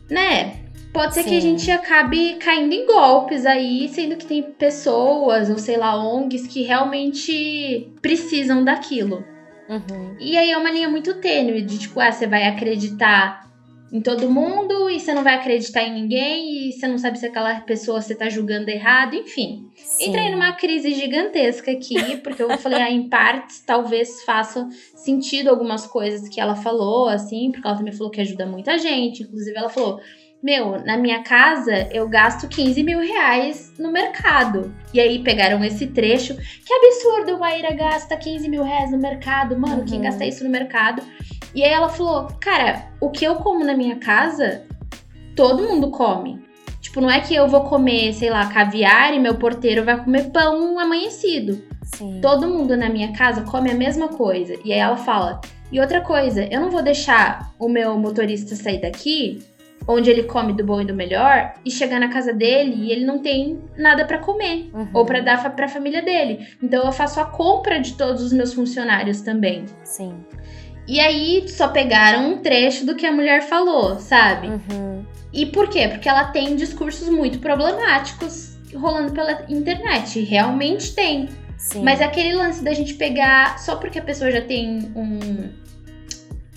né? 0.09 0.61
Pode 0.99 1.15
ser 1.15 1.23
Sim. 1.23 1.29
que 1.29 1.37
a 1.37 1.41
gente 1.41 1.71
acabe 1.71 2.35
caindo 2.41 2.73
em 2.73 2.85
golpes 2.85 3.47
aí, 3.47 3.89
sendo 3.89 4.17
que 4.17 4.27
tem 4.27 4.43
pessoas, 4.43 5.49
ou 5.49 5.57
sei 5.57 5.77
lá, 5.77 5.97
ONGs 5.97 6.49
que 6.49 6.63
realmente 6.63 7.89
precisam 8.03 8.65
daquilo. 8.65 9.25
Uhum. 9.69 10.17
E 10.19 10.37
aí 10.37 10.51
é 10.51 10.59
uma 10.59 10.73
linha 10.73 10.89
muito 10.89 11.15
tênue 11.21 11.63
de 11.63 11.79
tipo, 11.79 12.01
ah, 12.01 12.11
você 12.11 12.27
vai 12.27 12.49
acreditar 12.49 13.49
em 13.93 14.01
todo 14.01 14.29
mundo 14.29 14.91
e 14.91 14.99
você 14.99 15.15
não 15.15 15.23
vai 15.23 15.37
acreditar 15.37 15.85
em 15.85 15.95
ninguém 15.95 16.69
e 16.69 16.73
você 16.73 16.89
não 16.89 16.99
sabe 16.99 17.17
se 17.17 17.27
aquela 17.27 17.61
pessoa 17.61 18.03
você 18.03 18.17
tá 18.17 18.29
julgando 18.29 18.69
errado, 18.69 19.15
enfim. 19.15 19.71
Sim. 19.77 20.09
Entrei 20.09 20.31
numa 20.33 20.53
crise 20.55 20.93
gigantesca 20.95 21.71
aqui, 21.71 22.17
porque 22.25 22.43
eu 22.43 22.59
falei, 22.59 22.83
ah, 22.83 22.91
em 22.91 23.09
partes 23.09 23.63
talvez 23.65 24.25
faça 24.25 24.69
sentido 24.97 25.49
algumas 25.49 25.87
coisas 25.87 26.29
que 26.29 26.41
ela 26.41 26.57
falou, 26.57 27.09
assim, 27.09 27.53
porque 27.53 27.69
ela 27.69 27.77
também 27.77 27.93
falou 27.93 28.11
que 28.11 28.21
ajuda 28.21 28.45
muita 28.47 28.77
gente. 28.77 29.23
Inclusive, 29.23 29.57
ela 29.57 29.69
falou: 29.69 30.01
meu, 30.43 30.84
na 30.84 30.97
minha 30.97 31.22
casa 31.22 31.89
eu 31.91 32.09
gasto 32.09 32.49
15 32.49 32.82
mil 32.82 33.01
reais 33.01 33.72
no 33.78 33.91
mercado. 33.91 34.72
E 34.95 35.01
aí 35.01 35.18
pegaram 35.20 35.64
esse 35.64 35.89
trecho. 35.89 36.36
Que 36.36 36.74
absurdo, 36.74 37.39
Maíra 37.39 37.72
gasta 37.72 38.16
15 38.16 38.49
mil 38.49 38.62
reais 38.62 38.91
no 38.91 38.99
mercado. 38.99 39.59
Mano, 39.59 39.80
uhum. 39.80 39.84
quem 39.84 40.01
gasta 40.01 40.24
isso 40.24 40.45
no 40.45 40.51
mercado? 40.51 41.03
E 41.55 41.64
aí 41.64 41.70
ela 41.70 41.89
falou, 41.89 42.28
cara, 42.41 42.86
o 43.01 43.11
que 43.11 43.24
eu 43.24 43.36
como 43.36 43.64
na 43.64 43.74
minha 43.74 43.97
casa, 43.97 44.64
todo 45.34 45.62
mundo 45.62 45.91
come. 45.91 46.41
Tipo, 46.80 47.01
não 47.01 47.11
é 47.11 47.20
que 47.20 47.34
eu 47.34 47.49
vou 47.49 47.64
comer, 47.64 48.12
sei 48.12 48.30
lá, 48.30 48.47
caviar 48.47 49.12
e 49.12 49.18
meu 49.18 49.34
porteiro 49.34 49.84
vai 49.84 50.03
comer 50.03 50.30
pão 50.30 50.78
amanhecido. 50.78 51.61
Sim. 51.82 52.20
Todo 52.22 52.47
mundo 52.47 52.76
na 52.76 52.89
minha 52.89 53.12
casa 53.12 53.43
come 53.43 53.70
a 53.70 53.74
mesma 53.74 54.09
coisa. 54.09 54.55
E 54.64 54.72
aí 54.72 54.78
ela 54.78 54.97
fala, 54.97 55.41
e 55.72 55.80
outra 55.80 56.01
coisa, 56.01 56.45
eu 56.45 56.61
não 56.61 56.70
vou 56.70 56.82
deixar 56.82 57.53
o 57.59 57.68
meu 57.68 57.99
motorista 57.99 58.55
sair 58.55 58.80
daqui 58.80 59.43
onde 59.89 60.11
ele 60.11 60.24
come 60.24 60.53
do 60.53 60.62
bom 60.62 60.82
e 60.82 60.84
do 60.84 60.93
melhor 60.93 61.55
e 61.64 61.70
chegar 61.70 61.99
na 61.99 62.09
casa 62.09 62.30
dele 62.34 62.74
e 62.76 62.93
ele 62.93 63.07
não 63.07 63.20
tem 63.20 63.59
nada 63.76 64.05
para 64.05 64.18
comer 64.18 64.70
uhum. 64.74 64.89
ou 64.93 65.07
para 65.07 65.20
dar 65.20 65.43
para 65.57 65.64
a 65.64 65.68
família 65.68 66.03
dele. 66.03 66.47
Então 66.62 66.84
eu 66.84 66.93
faço 66.93 67.18
a 67.18 67.24
compra 67.24 67.80
de 67.80 67.95
todos 67.95 68.22
os 68.22 68.30
meus 68.30 68.53
funcionários 68.53 69.22
também. 69.22 69.64
Sim. 69.82 70.14
E 70.86 71.01
aí 71.01 71.49
só 71.49 71.68
pegaram 71.68 72.32
um 72.32 72.39
trecho 72.39 72.84
do 72.84 72.95
que 72.95 73.07
a 73.07 73.12
mulher 73.12 73.43
falou, 73.43 73.99
sabe? 73.99 74.49
Uhum. 74.49 75.07
E 75.32 75.47
por 75.47 75.68
quê? 75.70 75.89
Porque 75.89 76.09
ela 76.09 76.24
tem 76.26 76.55
discursos 76.55 77.09
muito 77.09 77.39
problemáticos 77.39 78.59
rolando 78.74 79.12
pela 79.12 79.47
internet. 79.49 80.20
Realmente 80.20 80.95
tem. 80.95 81.30
Sim. 81.57 81.82
Mas 81.82 82.03
aquele 82.03 82.34
lance 82.34 82.62
da 82.62 82.74
gente 82.74 82.95
pegar 82.95 83.59
só 83.59 83.76
porque 83.76 83.99
a 83.99 84.03
pessoa 84.03 84.30
já 84.30 84.43
tem 84.43 84.93
um, 84.95 85.51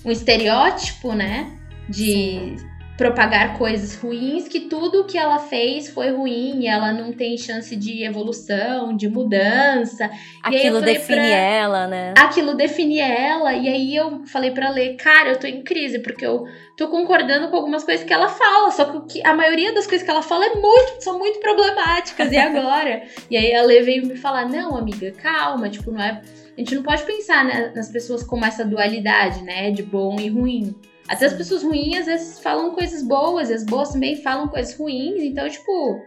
um 0.06 0.12
estereótipo, 0.12 1.14
né? 1.14 1.50
De 1.90 2.56
Sim 2.58 2.71
propagar 3.02 3.58
coisas 3.58 3.96
ruins, 3.96 4.48
que 4.48 4.60
tudo 4.60 5.06
que 5.06 5.18
ela 5.18 5.40
fez 5.40 5.90
foi 5.90 6.12
ruim, 6.12 6.68
ela 6.68 6.94
não 6.94 7.12
tem 7.12 7.36
chance 7.36 7.76
de 7.76 8.04
evolução, 8.04 8.96
de 8.96 9.10
mudança. 9.10 10.08
Aquilo 10.44 10.80
define 10.80 11.18
pra... 11.18 11.26
ela, 11.26 11.88
né? 11.88 12.14
Aquilo 12.16 12.54
define 12.54 13.00
ela. 13.00 13.54
E 13.54 13.68
aí 13.68 13.96
eu 13.96 14.24
falei 14.28 14.52
para 14.52 14.70
ler, 14.70 14.98
cara, 14.98 15.30
eu 15.32 15.40
tô 15.40 15.48
em 15.48 15.64
crise, 15.64 15.98
porque 15.98 16.24
eu 16.24 16.46
tô 16.78 16.90
concordando 16.90 17.50
com 17.50 17.56
algumas 17.56 17.84
coisas 17.84 18.06
que 18.06 18.14
ela 18.14 18.30
fala, 18.30 18.70
só 18.70 18.86
que 19.02 19.26
a 19.26 19.34
maioria 19.34 19.74
das 19.74 19.88
coisas 19.88 20.06
que 20.06 20.12
ela 20.12 20.22
fala 20.22 20.46
é 20.46 20.54
muito, 20.54 20.98
são 21.00 21.18
muito 21.18 21.40
problemáticas, 21.40 22.32
e 22.32 22.38
agora? 22.38 23.02
e 23.32 23.36
aí 23.36 23.52
a 23.56 23.64
Lê 23.64 23.82
veio 23.82 24.06
me 24.06 24.16
falar, 24.16 24.48
não, 24.48 24.78
amiga, 24.78 25.12
calma, 25.14 25.68
tipo, 25.70 25.90
não 25.90 26.04
é. 26.04 26.22
A 26.56 26.60
gente 26.60 26.76
não 26.76 26.84
pode 26.84 27.02
pensar 27.02 27.44
né, 27.46 27.72
nas 27.76 27.90
pessoas 27.90 28.22
como 28.22 28.46
essa 28.46 28.64
dualidade, 28.64 29.42
né? 29.42 29.72
De 29.72 29.82
bom 29.82 30.20
e 30.20 30.30
ruim. 30.30 30.76
Até 31.12 31.26
as 31.26 31.34
pessoas 31.34 31.62
ruins 31.62 31.98
às 32.00 32.06
vezes 32.06 32.40
falam 32.40 32.74
coisas 32.74 33.04
boas, 33.04 33.50
e 33.50 33.54
as 33.54 33.66
boas 33.66 33.90
também 33.90 34.16
falam 34.24 34.48
coisas 34.48 34.74
ruins. 34.78 35.22
Então, 35.22 35.48
tipo, 35.50 36.02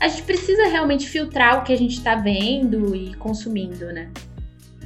a 0.00 0.08
gente 0.08 0.24
precisa 0.24 0.66
realmente 0.66 1.08
filtrar 1.08 1.60
o 1.60 1.62
que 1.62 1.72
a 1.72 1.78
gente 1.78 2.02
tá 2.02 2.16
vendo 2.16 2.92
e 2.92 3.14
consumindo, 3.14 3.86
né? 3.92 4.10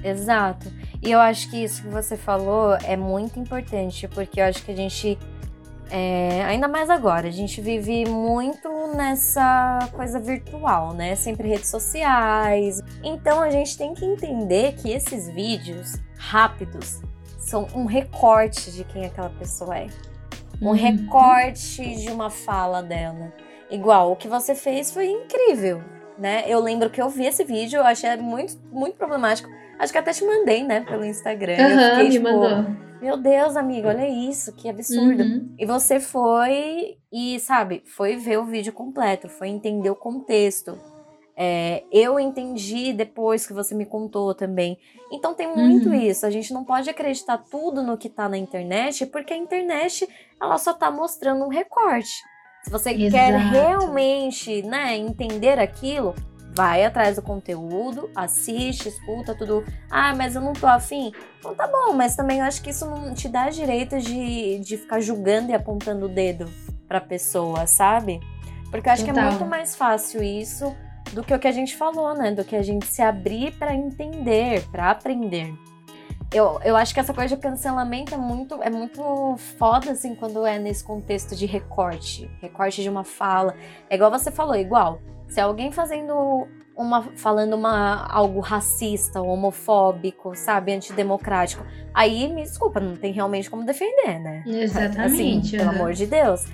Exato. 0.04 0.70
E 1.02 1.10
eu 1.10 1.18
acho 1.18 1.48
que 1.48 1.64
isso 1.64 1.80
que 1.80 1.88
você 1.88 2.18
falou 2.18 2.76
é 2.84 2.98
muito 2.98 3.40
importante, 3.40 4.06
porque 4.08 4.42
eu 4.42 4.44
acho 4.44 4.62
que 4.62 4.72
a 4.72 4.76
gente. 4.76 5.18
É, 5.90 6.44
ainda 6.44 6.68
mais 6.68 6.90
agora, 6.90 7.28
a 7.28 7.30
gente 7.30 7.60
vive 7.60 8.04
muito 8.04 8.68
nessa 8.94 9.88
coisa 9.92 10.20
virtual, 10.20 10.92
né? 10.92 11.14
Sempre 11.14 11.48
redes 11.48 11.70
sociais. 11.70 12.82
Então 13.02 13.40
a 13.40 13.50
gente 13.50 13.78
tem 13.78 13.94
que 13.94 14.04
entender 14.04 14.74
que 14.74 14.90
esses 14.90 15.30
vídeos 15.30 15.96
rápidos 16.18 17.00
são 17.52 17.68
um 17.74 17.84
recorte 17.84 18.72
de 18.72 18.82
quem 18.82 19.04
aquela 19.04 19.28
pessoa 19.28 19.76
é. 19.76 19.86
Um 20.60 20.68
uhum. 20.68 20.72
recorte 20.72 21.96
de 21.96 22.10
uma 22.10 22.30
fala 22.30 22.82
dela. 22.82 23.30
Igual, 23.70 24.10
o 24.10 24.16
que 24.16 24.26
você 24.26 24.54
fez 24.54 24.90
foi 24.90 25.10
incrível, 25.10 25.82
né? 26.18 26.44
Eu 26.46 26.60
lembro 26.60 26.88
que 26.88 27.00
eu 27.00 27.10
vi 27.10 27.26
esse 27.26 27.44
vídeo, 27.44 27.76
eu 27.78 27.84
achei 27.84 28.16
muito, 28.16 28.58
muito 28.70 28.96
problemático. 28.96 29.50
Acho 29.78 29.92
que 29.92 29.98
até 29.98 30.12
te 30.12 30.24
mandei, 30.24 30.64
né, 30.64 30.80
pelo 30.80 31.04
Instagram. 31.04 31.56
Uhum, 31.58 31.80
eu 31.80 31.90
fiquei, 31.90 32.04
me 32.04 32.10
tipo, 32.10 32.24
mandou. 32.24 32.74
Meu 33.02 33.16
Deus, 33.18 33.54
amigo, 33.54 33.88
olha 33.88 34.08
isso, 34.08 34.54
que 34.54 34.70
absurdo. 34.70 35.22
Uhum. 35.22 35.54
E 35.58 35.66
você 35.66 36.00
foi 36.00 36.96
e, 37.12 37.38
sabe, 37.38 37.82
foi 37.84 38.16
ver 38.16 38.38
o 38.38 38.46
vídeo 38.46 38.72
completo, 38.72 39.28
foi 39.28 39.48
entender 39.48 39.90
o 39.90 39.96
contexto. 39.96 40.78
É, 41.36 41.84
eu 41.90 42.20
entendi 42.20 42.92
depois 42.92 43.46
que 43.46 43.52
você 43.52 43.74
me 43.74 43.86
contou 43.86 44.34
também. 44.34 44.78
Então 45.10 45.34
tem 45.34 45.54
muito 45.54 45.88
uhum. 45.88 45.94
isso. 45.94 46.26
A 46.26 46.30
gente 46.30 46.52
não 46.52 46.64
pode 46.64 46.88
acreditar 46.90 47.38
tudo 47.38 47.82
no 47.82 47.96
que 47.96 48.08
tá 48.08 48.28
na 48.28 48.38
internet, 48.38 49.06
porque 49.06 49.32
a 49.32 49.36
internet 49.36 50.08
ela 50.40 50.58
só 50.58 50.72
tá 50.72 50.90
mostrando 50.90 51.44
um 51.44 51.48
recorte. 51.48 52.22
Se 52.62 52.70
você 52.70 52.90
Exato. 52.90 53.10
quer 53.10 53.36
realmente 53.38 54.62
né, 54.62 54.96
entender 54.96 55.58
aquilo, 55.58 56.14
vai 56.54 56.84
atrás 56.84 57.16
do 57.16 57.22
conteúdo, 57.22 58.10
assiste, 58.14 58.88
escuta 58.88 59.34
tudo. 59.34 59.64
Ah, 59.90 60.14
mas 60.14 60.36
eu 60.36 60.42
não 60.42 60.52
tô 60.52 60.66
afim. 60.66 61.12
Então 61.38 61.54
tá 61.54 61.66
bom, 61.66 61.92
mas 61.92 62.14
também 62.14 62.38
eu 62.38 62.44
acho 62.44 62.62
que 62.62 62.70
isso 62.70 62.86
não 62.86 63.14
te 63.14 63.28
dá 63.28 63.50
direito 63.50 63.98
de, 63.98 64.58
de 64.60 64.76
ficar 64.76 65.00
julgando 65.00 65.50
e 65.50 65.54
apontando 65.54 66.06
o 66.06 66.08
dedo 66.08 66.48
pra 66.86 67.00
pessoa, 67.00 67.66
sabe? 67.66 68.20
Porque 68.70 68.88
eu 68.88 68.92
acho 68.92 69.04
Total. 69.04 69.14
que 69.14 69.28
é 69.28 69.30
muito 69.30 69.46
mais 69.46 69.74
fácil 69.74 70.22
isso 70.22 70.74
do 71.12 71.22
que 71.22 71.34
o 71.34 71.38
que 71.38 71.48
a 71.48 71.52
gente 71.52 71.76
falou, 71.76 72.14
né? 72.14 72.32
Do 72.32 72.44
que 72.44 72.56
a 72.56 72.62
gente 72.62 72.86
se 72.86 73.02
abrir 73.02 73.52
para 73.52 73.74
entender, 73.74 74.64
para 74.70 74.90
aprender. 74.90 75.52
Eu, 76.32 76.58
eu 76.64 76.74
acho 76.76 76.94
que 76.94 77.00
essa 77.00 77.12
coisa 77.12 77.36
de 77.36 77.42
cancelamento 77.42 78.14
é 78.14 78.16
muito, 78.16 78.62
é 78.62 78.70
muito 78.70 79.36
foda, 79.58 79.92
assim, 79.92 80.14
quando 80.14 80.46
é 80.46 80.58
nesse 80.58 80.82
contexto 80.82 81.36
de 81.36 81.44
recorte. 81.44 82.30
Recorte 82.40 82.82
de 82.82 82.88
uma 82.88 83.04
fala. 83.04 83.54
É 83.90 83.94
igual 83.94 84.10
você 84.10 84.30
falou, 84.30 84.56
igual. 84.56 84.98
Se 85.28 85.40
alguém 85.40 85.70
fazendo 85.70 86.48
uma 86.74 87.02
falando 87.16 87.52
uma 87.52 88.06
algo 88.06 88.40
racista, 88.40 89.20
homofóbico, 89.20 90.34
sabe, 90.34 90.72
antidemocrático, 90.72 91.64
aí 91.92 92.32
me 92.32 92.42
desculpa, 92.42 92.80
não 92.80 92.96
tem 92.96 93.12
realmente 93.12 93.50
como 93.50 93.64
defender, 93.64 94.18
né? 94.18 94.42
Exatamente. 94.46 95.00
Assim, 95.00 95.58
pelo 95.58 95.70
amor 95.70 95.92
de 95.92 96.06
Deus. 96.06 96.46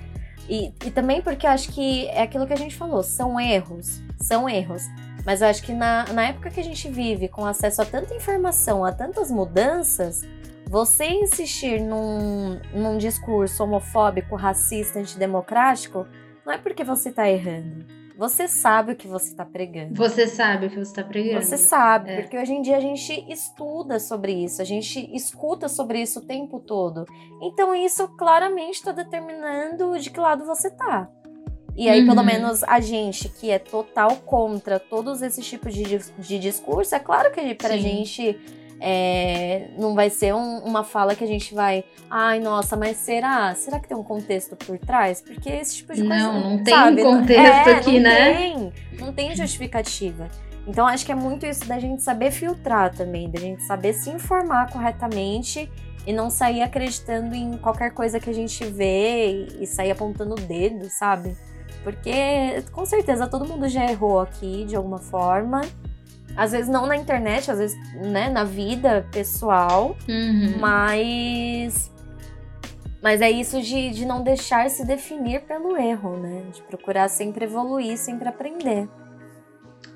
E, 0.49 0.73
e 0.83 0.89
também 0.89 1.21
porque 1.21 1.45
eu 1.45 1.51
acho 1.51 1.71
que 1.71 2.07
é 2.07 2.23
aquilo 2.23 2.47
que 2.47 2.53
a 2.53 2.57
gente 2.57 2.75
falou, 2.75 3.03
são 3.03 3.39
erros, 3.39 4.01
são 4.19 4.49
erros. 4.49 4.81
Mas 5.23 5.41
eu 5.41 5.47
acho 5.47 5.61
que 5.61 5.73
na, 5.73 6.05
na 6.11 6.29
época 6.29 6.49
que 6.49 6.59
a 6.59 6.63
gente 6.63 6.89
vive, 6.89 7.27
com 7.27 7.45
acesso 7.45 7.81
a 7.81 7.85
tanta 7.85 8.15
informação, 8.15 8.83
a 8.83 8.91
tantas 8.91 9.29
mudanças, 9.29 10.23
você 10.67 11.05
insistir 11.05 11.79
num, 11.79 12.59
num 12.73 12.97
discurso 12.97 13.63
homofóbico, 13.63 14.35
racista, 14.35 14.99
antidemocrático, 14.99 16.07
não 16.45 16.53
é 16.53 16.57
porque 16.57 16.83
você 16.83 17.09
está 17.09 17.29
errando. 17.29 17.98
Você 18.19 18.49
sabe 18.49 18.91
o 18.91 18.95
que 18.97 19.07
você 19.07 19.29
está 19.29 19.45
pregando. 19.45 19.95
Você 19.95 20.27
sabe 20.27 20.65
o 20.65 20.69
que 20.69 20.75
você 20.75 20.91
está 20.91 21.03
pregando. 21.05 21.41
Você 21.41 21.57
sabe, 21.57 22.11
é. 22.11 22.21
porque 22.21 22.37
hoje 22.37 22.51
em 22.51 22.61
dia 22.61 22.75
a 22.75 22.81
gente 22.81 23.25
estuda 23.31 23.97
sobre 23.97 24.33
isso, 24.33 24.61
a 24.61 24.65
gente 24.65 25.09
escuta 25.15 25.69
sobre 25.69 26.01
isso 26.01 26.19
o 26.19 26.25
tempo 26.25 26.59
todo. 26.59 27.05
Então 27.41 27.73
isso 27.73 28.09
claramente 28.17 28.75
está 28.75 28.91
determinando 28.91 29.97
de 29.97 30.09
que 30.09 30.19
lado 30.19 30.43
você 30.45 30.69
tá. 30.69 31.09
E 31.77 31.87
aí, 31.87 32.01
uhum. 32.01 32.07
pelo 32.07 32.23
menos 32.25 32.61
a 32.63 32.81
gente 32.81 33.29
que 33.29 33.49
é 33.49 33.57
total 33.57 34.17
contra 34.25 34.77
todos 34.77 35.21
esses 35.21 35.47
tipos 35.47 35.73
de, 35.73 35.85
de 36.17 36.39
discurso, 36.39 36.93
é 36.93 36.99
claro 36.99 37.31
que 37.31 37.55
pra 37.55 37.69
Sim. 37.69 37.79
gente 37.79 38.37
é, 38.81 39.67
não 39.77 39.93
vai 39.93 40.09
ser 40.09 40.33
um, 40.33 40.59
uma 40.59 40.83
fala 40.83 41.15
que 41.15 41.23
a 41.23 41.27
gente 41.27 41.53
vai, 41.53 41.83
ai, 42.09 42.39
nossa, 42.39 42.77
mas 42.77 42.97
será? 42.97 43.53
Será 43.55 43.79
que 43.79 43.87
tem 43.87 43.97
um 43.97 44.03
contexto 44.03 44.55
por 44.55 44.77
trás? 44.77 45.21
Porque 45.21 45.49
esse 45.49 45.77
tipo 45.77 45.93
de 45.93 46.01
coisa. 46.01 46.15
Não, 46.15 46.51
não 46.51 46.63
tem 46.63 46.73
sabe? 46.73 47.03
contexto 47.03 47.67
é, 47.67 47.73
aqui, 47.73 47.99
não 47.99 48.09
né? 48.09 48.33
Tem, 48.33 48.73
não 48.99 49.13
tem 49.13 49.35
justificativa. 49.35 50.27
Então, 50.67 50.85
acho 50.85 51.05
que 51.05 51.11
é 51.11 51.15
muito 51.15 51.45
isso 51.45 51.65
da 51.67 51.79
gente 51.79 52.01
saber 52.01 52.31
filtrar 52.31 52.93
também, 52.93 53.29
da 53.29 53.39
gente 53.39 53.63
saber 53.63 53.93
se 53.93 54.09
informar 54.09 54.71
corretamente 54.71 55.69
e 56.05 56.13
não 56.13 56.29
sair 56.29 56.61
acreditando 56.61 57.35
em 57.35 57.57
qualquer 57.57 57.91
coisa 57.91 58.19
que 58.19 58.29
a 58.29 58.33
gente 58.33 58.63
vê 58.65 59.31
e, 59.31 59.63
e 59.63 59.67
sair 59.67 59.91
apontando 59.91 60.33
o 60.33 60.39
dedo, 60.39 60.87
sabe? 60.89 61.35
Porque 61.83 62.63
com 62.71 62.85
certeza 62.85 63.27
todo 63.27 63.45
mundo 63.45 63.67
já 63.67 63.89
errou 63.89 64.19
aqui 64.19 64.65
de 64.65 64.75
alguma 64.75 64.99
forma. 64.99 65.61
Às 66.35 66.51
vezes 66.51 66.69
não 66.69 66.85
na 66.85 66.95
internet, 66.95 67.51
às 67.51 67.59
vezes 67.59 67.77
né, 67.95 68.29
na 68.29 68.43
vida 68.43 69.07
pessoal, 69.11 69.95
uhum. 70.07 70.57
mas. 70.59 71.91
Mas 73.01 73.21
é 73.21 73.31
isso 73.31 73.61
de, 73.61 73.91
de 73.91 74.05
não 74.05 74.21
deixar 74.21 74.69
se 74.69 74.85
definir 74.85 75.41
pelo 75.41 75.77
erro, 75.77 76.17
né? 76.17 76.43
De 76.51 76.61
procurar 76.63 77.07
sempre 77.07 77.45
evoluir, 77.45 77.97
sempre 77.97 78.27
aprender. 78.27 78.89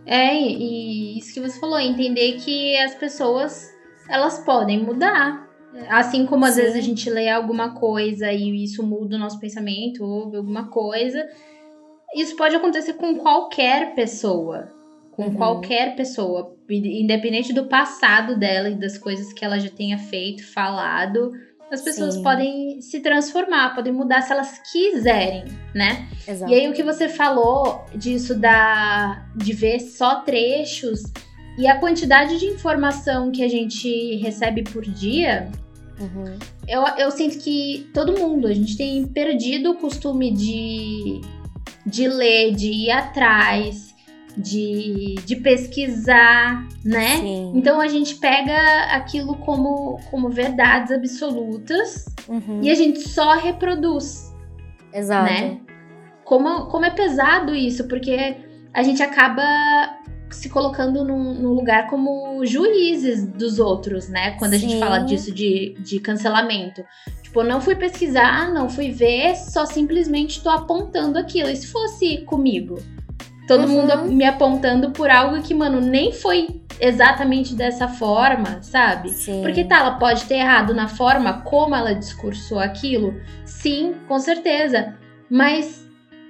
É, 0.06 0.34
e 0.34 1.18
isso 1.18 1.34
que 1.34 1.42
você 1.42 1.60
falou, 1.60 1.80
entender 1.80 2.34
que 2.38 2.78
as 2.78 2.96
pessoas 2.96 3.74
elas 4.10 4.40
podem 4.40 4.84
mudar. 4.84 5.50
Assim 5.90 6.26
como 6.26 6.46
às 6.46 6.54
Sim. 6.54 6.62
vezes 6.62 6.76
a 6.76 6.82
gente 6.82 7.10
lê 7.10 7.30
alguma 7.30 7.74
coisa 7.74 8.32
e 8.32 8.64
isso 8.64 8.84
muda 8.84 9.16
o 9.16 9.20
nosso 9.20 9.40
pensamento, 9.40 10.04
ouve 10.04 10.38
alguma 10.38 10.70
coisa, 10.70 11.26
isso 12.16 12.36
pode 12.36 12.56
acontecer 12.56 12.94
com 12.94 13.16
qualquer 13.16 13.96
pessoa. 13.96 14.72
Com 15.16 15.26
uhum. 15.26 15.36
qualquer 15.36 15.96
pessoa. 15.96 16.56
Independente 16.70 17.54
do 17.54 17.66
passado 17.66 18.38
dela 18.38 18.70
e 18.70 18.76
das 18.76 18.98
coisas 18.98 19.32
que 19.34 19.46
ela 19.46 19.60
já 19.60 19.70
tenha 19.70 19.98
feito, 19.98 20.46
falado. 20.54 21.32
As 21.72 21.82
pessoas 21.82 22.16
Sim. 22.16 22.24
podem 22.24 22.82
se 22.82 23.00
transformar, 23.00 23.74
podem 23.74 23.92
mudar 23.92 24.22
se 24.22 24.32
elas 24.32 24.60
quiserem, 24.72 25.46
né? 25.74 26.08
Exato. 26.28 26.52
E 26.52 26.56
aí 26.56 26.70
o 26.70 26.74
que 26.74 26.84
você 26.84 27.10
falou 27.10 27.84
disso 27.96 28.36
da 28.36 29.26
de 29.36 29.54
ver 29.54 29.80
só 29.80 30.22
trechos 30.22 31.02
e 31.58 31.68
a 31.68 31.80
quantidade 31.80 32.40
de 32.40 32.46
informação 32.46 33.32
que 33.32 33.44
a 33.44 33.48
gente 33.48 34.18
recebe 34.18 34.64
por 34.64 34.84
dia, 34.84 35.52
uhum. 36.00 36.38
eu, 36.68 36.84
eu 36.98 37.12
sinto 37.12 37.40
que 37.40 37.90
todo 37.94 38.20
mundo, 38.20 38.48
a 38.48 38.54
gente 38.54 38.78
tem 38.78 39.06
perdido 39.08 39.72
o 39.72 39.76
costume 39.76 40.32
de 40.32 41.22
de 41.86 42.08
ler, 42.08 42.54
de 42.56 42.72
ir 42.72 42.92
atrás, 42.92 43.93
de, 44.38 45.16
de 45.26 45.36
pesquisar, 45.36 46.68
né? 46.84 47.18
Sim. 47.18 47.52
Então 47.56 47.80
a 47.80 47.88
gente 47.88 48.16
pega 48.16 48.58
aquilo 48.92 49.36
como, 49.38 50.00
como 50.10 50.30
verdades 50.30 50.92
absolutas 50.92 52.06
uhum. 52.28 52.62
e 52.62 52.70
a 52.70 52.76
gente 52.76 53.08
só 53.08 53.36
reproduz. 53.36 54.34
Exato. 54.94 55.32
Né? 55.32 55.60
Como, 56.24 56.68
como 56.68 56.86
é 56.86 56.90
pesado 56.90 57.54
isso, 57.54 57.88
porque 57.88 58.38
a 58.74 58.82
gente 58.82 59.04
acaba 59.04 59.44
se 60.34 60.50
colocando 60.50 61.04
num, 61.04 61.36
num, 61.36 61.54
lugar 61.54 61.88
como 61.88 62.44
juízes 62.46 63.26
dos 63.28 63.60
outros, 63.60 64.10
né? 64.10 64.32
Quando 64.40 64.54
a 64.54 64.58
gente 64.58 64.80
fala 64.80 65.00
disso 65.00 65.32
de, 65.32 65.76
de 65.80 66.00
cancelamento. 66.00 66.84
Tipo, 67.22 67.44
não 67.44 67.62
fui 67.62 67.76
pesquisar, 67.76 68.52
não 68.52 68.68
fui 68.68 68.92
ver, 68.92 69.36
só 69.36 69.66
simplesmente 69.66 70.42
tô 70.42 70.50
apontando 70.50 71.20
aquilo. 71.20 71.50
E 71.50 71.56
se 71.56 71.68
fosse 71.68 72.20
comigo? 72.26 72.80
Todo 73.48 73.66
uhum. 73.66 73.82
mundo 73.82 74.06
me 74.06 74.24
apontando 74.24 74.92
por 74.92 75.10
algo 75.10 75.42
que, 75.42 75.54
mano, 75.54 75.82
nem 75.82 76.14
foi 76.14 76.62
exatamente 76.80 77.54
dessa 77.56 77.88
forma, 77.88 78.62
sabe? 78.62 79.10
Sim. 79.10 79.42
Porque 79.42 79.64
tá, 79.64 79.80
ela 79.80 79.92
pode 79.92 80.26
ter 80.26 80.36
errado 80.36 80.74
na 80.74 80.88
forma 80.88 81.42
como 81.42 81.76
ela 81.76 81.94
discursou 81.94 82.60
aquilo. 82.60 83.14
Sim, 83.46 83.96
com 84.08 84.18
certeza. 84.20 84.96
Mas 85.30 85.84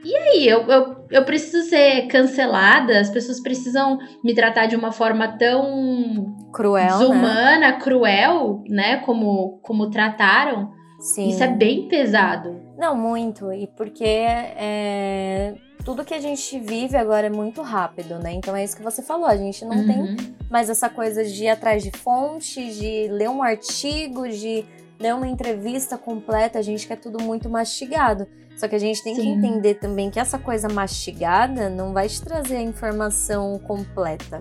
e 0.04 0.14
aí, 0.16 0.48
eu, 0.48 0.64
eu, 0.68 1.06
eu 1.10 1.24
preciso 1.24 1.70
ser 1.70 2.08
cancelada? 2.08 3.00
As 3.00 3.10
pessoas 3.10 3.40
precisam 3.40 3.98
me 4.22 4.36
tratar 4.36 4.66
de 4.66 4.76
uma 4.76 4.92
forma 4.92 5.30
tão 5.38 6.36
cruel, 6.52 6.84
né? 6.84 6.92
desumana, 6.92 7.60
né? 7.60 7.80
cruel, 7.80 8.64
né? 8.68 8.98
Como, 8.98 9.60
como 9.62 9.90
trataram. 9.90 10.72
Sim. 11.04 11.28
Isso 11.28 11.44
é 11.44 11.50
bem 11.50 11.90
pesado. 11.90 12.62
Não, 12.78 12.96
muito. 12.96 13.52
E 13.52 13.68
porque 13.68 14.06
é, 14.06 15.54
tudo 15.84 16.06
que 16.06 16.14
a 16.14 16.22
gente 16.22 16.58
vive 16.60 16.96
agora 16.96 17.28
é 17.28 17.30
muito 17.30 17.62
rápido, 17.62 18.18
né? 18.20 18.32
Então 18.32 18.56
é 18.56 18.64
isso 18.64 18.78
que 18.78 18.82
você 18.82 19.02
falou. 19.02 19.26
A 19.26 19.36
gente 19.36 19.66
não 19.66 19.76
uhum. 19.76 19.86
tem 19.86 20.36
mais 20.50 20.70
essa 20.70 20.90
coisa 20.90 21.26
de 21.26 21.44
ir 21.44 21.50
atrás 21.50 21.84
de 21.84 21.92
fontes, 21.92 22.78
de 22.78 23.10
ler 23.10 23.30
um 23.30 23.44
artigo, 23.44 24.30
de 24.30 24.64
ler 24.98 25.14
uma 25.14 25.28
entrevista 25.28 25.98
completa. 25.98 26.58
A 26.58 26.62
gente 26.62 26.88
quer 26.88 26.96
tudo 26.96 27.22
muito 27.22 27.50
mastigado. 27.50 28.26
Só 28.56 28.70
que 28.70 28.76
a 28.76 28.80
gente 28.80 29.04
tem 29.04 29.14
Sim. 29.14 29.22
que 29.22 29.28
entender 29.28 29.74
também 29.76 30.10
que 30.10 30.22
essa 30.22 30.40
coisa 30.40 30.70
mastigada 30.70 31.70
não 31.70 31.92
vai 31.92 32.08
te 32.08 32.22
trazer 32.22 32.56
a 32.56 32.62
informação 32.62 33.60
completa. 33.60 34.40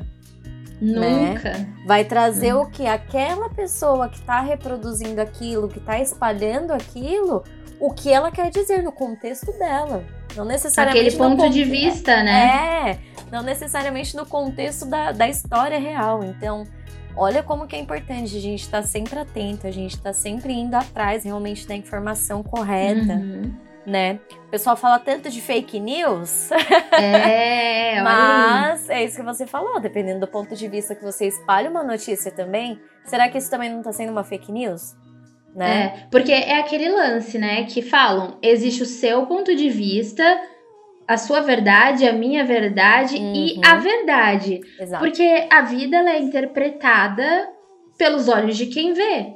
Né? 0.82 1.30
Nunca. 1.30 1.50
Né? 1.50 1.68
Vai 1.86 2.04
trazer 2.04 2.54
o 2.54 2.66
que 2.66 2.86
aquela 2.86 3.48
pessoa 3.48 4.08
que 4.08 4.18
está 4.18 4.40
reproduzindo 4.40 5.20
aquilo, 5.20 5.68
que 5.68 5.78
está 5.78 6.00
espalhando 6.00 6.72
aquilo, 6.72 7.44
o 7.78 7.92
que 7.92 8.12
ela 8.12 8.32
quer 8.32 8.50
dizer 8.50 8.82
no 8.82 8.90
contexto 8.90 9.52
dela. 9.52 10.04
Não 10.34 10.44
necessariamente. 10.44 11.06
Aquele 11.06 11.16
ponto 11.16 11.48
de 11.50 11.62
vista, 11.62 12.22
né? 12.22 12.90
É, 12.90 12.98
não 13.30 13.42
necessariamente 13.42 14.16
no 14.16 14.26
contexto 14.26 14.84
da, 14.86 15.12
da 15.12 15.28
história 15.28 15.78
real. 15.78 16.24
Então, 16.24 16.66
olha 17.14 17.44
como 17.44 17.68
que 17.68 17.76
é 17.76 17.78
importante 17.78 18.36
a 18.36 18.40
gente 18.40 18.62
estar 18.62 18.80
tá 18.80 18.86
sempre 18.86 19.20
atento, 19.20 19.68
a 19.68 19.70
gente 19.70 19.92
estar 19.92 20.10
tá 20.10 20.14
sempre 20.14 20.52
indo 20.52 20.74
atrás 20.74 21.22
realmente 21.24 21.66
da 21.66 21.76
informação 21.76 22.42
correta. 22.42 23.12
Uhum 23.12 23.71
né? 23.86 24.20
O 24.46 24.50
pessoal 24.50 24.76
fala 24.76 24.98
tanto 24.98 25.30
de 25.30 25.40
fake 25.40 25.78
news. 25.80 26.50
É, 26.94 28.00
mas 28.02 28.88
é 28.90 29.04
isso 29.04 29.16
que 29.16 29.22
você 29.22 29.46
falou, 29.46 29.80
dependendo 29.80 30.20
do 30.20 30.26
ponto 30.26 30.54
de 30.54 30.68
vista 30.68 30.94
que 30.94 31.02
você 31.02 31.26
espalha 31.26 31.70
uma 31.70 31.82
notícia 31.82 32.30
também, 32.30 32.80
será 33.04 33.28
que 33.28 33.38
isso 33.38 33.50
também 33.50 33.70
não 33.70 33.78
está 33.78 33.92
sendo 33.92 34.12
uma 34.12 34.22
fake 34.22 34.52
news? 34.52 34.94
Né? 35.54 35.84
É, 35.84 36.06
porque 36.10 36.32
é 36.32 36.58
aquele 36.58 36.88
lance, 36.88 37.38
né, 37.38 37.64
que 37.64 37.82
falam, 37.82 38.38
existe 38.42 38.82
o 38.82 38.86
seu 38.86 39.26
ponto 39.26 39.54
de 39.54 39.68
vista, 39.68 40.22
a 41.06 41.16
sua 41.16 41.40
verdade, 41.40 42.06
a 42.06 42.12
minha 42.12 42.44
verdade 42.44 43.16
uhum. 43.16 43.34
e 43.34 43.60
a 43.64 43.76
verdade. 43.76 44.60
Exato. 44.78 45.02
Porque 45.02 45.48
a 45.50 45.62
vida 45.62 45.96
ela 45.96 46.10
é 46.10 46.20
interpretada 46.20 47.48
pelos 47.98 48.28
olhos 48.28 48.56
de 48.56 48.66
quem 48.66 48.92
vê. 48.92 49.34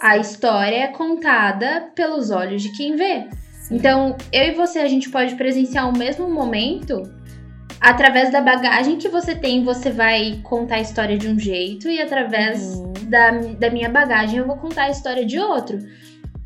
A 0.00 0.16
história 0.16 0.84
é 0.84 0.88
contada 0.88 1.90
pelos 1.94 2.30
olhos 2.30 2.62
de 2.62 2.72
quem 2.76 2.94
vê. 2.96 3.28
Então, 3.70 4.16
eu 4.32 4.44
e 4.44 4.54
você, 4.54 4.78
a 4.78 4.88
gente 4.88 5.10
pode 5.10 5.34
presenciar 5.34 5.88
o 5.88 5.96
mesmo 5.96 6.28
momento. 6.30 7.02
Através 7.80 8.32
da 8.32 8.40
bagagem 8.40 8.96
que 8.96 9.08
você 9.08 9.36
tem, 9.36 9.62
você 9.62 9.90
vai 9.90 10.40
contar 10.42 10.76
a 10.76 10.80
história 10.80 11.16
de 11.16 11.28
um 11.28 11.38
jeito, 11.38 11.88
e 11.88 12.00
através 12.00 12.74
uhum. 12.74 12.92
da, 13.04 13.30
da 13.30 13.70
minha 13.70 13.88
bagagem, 13.88 14.38
eu 14.38 14.46
vou 14.46 14.56
contar 14.56 14.84
a 14.84 14.90
história 14.90 15.24
de 15.24 15.38
outro. 15.38 15.78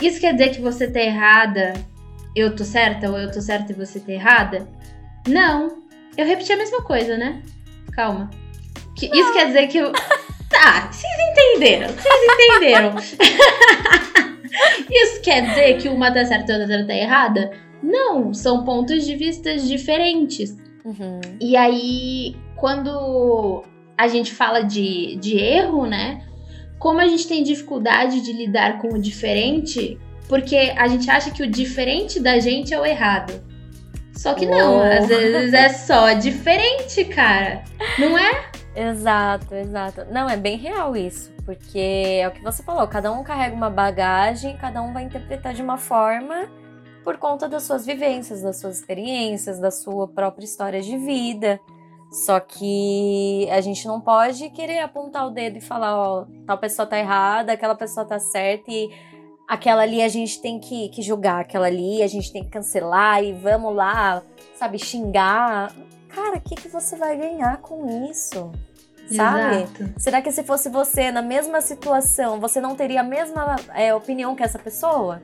Isso 0.01 0.20
quer 0.20 0.33
dizer 0.35 0.51
que 0.51 0.61
você 0.61 0.91
tá 0.91 1.01
errada, 1.01 1.73
eu 2.37 2.55
tô 2.55 2.64
certa, 2.64 3.11
ou 3.11 3.18
eu 3.18 3.31
tô 3.31 3.41
certa 3.41 3.73
e 3.73 3.75
você 3.75 4.01
tá 4.01 4.12
errada? 4.12 4.68
Não. 5.27 5.83
Eu 6.16 6.27
repeti 6.27 6.53
a 6.53 6.57
mesma 6.57 6.83
coisa, 6.83 7.16
né? 7.16 7.43
Calma. 7.93 8.29
Que, 8.95 9.07
isso 9.07 9.33
quer 9.33 9.47
dizer 9.47 9.68
que 9.68 9.79
eu. 9.79 9.93
Tá, 10.53 10.91
vocês 10.93 11.12
entenderam. 11.31 11.89
Vocês 11.89 12.14
entenderam. 12.29 12.95
Isso 14.91 15.21
quer 15.23 15.49
dizer 15.49 15.79
que 15.79 15.89
uma 15.89 16.13
tá 16.13 16.25
certa 16.25 16.53
e 16.53 16.61
outra 16.61 16.87
tá 16.87 16.95
errada? 16.95 17.51
Não, 17.83 18.33
são 18.33 18.65
pontos 18.65 19.05
de 19.05 19.17
vista 19.17 19.57
diferentes. 19.57 20.57
Uhum. 20.85 21.21
E 21.41 21.57
aí, 21.57 22.37
quando 22.57 23.65
a 23.97 24.09
gente 24.09 24.33
fala 24.33 24.63
de, 24.63 25.17
de 25.17 25.39
erro, 25.39 25.87
né? 25.87 26.23
Como 26.79 27.01
a 27.01 27.07
gente 27.07 27.29
tem 27.29 27.43
dificuldade 27.43 28.21
de 28.21 28.33
lidar 28.33 28.79
com 28.79 28.89
o 28.89 29.01
diferente, 29.01 29.99
porque 30.29 30.73
a 30.77 30.89
gente 30.89 31.09
acha 31.11 31.31
que 31.31 31.43
o 31.43 31.47
diferente 31.47 32.19
da 32.19 32.39
gente 32.41 32.75
é 32.75 32.81
o 32.81 32.85
errado. 32.85 33.33
Só 34.15 34.35
que 34.35 34.47
não, 34.47 34.81
às 34.81 35.07
vezes 35.07 35.53
é 35.53 35.69
só 35.69 36.13
diferente, 36.13 37.05
cara. 37.05 37.63
Não 37.99 38.19
é? 38.19 38.52
Exato, 38.75 39.55
exato. 39.55 40.05
Não, 40.11 40.29
é 40.29 40.37
bem 40.37 40.57
real 40.57 40.97
isso, 40.97 41.33
porque 41.45 42.18
é 42.20 42.29
o 42.29 42.31
que 42.31 42.43
você 42.43 42.62
falou, 42.62 42.87
cada 42.89 43.12
um 43.12 43.23
carrega 43.23 43.55
uma 43.55 43.68
bagagem, 43.68 44.57
cada 44.57 44.81
um 44.83 44.93
vai 44.93 45.05
interpretar 45.05 45.53
de 45.53 45.62
uma 45.62 45.77
forma 45.77 46.51
por 47.05 47.18
conta 47.18 47.49
das 47.49 47.64
suas 47.64 47.85
vivências, 47.85 48.43
das 48.43 48.61
suas 48.61 48.79
experiências, 48.79 49.59
da 49.59 49.70
sua 49.70 50.09
própria 50.09 50.45
história 50.45 50.81
de 50.81 50.97
vida. 50.97 51.61
Só 52.11 52.39
que 52.41 53.49
a 53.51 53.61
gente 53.61 53.87
não 53.87 54.01
pode 54.01 54.51
querer 54.51 54.81
apontar 54.81 55.27
o 55.27 55.31
dedo 55.31 55.57
e 55.57 55.61
falar, 55.61 55.97
ó, 55.97 56.27
tal 56.47 56.59
pessoa 56.59 56.87
tá 56.87 56.99
errada, 56.99 57.53
aquela 57.53 57.75
pessoa 57.75 58.07
tá 58.07 58.18
certa 58.18 58.70
e 58.70 58.91
aquela 59.49 59.83
ali 59.83 60.03
a 60.03 60.09
gente 60.09 60.41
tem 60.41 60.61
que, 60.61 60.91
que 60.91 61.03
julgar, 61.03 61.41
aquela 61.41 61.66
ali 61.66 62.03
a 62.03 62.07
gente 62.07 62.31
tem 62.31 62.45
que 62.45 62.51
cancelar 62.51 63.25
e 63.25 63.33
vamos 63.33 63.75
lá, 63.75 64.23
sabe, 64.55 64.79
xingar. 64.79 65.75
Cara, 66.15 66.37
o 66.37 66.41
que, 66.41 66.55
que 66.55 66.69
você 66.69 66.95
vai 66.97 67.17
ganhar 67.17 67.57
com 67.59 68.11
isso? 68.11 68.53
Sabe? 69.11 69.63
Exato. 69.63 69.95
Será 69.99 70.23
que 70.23 70.31
se 70.31 70.43
fosse 70.43 70.69
você 70.69 71.11
na 71.11 71.23
mesma 71.23 71.61
situação, 71.61 72.39
você 72.39 72.61
não 72.61 72.77
teria 72.77 73.01
a 73.01 73.05
mesma 73.05 73.57
é, 73.75 73.95
opinião 73.95 74.35
que 74.35 74.43
essa 74.43 74.59
pessoa? 74.59 75.23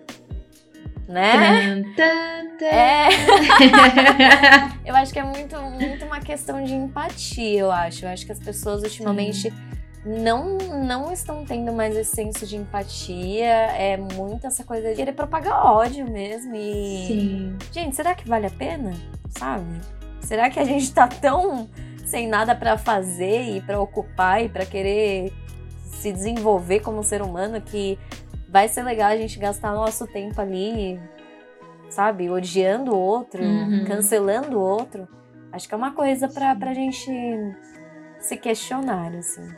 Né? 1.06 1.32
Tan, 1.32 1.82
tan, 1.94 2.56
tan. 2.58 2.66
É. 2.66 3.08
eu 4.84 4.94
acho 4.94 5.12
que 5.12 5.18
é 5.18 5.24
muito, 5.24 5.58
muito 5.58 6.04
uma 6.04 6.20
questão 6.20 6.62
de 6.62 6.74
empatia, 6.74 7.60
eu 7.60 7.70
acho. 7.70 8.04
Eu 8.04 8.10
acho 8.10 8.26
que 8.26 8.32
as 8.32 8.38
pessoas 8.38 8.82
ultimamente 8.82 9.52
não, 10.04 10.58
não 10.58 11.10
estão 11.10 11.46
tendo 11.46 11.72
mais 11.72 11.96
esse 11.96 12.14
senso 12.14 12.46
de 12.46 12.56
empatia. 12.56 13.46
É 13.46 13.96
muito 13.96 14.46
essa 14.46 14.64
coisa 14.64 14.90
de 14.90 14.96
querer 14.96 15.12
propagar 15.12 15.64
ódio 15.64 16.10
mesmo. 16.10 16.54
E. 16.54 17.06
Sim. 17.06 17.58
Gente, 17.72 17.96
será 17.96 18.14
que 18.14 18.28
vale 18.28 18.46
a 18.46 18.50
pena? 18.50 18.92
Sabe? 19.30 19.80
Será 20.20 20.50
que 20.50 20.58
a 20.60 20.64
gente 20.64 20.92
tá 20.92 21.06
tão 21.08 21.68
sem 22.04 22.26
nada 22.28 22.54
pra 22.54 22.76
fazer 22.78 23.56
e 23.56 23.60
pra 23.60 23.80
ocupar 23.80 24.42
e 24.44 24.48
pra 24.48 24.64
querer 24.64 25.32
se 25.84 26.12
desenvolver 26.12 26.80
como 26.80 27.02
ser 27.02 27.22
humano 27.22 27.60
que 27.60 27.98
vai 28.48 28.68
ser 28.68 28.82
legal 28.82 29.08
a 29.10 29.16
gente 29.16 29.38
gastar 29.38 29.74
nosso 29.74 30.06
tempo 30.06 30.40
ali, 30.40 30.98
sabe, 31.90 32.30
odiando 32.30 32.92
o 32.94 32.98
outro, 32.98 33.42
Uhum. 33.42 33.84
cancelando 33.86 34.58
o 34.58 34.62
outro. 34.62 35.06
Acho 35.52 35.68
que 35.68 35.74
é 35.74 35.76
uma 35.76 35.92
coisa 35.92 36.28
pra, 36.28 36.54
pra 36.54 36.72
gente 36.74 37.10
se 38.20 38.36
questionar, 38.36 39.14
assim. 39.14 39.48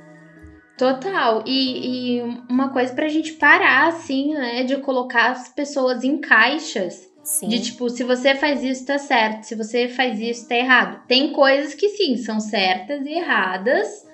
Total. 0.79 1.43
E, 1.47 2.19
e 2.19 2.23
uma 2.49 2.71
coisa 2.71 2.95
pra 2.95 3.09
gente 3.09 3.35
parar, 3.35 3.89
assim, 3.89 4.33
né? 4.33 4.65
De 4.65 4.79
colocar 4.79 5.33
as 5.33 5.49
pessoas 5.49 6.03
em 6.05 6.19
caixas. 6.21 7.10
Sim. 7.23 7.49
De 7.49 7.61
tipo, 7.61 7.89
se 7.89 8.03
você 8.03 8.35
faz 8.35 8.63
isso, 8.63 8.87
tá 8.87 8.99
certo. 8.99 9.45
Se 9.45 9.55
você 9.55 9.89
faz 9.89 10.21
isso, 10.21 10.49
tá 10.49 10.57
errado. 10.57 11.03
Tem 11.07 11.33
coisas 11.33 11.75
que 11.75 11.89
sim, 11.91 12.17
são 12.17 12.41
certas 12.41 13.05
e 13.07 13.13
erradas, 13.13 14.07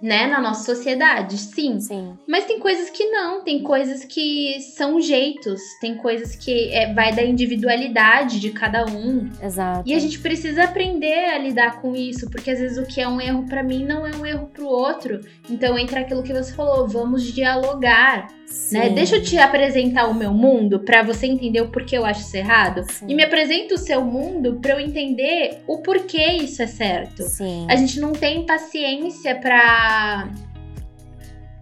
né? 0.00 0.26
Na 0.26 0.40
nossa 0.40 0.74
sociedade, 0.74 1.38
sim. 1.38 1.80
Sim. 1.80 2.16
Mas 2.26 2.44
tem 2.44 2.58
coisas 2.58 2.90
que 2.90 3.06
não, 3.06 3.42
tem 3.42 3.62
coisas 3.62 4.04
que 4.04 4.60
são 4.60 5.00
jeitos, 5.00 5.60
tem 5.80 5.96
coisas 5.96 6.36
que 6.36 6.68
é, 6.72 6.92
vai 6.92 7.14
da 7.14 7.22
individualidade 7.22 8.40
de 8.40 8.50
cada 8.50 8.84
um. 8.86 9.30
Exato. 9.42 9.82
E 9.86 9.94
a 9.94 9.98
gente 9.98 10.18
precisa 10.18 10.64
aprender 10.64 11.30
a 11.30 11.38
lidar 11.38 11.80
com 11.80 11.94
isso, 11.94 12.30
porque 12.30 12.50
às 12.50 12.58
vezes 12.58 12.78
o 12.78 12.86
que 12.86 13.00
é 13.00 13.08
um 13.08 13.20
erro 13.20 13.46
pra 13.46 13.62
mim 13.62 13.84
não 13.84 14.06
é 14.06 14.14
um 14.16 14.26
erro 14.26 14.48
pro 14.48 14.66
outro. 14.66 15.20
Então 15.48 15.78
entra 15.78 16.00
aquilo 16.00 16.22
que 16.22 16.32
você 16.32 16.52
falou, 16.52 16.86
vamos 16.86 17.22
dialogar, 17.22 18.28
né? 18.70 18.90
Deixa 18.90 19.16
eu 19.16 19.22
te 19.22 19.38
apresentar 19.38 20.06
o 20.08 20.14
meu 20.14 20.32
mundo 20.32 20.80
pra 20.80 21.02
você 21.02 21.26
entender 21.26 21.60
o 21.60 21.68
porquê 21.68 21.96
eu 21.96 22.04
acho 22.04 22.20
isso 22.20 22.36
errado. 22.36 22.84
Sim. 22.90 23.06
E 23.08 23.14
me 23.14 23.24
apresenta 23.24 23.74
o 23.74 23.78
seu 23.78 24.02
mundo 24.04 24.58
pra 24.60 24.74
eu 24.74 24.80
entender 24.80 25.62
o 25.66 25.78
porquê 25.78 26.24
isso 26.32 26.62
é 26.62 26.66
certo. 26.66 27.22
Sim. 27.22 27.66
A 27.68 27.76
gente 27.76 28.00
não 28.00 28.12
tem 28.12 28.44
paciência 28.46 29.34
pra 29.36 30.28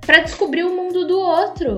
para 0.01 0.21
descobrir 0.21 0.65
o 0.65 0.77
mundo 0.77 1.07
do 1.07 1.19
outro, 1.19 1.77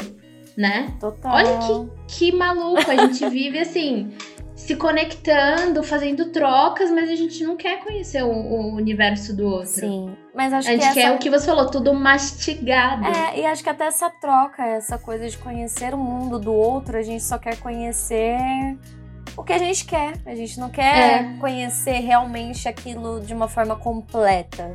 né? 0.56 0.92
Total. 0.98 1.34
Olha 1.34 1.88
Que 2.08 2.32
maluco, 2.32 2.90
a 2.90 3.06
gente 3.06 3.24
vive 3.30 3.60
assim, 3.60 4.10
se 4.56 4.74
conectando, 4.74 5.82
fazendo 5.82 6.30
trocas, 6.32 6.90
mas 6.90 7.08
a 7.10 7.14
gente 7.14 7.44
não 7.44 7.56
quer 7.56 7.78
conhecer 7.84 8.24
o, 8.24 8.28
o 8.30 8.74
universo 8.74 9.36
do 9.36 9.46
outro. 9.46 9.68
Sim. 9.68 10.16
Mas 10.34 10.52
acho 10.52 10.68
A 10.68 10.72
gente 10.72 10.88
que 10.88 10.94
quer 10.94 11.00
essa... 11.04 11.14
o 11.14 11.18
que 11.18 11.30
você 11.30 11.46
falou, 11.46 11.70
tudo 11.70 11.92
mastigado. 11.94 13.04
É, 13.06 13.38
e 13.40 13.46
acho 13.46 13.62
que 13.62 13.68
até 13.68 13.84
essa 13.86 14.08
troca, 14.10 14.64
essa 14.64 14.98
coisa 14.98 15.28
de 15.28 15.36
conhecer 15.38 15.92
o 15.94 15.98
mundo 15.98 16.38
do 16.38 16.52
outro, 16.52 16.96
a 16.96 17.02
gente 17.02 17.22
só 17.22 17.38
quer 17.38 17.58
conhecer 17.58 18.38
o 19.36 19.44
que 19.44 19.52
a 19.52 19.58
gente 19.58 19.84
quer. 19.84 20.14
A 20.24 20.34
gente 20.34 20.58
não 20.58 20.70
quer 20.70 21.20
É. 21.22 21.36
conhecer 21.38 21.98
realmente 22.00 22.66
aquilo 22.66 23.20
de 23.20 23.34
uma 23.34 23.48
forma 23.48 23.76
completa, 23.76 24.72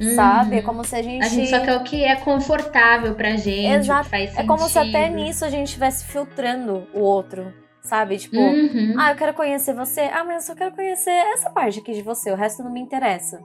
Uhum. 0.00 0.14
sabe? 0.14 0.56
É 0.56 0.62
como 0.62 0.82
se 0.84 0.96
a 0.96 1.02
gente. 1.02 1.22
A 1.22 1.28
gente 1.28 1.50
só 1.50 1.60
quer 1.60 1.76
o 1.76 1.84
que 1.84 2.02
é 2.02 2.16
confortável 2.16 3.14
pra 3.14 3.36
gente, 3.36 3.74
Exato. 3.84 4.00
o 4.00 4.04
que 4.04 4.10
faz 4.10 4.38
É 4.38 4.42
como 4.44 4.66
se 4.68 4.78
até 4.78 5.10
nisso 5.10 5.44
a 5.44 5.50
gente 5.50 5.66
estivesse 5.66 6.06
filtrando 6.06 6.86
o 6.94 7.00
outro, 7.00 7.52
sabe? 7.82 8.16
Tipo, 8.18 8.36
Uhum. 8.38 8.94
ah, 8.98 9.10
eu 9.12 9.16
quero 9.16 9.34
conhecer 9.34 9.74
você. 9.74 10.02
Ah, 10.02 10.24
mas 10.24 10.36
eu 10.48 10.54
só 10.54 10.58
quero 10.58 10.74
conhecer 10.74 11.10
essa 11.10 11.50
parte 11.50 11.80
aqui 11.80 11.92
de 11.92 12.02
você, 12.02 12.30
o 12.30 12.36
resto 12.36 12.62
não 12.62 12.72
me 12.72 12.80
interessa. 12.80 13.42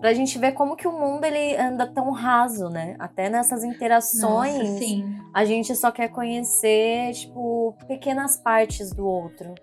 Pra 0.00 0.12
gente 0.14 0.38
ver 0.38 0.52
como 0.52 0.76
que 0.76 0.86
o 0.86 0.92
mundo 0.92 1.24
ele 1.24 1.56
anda 1.56 1.84
tão 1.84 2.12
raso, 2.12 2.68
né? 2.68 2.94
Até 3.00 3.28
nessas 3.28 3.64
interações. 3.64 4.68
Nossa. 4.80 5.20
A 5.34 5.44
gente 5.44 5.74
só 5.74 5.90
quer 5.90 6.08
conhecer, 6.08 7.12
tipo, 7.14 7.74
pequenas 7.88 8.36
partes 8.36 8.90
do 8.92 9.04
outro. 9.04 9.54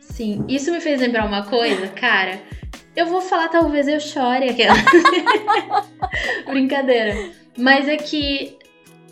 Sim, 0.00 0.44
isso 0.48 0.70
me 0.70 0.82
fez 0.82 1.00
lembrar 1.00 1.24
uma 1.26 1.46
coisa, 1.46 1.88
cara. 1.88 2.38
Eu 2.94 3.06
vou 3.06 3.22
falar, 3.22 3.48
talvez 3.48 3.88
eu 3.88 3.98
chore 3.98 4.50
aquela. 4.50 4.74
Brincadeira. 6.46 7.14
Mas 7.56 7.88
é 7.88 7.96
que 7.96 8.58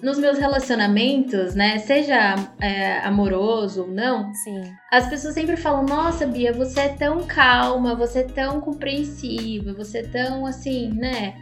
nos 0.02 0.18
meus 0.18 0.36
relacionamentos, 0.36 1.54
né, 1.54 1.78
seja 1.78 2.34
é, 2.60 2.98
amoroso 2.98 3.82
ou 3.82 3.88
não, 3.88 4.34
Sim. 4.34 4.64
as 4.90 5.08
pessoas 5.08 5.34
sempre 5.34 5.56
falam: 5.56 5.84
Nossa, 5.84 6.26
Bia, 6.26 6.52
você 6.52 6.80
é 6.80 6.88
tão 6.88 7.24
calma, 7.24 7.94
você 7.94 8.18
é 8.18 8.24
tão 8.24 8.60
compreensiva, 8.60 9.72
você 9.72 9.98
é 9.98 10.02
tão 10.02 10.44
assim, 10.44 10.90
né, 10.92 11.34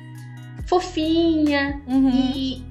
fofinha. 0.66 1.82
E 1.88 2.62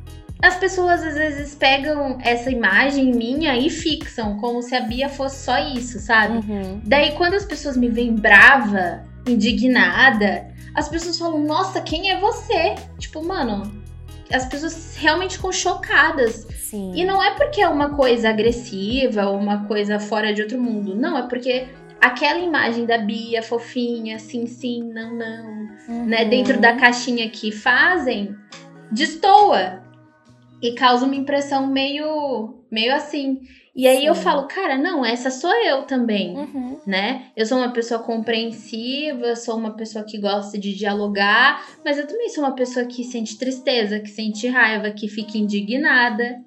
as 0.41 0.55
pessoas 0.55 1.03
às 1.03 1.15
vezes 1.15 1.55
pegam 1.55 2.17
essa 2.21 2.49
imagem 2.49 3.11
minha 3.13 3.57
e 3.57 3.69
fixam 3.69 4.37
como 4.37 4.61
se 4.61 4.75
a 4.75 4.81
Bia 4.81 5.09
fosse 5.09 5.43
só 5.43 5.57
isso, 5.59 5.99
sabe? 5.99 6.37
Uhum. 6.37 6.81
Daí, 6.85 7.11
quando 7.13 7.33
as 7.33 7.45
pessoas 7.45 7.75
me 7.75 7.89
veem 7.89 8.15
brava, 8.15 9.03
indignada, 9.27 10.47
as 10.73 10.87
pessoas 10.87 11.17
falam: 11.17 11.43
Nossa, 11.43 11.81
quem 11.81 12.11
é 12.11 12.19
você? 12.19 12.75
Tipo, 12.97 13.25
mano, 13.25 13.78
as 14.32 14.45
pessoas 14.45 14.95
realmente 14.97 15.38
ficam 15.38 15.51
chocadas. 15.51 16.47
Sim. 16.57 16.91
E 16.95 17.03
não 17.03 17.23
é 17.23 17.36
porque 17.36 17.61
é 17.61 17.67
uma 17.67 17.95
coisa 17.95 18.30
agressiva 18.30 19.25
ou 19.27 19.38
uma 19.38 19.65
coisa 19.65 19.99
fora 19.99 20.34
de 20.34 20.41
outro 20.41 20.59
mundo. 20.61 20.95
Não, 20.95 21.17
é 21.17 21.23
porque 21.27 21.67
aquela 21.99 22.39
imagem 22.39 22.86
da 22.86 22.97
Bia 22.97 23.41
fofinha, 23.41 24.19
sim, 24.19 24.45
sim, 24.45 24.84
não, 24.93 25.15
não, 25.15 25.59
Uhum. 25.89 26.05
né, 26.05 26.23
dentro 26.25 26.59
da 26.59 26.75
caixinha 26.75 27.27
que 27.30 27.51
fazem, 27.51 28.36
destoa. 28.91 29.82
E 30.61 30.73
causa 30.73 31.05
uma 31.05 31.15
impressão 31.15 31.65
meio, 31.67 32.59
meio 32.69 32.93
assim. 32.93 33.41
E 33.76 33.88
aí 33.88 34.05
eu 34.05 34.15
Sim. 34.15 34.22
falo, 34.24 34.47
cara, 34.47 34.78
não, 34.78 35.05
essa 35.05 35.30
sou 35.30 35.53
eu 35.63 35.84
também 35.84 36.36
Uhum. 36.36 36.80
né? 36.86 37.28
Eu 37.38 37.45
sou 37.45 37.57
uma 37.57 37.72
pessoa 37.72 38.01
compreensiva, 38.01 39.28
eu 39.28 39.36
sou 39.36 39.55
uma 39.55 39.76
pessoa 39.76 40.03
que 40.03 40.17
gosta 40.17 40.57
de 40.57 40.74
dialogar, 40.76 41.65
mas 41.86 41.97
eu 41.97 42.07
também 42.07 42.30
sou 42.30 42.43
uma 42.43 42.55
pessoa 42.55 42.86
que 42.86 43.03
sente 43.03 43.38
tristeza, 43.38 43.99
que 43.99 44.09
sente 44.09 44.47
raiva, 44.47 44.91
que 44.91 45.07
fica 45.07 45.38
indignada. 45.38 46.38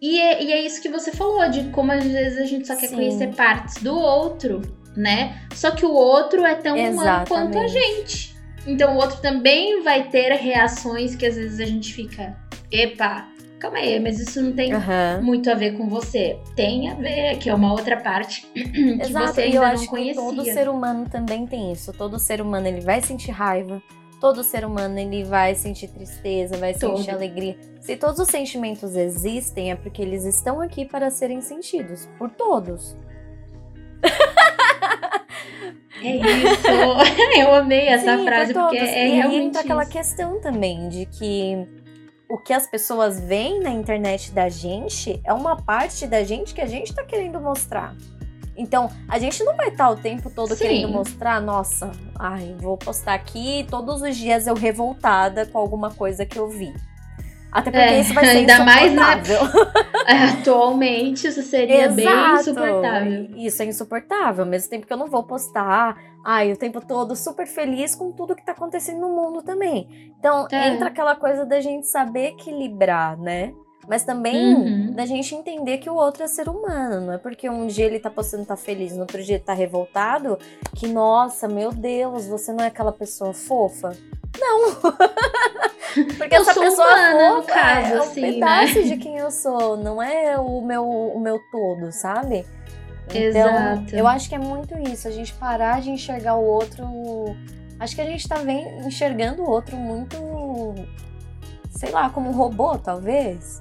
E 0.00 0.18
é, 0.18 0.42
e 0.42 0.52
é 0.52 0.60
isso 0.64 0.80
que 0.80 0.88
você 0.88 1.12
falou, 1.12 1.48
de 1.50 1.64
como 1.70 1.92
às 1.92 2.04
vezes 2.04 2.38
a 2.38 2.44
gente 2.44 2.66
só 2.66 2.76
quer 2.76 2.88
Sim. 2.88 2.94
conhecer 2.96 3.34
partes 3.34 3.82
do 3.82 3.94
outro, 3.98 4.62
né? 4.96 5.42
Só 5.54 5.70
que 5.70 5.84
o 5.84 5.92
outro 5.92 6.44
é 6.44 6.54
tão 6.54 6.76
humano 6.76 7.26
quanto 7.26 7.58
a 7.58 7.64
Exatamente. 7.64 7.72
gente. 7.72 8.36
Então 8.66 8.94
o 8.94 8.96
outro 8.98 9.20
também 9.20 9.82
vai 9.82 10.08
ter 10.10 10.32
reações 10.34 11.14
que 11.16 11.24
às 11.26 11.34
vezes 11.36 11.60
a 11.60 11.64
gente 11.66 11.92
fica, 11.94 12.36
epa, 12.70 13.26
calma 13.60 13.78
aí, 13.78 14.00
mas 14.00 14.18
isso 14.18 14.40
não 14.42 14.52
tem 14.52 14.72
Aham. 14.72 15.20
muito 15.22 15.50
a 15.50 15.54
ver 15.54 15.76
com 15.76 15.88
você. 15.88 16.38
Tem 16.56 16.88
a 16.90 16.94
ver, 16.94 17.36
que 17.38 17.48
é 17.48 17.54
uma 17.54 17.72
outra 17.72 17.96
parte 17.98 18.46
que 18.54 19.00
Exato, 19.00 19.34
você 19.34 19.46
e 19.48 19.54
eu 19.54 19.62
ainda 19.62 19.74
acho 19.74 19.84
não 19.84 19.90
conhecia. 19.90 20.14
que 20.14 20.28
todo 20.36 20.44
ser 20.44 20.68
humano 20.68 21.06
também 21.08 21.46
tem 21.46 21.70
isso. 21.72 21.92
Todo 21.92 22.18
ser 22.18 22.40
humano 22.40 22.66
ele 22.66 22.80
vai 22.80 23.00
sentir 23.00 23.30
raiva. 23.30 23.80
Todo 24.20 24.42
ser 24.44 24.64
humano 24.66 24.98
ele 24.98 25.24
vai 25.24 25.54
sentir 25.54 25.88
tristeza, 25.88 26.56
vai 26.58 26.74
Todo. 26.74 26.98
sentir 26.98 27.10
alegria. 27.10 27.56
Se 27.80 27.96
todos 27.96 28.18
os 28.18 28.28
sentimentos 28.28 28.94
existem, 28.94 29.70
é 29.70 29.74
porque 29.74 30.02
eles 30.02 30.24
estão 30.26 30.60
aqui 30.60 30.84
para 30.84 31.08
serem 31.10 31.40
sentidos 31.40 32.08
por 32.18 32.30
todos. 32.30 32.96
É 36.02 36.16
isso. 36.16 36.66
Eu 37.38 37.54
amei 37.54 37.88
essa 37.88 38.16
Sim, 38.16 38.24
frase 38.24 38.54
por 38.54 38.62
porque 38.62 38.78
é 38.78 39.08
e 39.08 39.10
realmente 39.16 39.46
entra 39.48 39.60
aquela 39.60 39.82
isso. 39.82 39.92
questão 39.92 40.40
também 40.40 40.88
de 40.88 41.04
que 41.04 41.66
o 42.30 42.38
que 42.38 42.52
as 42.52 42.64
pessoas 42.64 43.18
veem 43.18 43.60
na 43.60 43.70
internet 43.70 44.30
da 44.30 44.48
gente 44.48 45.20
é 45.24 45.32
uma 45.34 45.56
parte 45.56 46.06
da 46.06 46.22
gente 46.22 46.54
que 46.54 46.60
a 46.60 46.66
gente 46.66 46.94
tá 46.94 47.02
querendo 47.04 47.40
mostrar. 47.40 47.94
Então, 48.56 48.88
a 49.08 49.18
gente 49.18 49.42
não 49.42 49.56
vai 49.56 49.68
estar 49.68 49.90
o 49.90 49.96
tempo 49.96 50.30
todo 50.30 50.54
Sim. 50.54 50.62
querendo 50.62 50.88
mostrar, 50.88 51.40
nossa, 51.40 51.90
ai, 52.16 52.54
vou 52.58 52.76
postar 52.76 53.14
aqui 53.14 53.66
todos 53.68 54.00
os 54.00 54.16
dias 54.16 54.46
eu 54.46 54.54
revoltada 54.54 55.44
com 55.44 55.58
alguma 55.58 55.90
coisa 55.90 56.24
que 56.24 56.38
eu 56.38 56.48
vi. 56.48 56.72
Até 57.52 57.70
porque 57.70 57.84
é, 57.84 58.00
isso 58.00 58.14
vai 58.14 58.24
ser 58.24 58.30
ainda 58.30 58.64
mais 58.64 58.92
porque 58.92 59.32
é, 60.06 60.24
atualmente 60.24 61.26
isso 61.26 61.42
seria 61.42 61.86
Exato. 61.86 61.96
bem 61.96 62.34
insuportável. 62.34 63.30
Isso 63.36 63.62
é 63.62 63.66
insuportável, 63.66 64.44
ao 64.44 64.50
mesmo 64.50 64.70
tempo 64.70 64.86
que 64.86 64.92
eu 64.92 64.96
não 64.96 65.08
vou 65.08 65.24
postar, 65.24 65.96
ai, 66.24 66.52
o 66.52 66.56
tempo 66.56 66.80
todo 66.80 67.16
super 67.16 67.46
feliz 67.46 67.94
com 67.94 68.12
tudo 68.12 68.36
que 68.36 68.44
tá 68.44 68.52
acontecendo 68.52 69.00
no 69.00 69.08
mundo 69.08 69.42
também. 69.42 70.12
Então, 70.18 70.46
é. 70.50 70.68
entra 70.68 70.88
aquela 70.88 71.16
coisa 71.16 71.44
da 71.44 71.60
gente 71.60 71.86
saber 71.86 72.28
equilibrar, 72.28 73.18
né? 73.18 73.52
Mas 73.88 74.04
também 74.04 74.54
uhum. 74.54 74.92
da 74.92 75.04
gente 75.04 75.34
entender 75.34 75.78
que 75.78 75.90
o 75.90 75.94
outro 75.94 76.22
é 76.22 76.28
ser 76.28 76.48
humano. 76.48 77.06
Não 77.06 77.12
é 77.14 77.18
porque 77.18 77.50
um 77.50 77.66
dia 77.66 77.86
ele 77.86 77.98
tá 77.98 78.10
postando 78.10 78.44
tá 78.44 78.56
feliz, 78.56 78.92
no 78.92 79.00
outro 79.00 79.22
dia 79.22 79.36
ele 79.36 79.44
tá 79.44 79.54
revoltado, 79.54 80.38
que, 80.76 80.86
nossa, 80.86 81.48
meu 81.48 81.72
Deus, 81.72 82.26
você 82.26 82.52
não 82.52 82.62
é 82.62 82.68
aquela 82.68 82.92
pessoa 82.92 83.32
fofa. 83.32 83.96
Não! 84.38 84.76
Porque 86.18 86.34
eu 86.34 86.42
essa 86.42 86.54
pessoa 86.54 86.88
humana, 86.88 87.36
fofa 87.36 87.52
caso, 87.52 87.92
é 87.94 87.98
um 87.98 88.02
assim, 88.02 88.20
né? 88.20 88.32
pedaço 88.32 88.74
né? 88.80 88.82
de 88.82 88.96
quem 88.96 89.16
eu 89.18 89.30
sou, 89.30 89.76
não 89.76 90.02
é 90.02 90.38
o 90.38 90.60
meu, 90.60 90.88
o 90.88 91.20
meu 91.20 91.38
todo, 91.50 91.92
sabe? 91.92 92.46
Então, 93.08 93.74
Exato. 93.74 93.96
eu 93.96 94.06
acho 94.06 94.28
que 94.28 94.34
é 94.34 94.38
muito 94.38 94.78
isso, 94.78 95.08
a 95.08 95.10
gente 95.10 95.32
parar 95.34 95.80
de 95.80 95.90
enxergar 95.90 96.36
o 96.36 96.44
outro. 96.44 96.84
Acho 97.78 97.94
que 97.94 98.00
a 98.00 98.04
gente 98.04 98.28
tá 98.28 98.36
vem, 98.36 98.86
enxergando 98.86 99.42
o 99.42 99.50
outro 99.50 99.76
muito, 99.76 100.16
sei 101.70 101.90
lá, 101.90 102.10
como 102.10 102.30
um 102.30 102.32
robô, 102.32 102.78
talvez. 102.78 103.58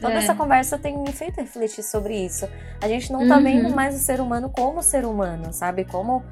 Toda 0.00 0.14
é. 0.14 0.16
essa 0.16 0.34
conversa 0.34 0.78
tem 0.78 0.96
me 0.96 1.12
feito 1.12 1.36
refletir 1.36 1.82
sobre 1.82 2.16
isso. 2.24 2.48
A 2.80 2.88
gente 2.88 3.12
não 3.12 3.28
tá 3.28 3.36
uhum. 3.36 3.42
vendo 3.42 3.74
mais 3.74 3.94
o 3.94 3.98
ser 3.98 4.20
humano 4.20 4.48
como 4.48 4.82
ser 4.82 5.04
humano, 5.04 5.52
sabe? 5.52 5.84
Como 5.84 6.24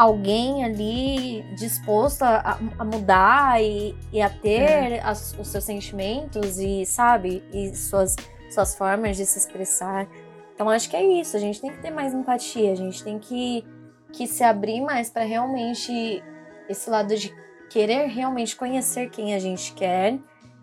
alguém 0.00 0.64
ali 0.64 1.42
disposto 1.54 2.22
a, 2.22 2.58
a 2.78 2.84
mudar 2.86 3.62
e, 3.62 3.94
e, 4.10 4.22
a 4.22 4.30
ter 4.30 4.62
é. 4.62 5.00
as, 5.00 5.38
os 5.38 5.48
seus 5.48 5.62
sentimentos 5.62 6.58
e, 6.58 6.86
sabe, 6.86 7.44
e 7.52 7.76
suas, 7.76 8.16
suas 8.50 8.74
formas 8.74 9.18
de 9.18 9.26
se 9.26 9.38
expressar. 9.38 10.08
Então 10.54 10.70
acho 10.70 10.88
que 10.88 10.96
é 10.96 11.04
isso, 11.20 11.36
a 11.36 11.40
gente 11.40 11.60
tem 11.60 11.70
que 11.70 11.82
ter 11.82 11.90
mais 11.90 12.14
empatia, 12.14 12.72
a 12.72 12.74
gente 12.74 13.04
tem 13.04 13.18
que, 13.18 13.62
que 14.10 14.26
se 14.26 14.42
abrir 14.42 14.80
mais 14.80 15.10
para 15.10 15.24
realmente 15.24 16.24
esse 16.66 16.88
lado 16.88 17.14
de 17.14 17.30
querer 17.68 18.06
realmente 18.06 18.56
conhecer 18.56 19.10
quem 19.10 19.34
a 19.34 19.38
gente 19.38 19.74
quer 19.74 20.18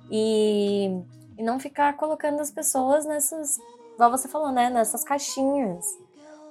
e, 0.09 0.89
e 1.37 1.43
não 1.43 1.59
ficar 1.59 1.95
colocando 1.95 2.41
as 2.41 2.49
pessoas 2.49 3.05
nessas, 3.05 3.59
igual 3.93 4.09
você 4.09 4.27
falou, 4.27 4.51
né, 4.51 4.71
nessas 4.71 5.03
caixinhas. 5.03 5.85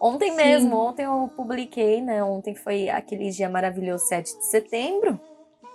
Ontem 0.00 0.30
Sim. 0.30 0.36
mesmo, 0.36 0.76
ontem 0.76 1.04
eu 1.04 1.30
publiquei, 1.34 2.02
né? 2.02 2.22
Ontem 2.22 2.54
foi 2.54 2.88
aquele 2.88 3.30
dia 3.30 3.48
maravilhoso, 3.48 4.06
7 4.06 4.38
de 4.38 4.46
setembro. 4.46 5.18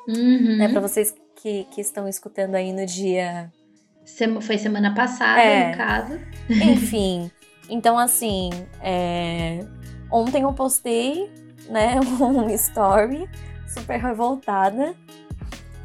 Uhum. 0.07 0.57
Né, 0.57 0.69
para 0.69 0.81
vocês 0.81 1.13
que, 1.35 1.65
que 1.65 1.81
estão 1.81 2.07
escutando 2.07 2.55
aí 2.55 2.73
no 2.73 2.85
dia. 2.85 3.51
foi 4.41 4.57
semana 4.57 4.93
passada, 4.93 5.41
é. 5.41 5.71
no 5.71 5.77
caso. 5.77 6.19
Enfim. 6.49 7.31
Então, 7.69 7.97
assim, 7.97 8.49
é... 8.81 9.65
ontem 10.11 10.43
eu 10.43 10.53
postei, 10.53 11.31
né, 11.69 11.99
um 12.19 12.49
story 12.49 13.29
super 13.67 13.99
revoltada. 13.99 14.95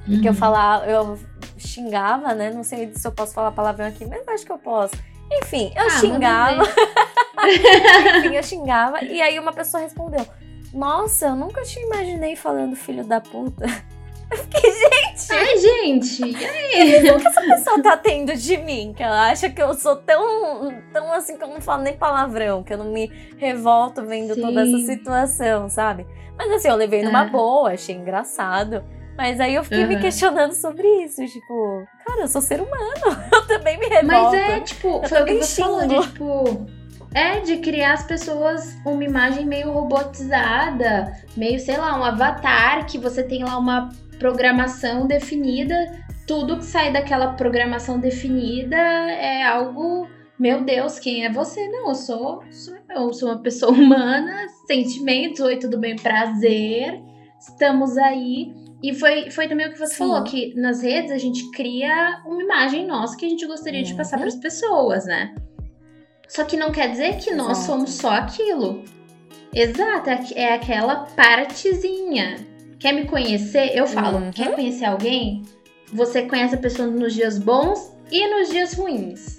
Uhum. 0.09 0.20
Que 0.20 0.28
eu 0.28 0.32
uhum. 0.32 0.39
falava, 0.39 0.87
eu 0.87 1.18
xingava, 1.59 2.34
né? 2.34 2.51
Não 2.51 2.62
sei 2.62 2.93
se 2.95 3.07
eu 3.07 3.12
posso 3.12 3.34
falar 3.34 3.51
palavrão 3.53 3.87
aqui, 3.87 4.05
mas 4.07 4.26
acho 4.28 4.45
que 4.45 4.53
eu 4.53 4.59
posso. 4.59 4.95
Enfim, 5.43 5.72
eu 5.74 5.87
ah, 5.87 5.91
xingava. 5.91 6.62
Enfim, 8.18 8.34
eu 8.34 8.42
xingava. 8.42 9.03
E 9.05 9.20
aí 9.20 9.38
uma 9.38 9.53
pessoa 9.53 9.82
respondeu: 9.82 10.26
Nossa, 10.72 11.26
eu 11.26 11.36
nunca 11.36 11.62
te 11.62 11.78
imaginei 11.80 12.36
falando 12.36 12.76
filho 12.76 13.05
da 13.05 13.20
puta. 13.20 13.66
Eu 14.28 14.38
fiquei, 14.38 14.72
gente. 14.72 15.32
Ai, 15.32 15.57
gente, 15.57 16.24
e 16.24 16.44
aí? 16.44 17.11
O 17.11 17.20
que 17.20 17.28
essa 17.28 17.40
pessoa 17.40 17.80
tá 17.80 17.97
tendo 17.97 18.34
de 18.34 18.57
mim? 18.57 18.92
Que 18.92 19.03
ela 19.03 19.30
acha 19.30 19.49
que 19.49 19.62
eu 19.62 19.72
sou 19.74 19.94
tão, 19.94 20.74
tão 20.92 21.12
assim 21.12 21.36
que 21.36 21.44
eu 21.44 21.49
não 21.49 21.61
falo 21.61 21.84
nem 21.84 21.97
palavrão, 21.97 22.64
que 22.64 22.72
eu 22.72 22.78
não 22.78 22.86
me 22.86 23.07
revolto 23.36 24.05
vendo 24.05 24.34
Sim. 24.34 24.42
toda 24.42 24.62
essa 24.62 24.78
situação, 24.78 25.68
sabe? 25.68 26.05
Mas 26.36 26.51
assim, 26.51 26.68
eu 26.68 26.74
levei 26.74 27.05
numa 27.05 27.24
é. 27.24 27.30
boa, 27.30 27.72
achei 27.72 27.94
engraçado. 27.94 28.84
Mas 29.16 29.40
aí 29.40 29.55
eu 29.55 29.64
fiquei 29.64 29.82
uhum. 29.82 29.88
me 29.88 30.01
questionando 30.01 30.53
sobre 30.53 30.86
isso. 31.05 31.24
Tipo, 31.24 31.86
cara, 32.05 32.22
eu 32.22 32.28
sou 32.28 32.42
ser 32.42 32.61
humano. 32.61 33.16
Eu 33.32 33.47
também 33.47 33.78
me 33.78 33.86
revolto. 33.86 34.32
Mas 34.32 34.34
é, 34.34 34.61
tipo, 34.61 35.01
eu 35.03 35.09
foi 35.09 35.22
o 35.22 35.24
que 35.24 35.34
você 35.34 35.62
falou 35.62 35.86
de, 35.86 36.01
tipo 36.01 36.66
é, 37.17 37.41
de 37.41 37.57
criar 37.57 37.95
as 37.95 38.05
pessoas 38.05 38.77
uma 38.85 39.03
imagem 39.03 39.47
meio 39.47 39.73
robotizada, 39.73 41.11
meio, 41.35 41.59
sei 41.59 41.79
lá, 41.79 41.99
um 41.99 42.05
avatar 42.05 42.85
que 42.85 42.99
você 42.99 43.23
tem 43.23 43.43
lá 43.43 43.57
uma 43.59 43.89
programação 44.19 45.07
definida. 45.07 45.75
Tudo 46.27 46.59
que 46.59 46.64
sai 46.67 46.93
daquela 46.93 47.33
programação 47.33 47.99
definida 47.99 48.77
é 48.77 49.43
algo. 49.45 50.07
Meu 50.39 50.62
Deus, 50.62 50.99
quem 50.99 51.25
é 51.25 51.33
você? 51.33 51.67
Não, 51.69 51.89
eu 51.89 51.95
sou, 51.95 52.43
sou 52.51 52.77
eu, 52.91 53.11
sou 53.14 53.31
uma 53.31 53.39
pessoa 53.39 53.73
humana, 53.73 54.47
sentimentos, 54.67 55.41
oi, 55.41 55.57
tudo 55.57 55.79
bem, 55.79 55.97
prazer, 55.97 57.01
estamos 57.41 57.97
aí. 57.97 58.53
E 58.83 58.93
foi, 58.93 59.31
foi 59.31 59.49
também 59.49 59.69
o 59.69 59.73
que 59.73 59.79
você 59.79 59.95
Sim. 59.95 59.99
falou, 60.01 60.23
que 60.23 60.55
nas 60.55 60.83
redes 60.83 61.11
a 61.11 61.17
gente 61.17 61.51
cria 61.53 62.23
uma 62.27 62.43
imagem 62.43 62.87
nossa 62.87 63.17
que 63.17 63.25
a 63.25 63.29
gente 63.31 63.47
gostaria 63.47 63.81
uhum. 63.81 63.87
de 63.87 63.95
passar 63.95 64.19
para 64.19 64.29
as 64.29 64.37
pessoas, 64.37 65.07
né? 65.07 65.35
Só 66.29 66.45
que 66.45 66.57
não 66.57 66.72
quer 66.72 66.91
dizer 66.91 67.16
que 67.18 67.33
nós 67.33 67.59
Exato. 67.59 67.66
somos 67.66 67.95
só 67.95 68.11
aquilo. 68.11 68.85
Exato, 69.55 70.11
é, 70.11 70.24
é 70.35 70.55
aquela 70.55 71.07
partezinha. 71.16 72.37
Quer 72.79 72.93
me 72.93 73.07
conhecer? 73.07 73.72
Eu 73.74 73.87
falo, 73.87 74.18
uhum. 74.18 74.31
quer 74.31 74.55
conhecer 74.55 74.85
alguém? 74.85 75.43
Você 75.93 76.22
conhece 76.22 76.55
a 76.55 76.59
pessoa 76.59 76.89
nos 76.89 77.14
dias 77.14 77.39
bons 77.39 77.93
e 78.11 78.27
nos 78.29 78.51
dias 78.51 78.74
ruins. 78.74 79.37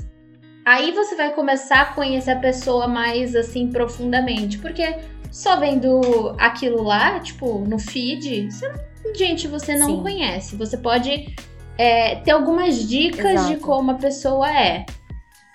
Aí 0.66 0.92
você 0.92 1.16
vai 1.16 1.34
começar 1.34 1.82
a 1.82 1.86
conhecer 1.94 2.32
a 2.32 2.40
pessoa 2.40 2.88
mais 2.88 3.36
assim 3.36 3.68
profundamente, 3.68 4.58
porque 4.58 4.98
só 5.32 5.58
vendo 5.58 6.36
aquilo 6.38 6.84
lá, 6.84 7.20
tipo, 7.20 7.60
no 7.60 7.78
feed, 7.80 8.50
você 8.52 8.70
gente, 9.16 9.48
você 9.48 9.78
não 9.78 9.88
Sim. 9.88 10.02
conhece. 10.02 10.56
Você 10.56 10.78
pode 10.78 11.34
é, 11.78 12.16
ter 12.18 12.32
algumas 12.32 12.88
dicas 12.88 13.34
Exato. 13.34 13.48
de 13.48 13.58
como 13.58 13.92
a 13.92 13.96
pessoa 13.96 14.52
é 14.52 14.86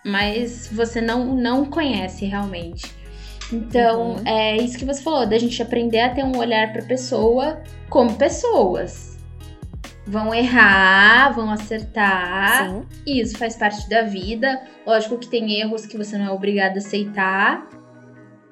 mas 0.04 0.68
você 0.72 1.00
não, 1.00 1.34
não 1.34 1.64
conhece 1.64 2.24
realmente. 2.24 2.94
Então, 3.52 4.12
uhum. 4.12 4.22
é 4.26 4.56
isso 4.56 4.78
que 4.78 4.84
você 4.84 5.02
falou, 5.02 5.26
da 5.26 5.38
gente 5.38 5.60
aprender 5.62 6.00
a 6.00 6.10
ter 6.10 6.24
um 6.24 6.36
olhar 6.38 6.72
para 6.72 6.82
pessoa 6.82 7.62
como 7.88 8.14
pessoas. 8.14 9.18
Vão 10.06 10.34
errar, 10.34 11.32
vão 11.32 11.50
acertar. 11.50 12.68
Sim. 12.68 12.86
Isso 13.06 13.38
faz 13.38 13.54
parte 13.54 13.88
da 13.88 14.02
vida. 14.02 14.60
Lógico 14.84 15.18
que 15.18 15.28
tem 15.28 15.60
erros 15.60 15.86
que 15.86 15.96
você 15.96 16.18
não 16.18 16.26
é 16.26 16.30
obrigado 16.30 16.76
a 16.76 16.78
aceitar. 16.78 17.68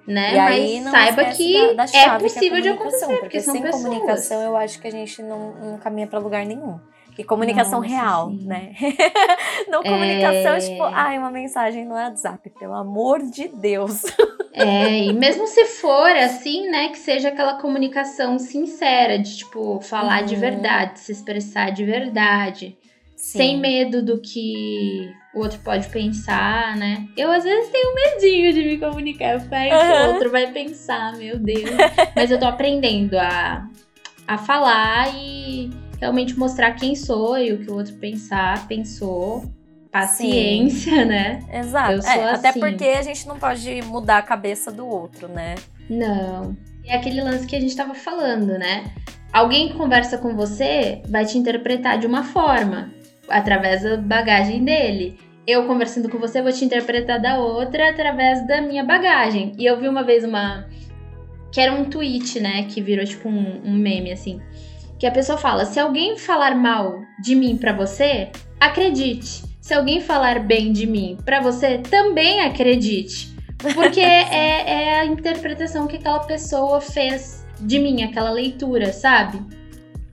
Né? 0.06 0.36
Mas 0.36 0.90
saiba 0.90 1.24
que 1.26 1.74
da, 1.74 1.84
da 1.84 1.98
é 1.98 2.18
possível 2.18 2.50
que 2.50 2.58
é 2.58 2.60
de 2.62 2.68
acontecer, 2.68 3.06
porque, 3.06 3.20
porque 3.20 3.40
sem 3.40 3.62
pessoas. 3.62 3.82
comunicação 3.82 4.40
eu 4.42 4.56
acho 4.56 4.80
que 4.80 4.88
a 4.88 4.90
gente 4.90 5.22
não, 5.22 5.52
não 5.54 5.78
caminha 5.78 6.06
para 6.06 6.18
lugar 6.18 6.44
nenhum. 6.44 6.80
E 7.18 7.24
comunicação 7.24 7.80
Nossa, 7.80 7.94
real, 7.94 8.30
sim. 8.30 8.46
né? 8.46 8.74
Não 9.68 9.82
comunicação, 9.82 10.54
é... 10.54 10.58
tipo, 10.58 10.82
ai, 10.82 11.18
uma 11.18 11.30
mensagem 11.30 11.84
no 11.84 11.94
WhatsApp, 11.94 12.50
pelo 12.58 12.74
amor 12.74 13.20
de 13.22 13.48
Deus. 13.48 14.02
É, 14.52 15.04
e 15.04 15.12
mesmo 15.12 15.46
se 15.46 15.64
for 15.64 16.10
assim, 16.16 16.68
né, 16.68 16.88
que 16.88 16.98
seja 16.98 17.28
aquela 17.28 17.54
comunicação 17.60 18.36
sincera, 18.36 19.16
de 19.16 19.38
tipo, 19.38 19.80
falar 19.80 20.22
uhum. 20.22 20.26
de 20.26 20.36
verdade, 20.36 20.98
se 20.98 21.12
expressar 21.12 21.70
de 21.70 21.84
verdade. 21.84 22.76
Sim. 23.16 23.38
Sem 23.38 23.58
medo 23.58 24.02
do 24.02 24.20
que 24.20 25.08
o 25.34 25.40
outro 25.40 25.60
pode 25.60 25.88
pensar, 25.88 26.76
né? 26.76 27.06
Eu 27.16 27.30
às 27.30 27.44
vezes 27.44 27.70
tenho 27.70 27.94
medinho 27.94 28.52
de 28.52 28.64
me 28.64 28.78
comunicar. 28.78 29.34
Eu 29.34 29.40
pego 29.42 29.74
uhum. 29.74 29.80
que 29.80 29.92
o 29.92 30.12
outro 30.12 30.30
vai 30.30 30.46
pensar, 30.50 31.16
meu 31.16 31.38
Deus. 31.38 31.70
Mas 32.16 32.30
eu 32.30 32.38
tô 32.38 32.46
aprendendo 32.46 33.18
a, 33.18 33.68
a 34.26 34.38
falar 34.38 35.14
e 35.14 35.70
realmente 36.00 36.36
mostrar 36.38 36.72
quem 36.72 36.96
sou 36.96 37.38
e 37.38 37.52
o 37.52 37.58
que 37.58 37.70
o 37.70 37.74
outro 37.74 37.94
pensar, 37.94 38.66
pensou. 38.66 39.44
Paciência, 39.92 41.02
Sim. 41.02 41.04
né? 41.04 41.44
Exato. 41.52 41.92
É, 41.92 41.96
assim. 41.96 42.20
Até 42.20 42.52
porque 42.52 42.84
a 42.84 43.02
gente 43.02 43.26
não 43.26 43.38
pode 43.38 43.82
mudar 43.82 44.18
a 44.18 44.22
cabeça 44.22 44.70
do 44.70 44.86
outro, 44.86 45.28
né? 45.28 45.56
Não. 45.88 46.56
É 46.86 46.94
aquele 46.94 47.20
lance 47.20 47.44
que 47.46 47.56
a 47.56 47.60
gente 47.60 47.74
tava 47.74 47.92
falando, 47.92 48.56
né? 48.56 48.84
Alguém 49.32 49.68
que 49.68 49.74
conversa 49.74 50.16
com 50.16 50.34
você 50.34 51.02
vai 51.08 51.26
te 51.26 51.36
interpretar 51.36 51.98
de 51.98 52.06
uma 52.06 52.22
forma, 52.22 52.92
através 53.28 53.82
da 53.82 53.96
bagagem 53.96 54.64
dele. 54.64 55.18
Eu 55.44 55.66
conversando 55.66 56.08
com 56.08 56.18
você 56.18 56.40
vou 56.40 56.52
te 56.52 56.64
interpretar 56.64 57.20
da 57.20 57.38
outra 57.38 57.90
através 57.90 58.46
da 58.46 58.60
minha 58.60 58.84
bagagem. 58.84 59.52
E 59.58 59.66
eu 59.66 59.78
vi 59.78 59.88
uma 59.88 60.04
vez 60.04 60.22
uma. 60.22 60.68
que 61.50 61.60
era 61.60 61.72
um 61.72 61.84
tweet, 61.84 62.38
né? 62.38 62.62
Que 62.68 62.80
virou 62.80 63.04
tipo 63.04 63.28
um, 63.28 63.60
um 63.64 63.74
meme 63.74 64.12
assim 64.12 64.40
que 65.00 65.06
a 65.06 65.10
pessoa 65.10 65.38
fala: 65.38 65.64
se 65.64 65.80
alguém 65.80 66.16
falar 66.18 66.54
mal 66.54 67.00
de 67.18 67.34
mim 67.34 67.56
para 67.56 67.72
você, 67.72 68.30
acredite. 68.60 69.42
Se 69.60 69.72
alguém 69.72 70.00
falar 70.00 70.40
bem 70.40 70.72
de 70.72 70.86
mim 70.86 71.16
para 71.24 71.40
você, 71.40 71.78
também 71.78 72.42
acredite. 72.42 73.34
Porque 73.74 74.00
é, 74.00 74.70
é 74.70 75.00
a 75.00 75.06
interpretação 75.06 75.86
que 75.86 75.96
aquela 75.96 76.20
pessoa 76.20 76.80
fez 76.80 77.46
de 77.60 77.78
mim, 77.78 78.02
aquela 78.02 78.30
leitura, 78.30 78.92
sabe? 78.92 79.40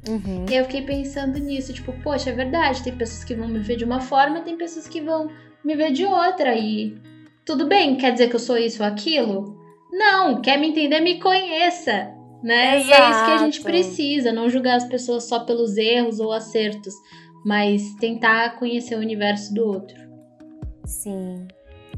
Uhum. 0.07 0.45
E 0.49 0.55
eu 0.55 0.63
fiquei 0.63 0.83
pensando 0.83 1.37
nisso, 1.37 1.73
tipo, 1.73 1.91
poxa, 2.01 2.29
é 2.29 2.33
verdade, 2.33 2.81
tem 2.81 2.95
pessoas 2.95 3.25
que 3.25 3.35
vão 3.35 3.47
me 3.47 3.59
ver 3.59 3.75
de 3.75 3.83
uma 3.83 3.99
forma, 3.99 4.39
tem 4.39 4.55
pessoas 4.55 4.87
que 4.87 5.01
vão 5.01 5.29
me 5.63 5.75
ver 5.75 5.91
de 5.91 6.05
outra. 6.05 6.55
E 6.55 6.95
tudo 7.45 7.67
bem, 7.67 7.97
quer 7.97 8.13
dizer 8.13 8.29
que 8.29 8.35
eu 8.35 8.39
sou 8.39 8.57
isso 8.57 8.81
ou 8.81 8.87
aquilo? 8.87 9.57
Não, 9.91 10.41
quer 10.41 10.57
me 10.57 10.69
entender, 10.69 11.01
me 11.01 11.19
conheça. 11.19 12.16
Né? 12.43 12.83
E 12.83 12.91
é 12.91 13.09
isso 13.09 13.25
que 13.25 13.31
a 13.31 13.37
gente 13.37 13.59
Exato. 13.59 13.71
precisa, 13.71 14.31
não 14.31 14.49
julgar 14.49 14.77
as 14.77 14.85
pessoas 14.85 15.23
só 15.23 15.39
pelos 15.39 15.75
erros 15.75 16.19
ou 16.19 16.31
acertos, 16.31 16.93
mas 17.43 17.81
tentar 17.99 18.57
conhecer 18.57 18.95
o 18.95 18.99
universo 18.99 19.53
do 19.53 19.65
outro. 19.65 19.97
Sim. 20.85 21.47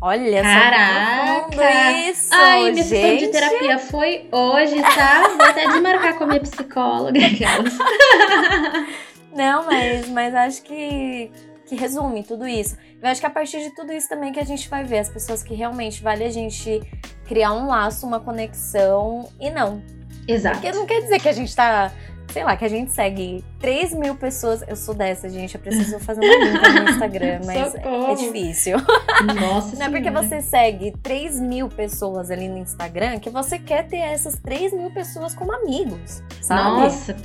Olha, 0.01 0.41
Caraca! 0.41 1.53
só 1.53 2.09
isso, 2.09 2.29
Ai, 2.31 2.71
minha 2.71 2.83
sessão 2.83 3.17
de 3.17 3.27
terapia 3.27 3.77
foi 3.77 4.29
hoje, 4.31 4.81
tá? 4.81 5.27
Vou 5.27 5.45
até 5.45 5.67
desmarcar 5.67 6.17
com 6.17 6.23
a 6.23 6.27
minha 6.27 6.39
psicóloga. 6.39 7.19
Não, 9.35 9.65
mas, 9.65 10.07
mas 10.09 10.33
acho 10.33 10.63
que, 10.63 11.29
que 11.67 11.75
resume 11.75 12.23
tudo 12.23 12.47
isso. 12.47 12.77
Eu 13.01 13.09
acho 13.09 13.19
que 13.19 13.27
a 13.27 13.29
partir 13.29 13.59
de 13.59 13.75
tudo 13.75 13.91
isso 13.91 14.07
também 14.07 14.31
que 14.31 14.39
a 14.39 14.45
gente 14.45 14.69
vai 14.69 14.85
ver 14.85 14.99
as 14.99 15.09
pessoas 15.09 15.43
que 15.43 15.53
realmente 15.53 16.01
vale 16.01 16.23
a 16.23 16.31
gente 16.31 16.81
criar 17.27 17.51
um 17.51 17.67
laço, 17.67 18.07
uma 18.07 18.21
conexão 18.21 19.29
e 19.39 19.49
não. 19.49 19.83
Exato. 20.28 20.59
Porque 20.59 20.72
não 20.78 20.86
quer 20.86 21.01
dizer 21.01 21.20
que 21.20 21.30
a 21.30 21.34
gente 21.34 21.55
tá. 21.55 21.91
Sei 22.32 22.43
lá, 22.43 22.55
que 22.55 22.63
a 22.63 22.67
gente 22.70 22.91
segue 22.91 23.43
3 23.59 23.91
mil 23.95 24.13
pessoas. 24.13 24.63
Eu 24.67 24.76
sou 24.76 24.93
dessa, 24.93 25.28
gente. 25.28 25.55
Eu 25.55 25.61
preciso 25.61 25.99
fazer 25.99 26.22
uma 26.24 26.45
limpa 26.45 26.70
no 26.70 26.89
Instagram, 26.91 27.39
mas 27.47 27.72
Socorro. 27.72 28.11
é 28.11 28.13
difícil. 28.13 28.78
Nossa 29.36 29.76
Não 29.78 29.88
é 29.88 29.89
porque 29.89 30.11
você 30.11 30.39
segue 30.39 30.93
3 31.01 31.39
mil 31.39 31.67
pessoas 31.70 32.30
ali 32.30 32.47
no 32.47 32.59
Instagram 32.59 33.17
que 33.17 33.32
você 33.32 33.57
quer 33.57 33.88
ter 33.88 33.97
essas 33.97 34.38
3 34.38 34.74
mil 34.74 34.91
pessoas 34.91 35.34
como 35.34 35.51
amigos, 35.51 36.22
sabe? 36.39 36.82
Nossa. 36.82 37.15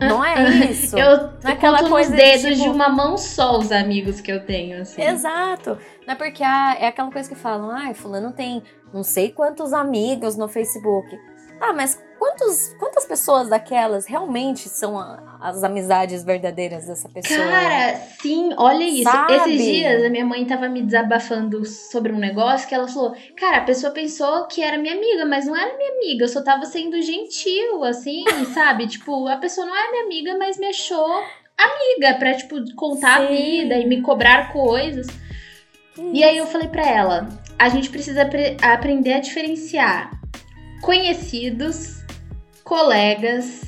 Não 0.00 0.24
é 0.24 0.48
isso. 0.68 0.98
Eu 0.98 1.16
Não 1.40 1.50
é 1.50 1.52
aquela 1.52 1.78
conto 1.78 1.90
coisa 1.90 2.10
nos 2.10 2.18
de, 2.18 2.24
dedos 2.24 2.56
de, 2.56 2.62
tipo- 2.64 2.74
uma 2.74 2.88
mão 2.88 3.16
só 3.16 3.56
os 3.56 3.70
amigos 3.70 4.20
que 4.20 4.32
eu 4.32 4.44
tenho, 4.44 4.82
assim. 4.82 5.00
Exato. 5.00 5.78
Não 6.08 6.14
é 6.14 6.16
porque 6.16 6.42
ah, 6.42 6.76
é 6.80 6.88
aquela 6.88 7.10
coisa 7.12 7.28
que 7.28 7.36
falam, 7.36 7.70
ai, 7.70 7.94
fulano 7.94 8.32
tem 8.32 8.64
não 8.92 9.04
sei 9.04 9.30
quantos 9.30 9.72
amigos 9.72 10.36
no 10.36 10.48
Facebook. 10.48 11.08
Ah, 11.60 11.72
mas 11.72 12.02
quantos, 12.18 12.74
quantas 12.78 13.04
pessoas 13.06 13.48
daquelas 13.48 14.06
realmente 14.06 14.68
são 14.68 14.98
a- 14.98 15.38
as 15.40 15.62
amizades 15.62 16.24
verdadeiras 16.24 16.86
dessa 16.86 17.08
pessoa? 17.08 17.38
Cara, 17.46 17.94
sim, 18.20 18.50
olha 18.56 18.84
isso. 18.84 19.02
Sabe? 19.10 19.34
Esses 19.34 19.62
dias 19.62 20.04
a 20.04 20.08
minha 20.08 20.24
mãe 20.24 20.44
tava 20.44 20.68
me 20.68 20.82
desabafando 20.82 21.64
sobre 21.64 22.12
um 22.12 22.18
negócio 22.18 22.66
que 22.68 22.74
ela 22.74 22.88
falou: 22.88 23.14
Cara, 23.36 23.58
a 23.58 23.64
pessoa 23.64 23.92
pensou 23.92 24.46
que 24.46 24.62
era 24.62 24.78
minha 24.78 24.94
amiga, 24.94 25.24
mas 25.26 25.46
não 25.46 25.56
era 25.56 25.76
minha 25.76 25.92
amiga. 25.96 26.24
Eu 26.24 26.28
só 26.28 26.42
tava 26.42 26.64
sendo 26.64 27.00
gentil, 27.02 27.84
assim, 27.84 28.24
sabe? 28.54 28.86
Tipo, 28.86 29.26
a 29.28 29.36
pessoa 29.36 29.66
não 29.66 29.76
é 29.76 29.90
minha 29.90 30.04
amiga, 30.04 30.36
mas 30.38 30.58
me 30.58 30.66
achou 30.66 31.22
amiga 31.56 32.14
pra, 32.18 32.34
tipo, 32.34 32.56
contar 32.74 33.20
a 33.22 33.26
Sim. 33.28 33.34
vida 33.36 33.74
e 33.76 33.86
me 33.86 34.02
cobrar 34.02 34.52
coisas. 34.52 35.06
E 36.12 36.24
aí 36.24 36.36
eu 36.38 36.46
falei 36.46 36.68
pra 36.68 36.86
ela: 36.88 37.28
a 37.58 37.68
gente 37.68 37.90
precisa 37.90 38.22
apre- 38.22 38.56
aprender 38.62 39.12
a 39.14 39.20
diferenciar 39.20 40.10
conhecidos, 40.80 42.03
colegas, 42.64 43.62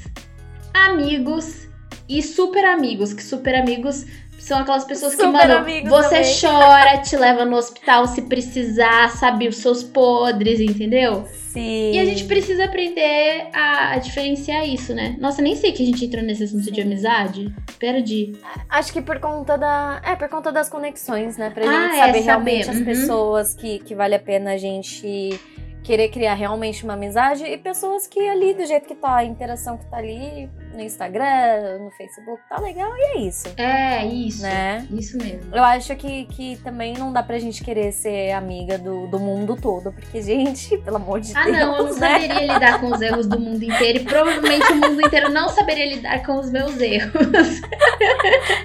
amigos 0.74 1.68
e 2.08 2.22
super 2.22 2.64
amigos. 2.64 3.12
Que 3.12 3.22
super 3.22 3.54
amigos 3.54 4.06
são 4.38 4.58
aquelas 4.58 4.84
pessoas 4.84 5.14
que, 5.14 5.22
Super 5.22 5.48
mano, 5.48 5.54
amigos 5.56 5.90
você 5.90 6.20
também. 6.20 6.40
chora, 6.40 6.98
te 7.02 7.16
leva 7.16 7.44
no 7.44 7.56
hospital 7.56 8.06
se 8.06 8.22
precisar, 8.22 9.10
sabe 9.10 9.48
os 9.48 9.56
seus 9.56 9.82
podres, 9.82 10.60
entendeu? 10.60 11.26
Sim. 11.32 11.92
E 11.92 11.98
a 11.98 12.04
gente 12.04 12.24
precisa 12.24 12.66
aprender 12.66 13.48
a, 13.52 13.94
a 13.94 13.98
diferenciar 13.98 14.68
isso, 14.68 14.94
né? 14.94 15.16
Nossa, 15.18 15.42
nem 15.42 15.56
sei 15.56 15.72
que 15.72 15.82
a 15.82 15.86
gente 15.86 16.04
entrou 16.04 16.22
nesse 16.22 16.44
assunto 16.44 16.70
de 16.70 16.80
amizade. 16.80 17.52
Perdi. 17.78 18.34
Acho 18.68 18.92
que 18.92 19.02
por 19.02 19.18
conta 19.18 19.56
da. 19.56 20.00
É, 20.04 20.14
por 20.14 20.28
conta 20.28 20.52
das 20.52 20.68
conexões, 20.68 21.36
né? 21.36 21.50
Pra 21.50 21.64
Ah, 21.64 21.88
gente 21.88 21.94
é, 21.94 21.98
saber 21.98 22.12
saber, 22.12 22.20
realmente 22.22 22.70
as 22.70 22.76
uhum. 22.76 22.84
pessoas 22.84 23.54
que, 23.54 23.78
que 23.80 23.94
vale 23.94 24.14
a 24.14 24.20
pena 24.20 24.52
a 24.52 24.56
gente 24.58 25.40
querer 25.86 26.08
criar 26.08 26.34
realmente 26.34 26.82
uma 26.82 26.94
amizade 26.94 27.44
e 27.44 27.56
pessoas 27.56 28.08
que 28.08 28.18
ali, 28.28 28.52
do 28.52 28.66
jeito 28.66 28.88
que 28.88 28.94
tá, 28.94 29.18
a 29.18 29.24
interação 29.24 29.78
que 29.78 29.86
tá 29.86 29.98
ali 29.98 30.50
no 30.76 30.82
Instagram, 30.82 31.78
no 31.80 31.90
Facebook, 31.92 32.40
tá 32.48 32.60
legal 32.60 32.90
e 32.96 33.00
é 33.00 33.18
isso, 33.20 33.48
É, 33.56 34.04
isso. 34.06 34.42
né? 34.42 34.86
Isso 34.90 35.16
mesmo. 35.18 35.54
Eu 35.54 35.64
acho 35.64 35.94
que, 35.96 36.26
que 36.26 36.56
também 36.62 36.94
não 36.94 37.12
dá 37.12 37.22
pra 37.22 37.38
gente 37.38 37.64
querer 37.64 37.92
ser 37.92 38.32
amiga 38.32 38.78
do, 38.78 39.06
do 39.06 39.18
mundo 39.18 39.56
todo, 39.60 39.92
porque, 39.92 40.20
gente, 40.22 40.76
pelo 40.84 40.96
amor 40.96 41.20
de 41.20 41.32
Ah, 41.36 41.44
Deus, 41.44 41.56
não, 41.58 41.76
eu 41.76 41.84
não 41.84 41.94
né? 41.98 42.20
saberia 42.20 42.40
lidar 42.52 42.80
com 42.80 42.86
os 42.92 43.00
erros 43.00 43.26
do 43.26 43.38
mundo 43.40 43.62
inteiro 43.62 43.98
e 44.00 44.04
provavelmente 44.04 44.72
o 44.72 44.76
mundo 44.76 45.00
inteiro 45.00 45.30
não 45.30 45.48
saberia 45.48 45.86
lidar 45.94 46.24
com 46.24 46.38
os 46.38 46.50
meus 46.50 46.78
erros. 46.80 47.12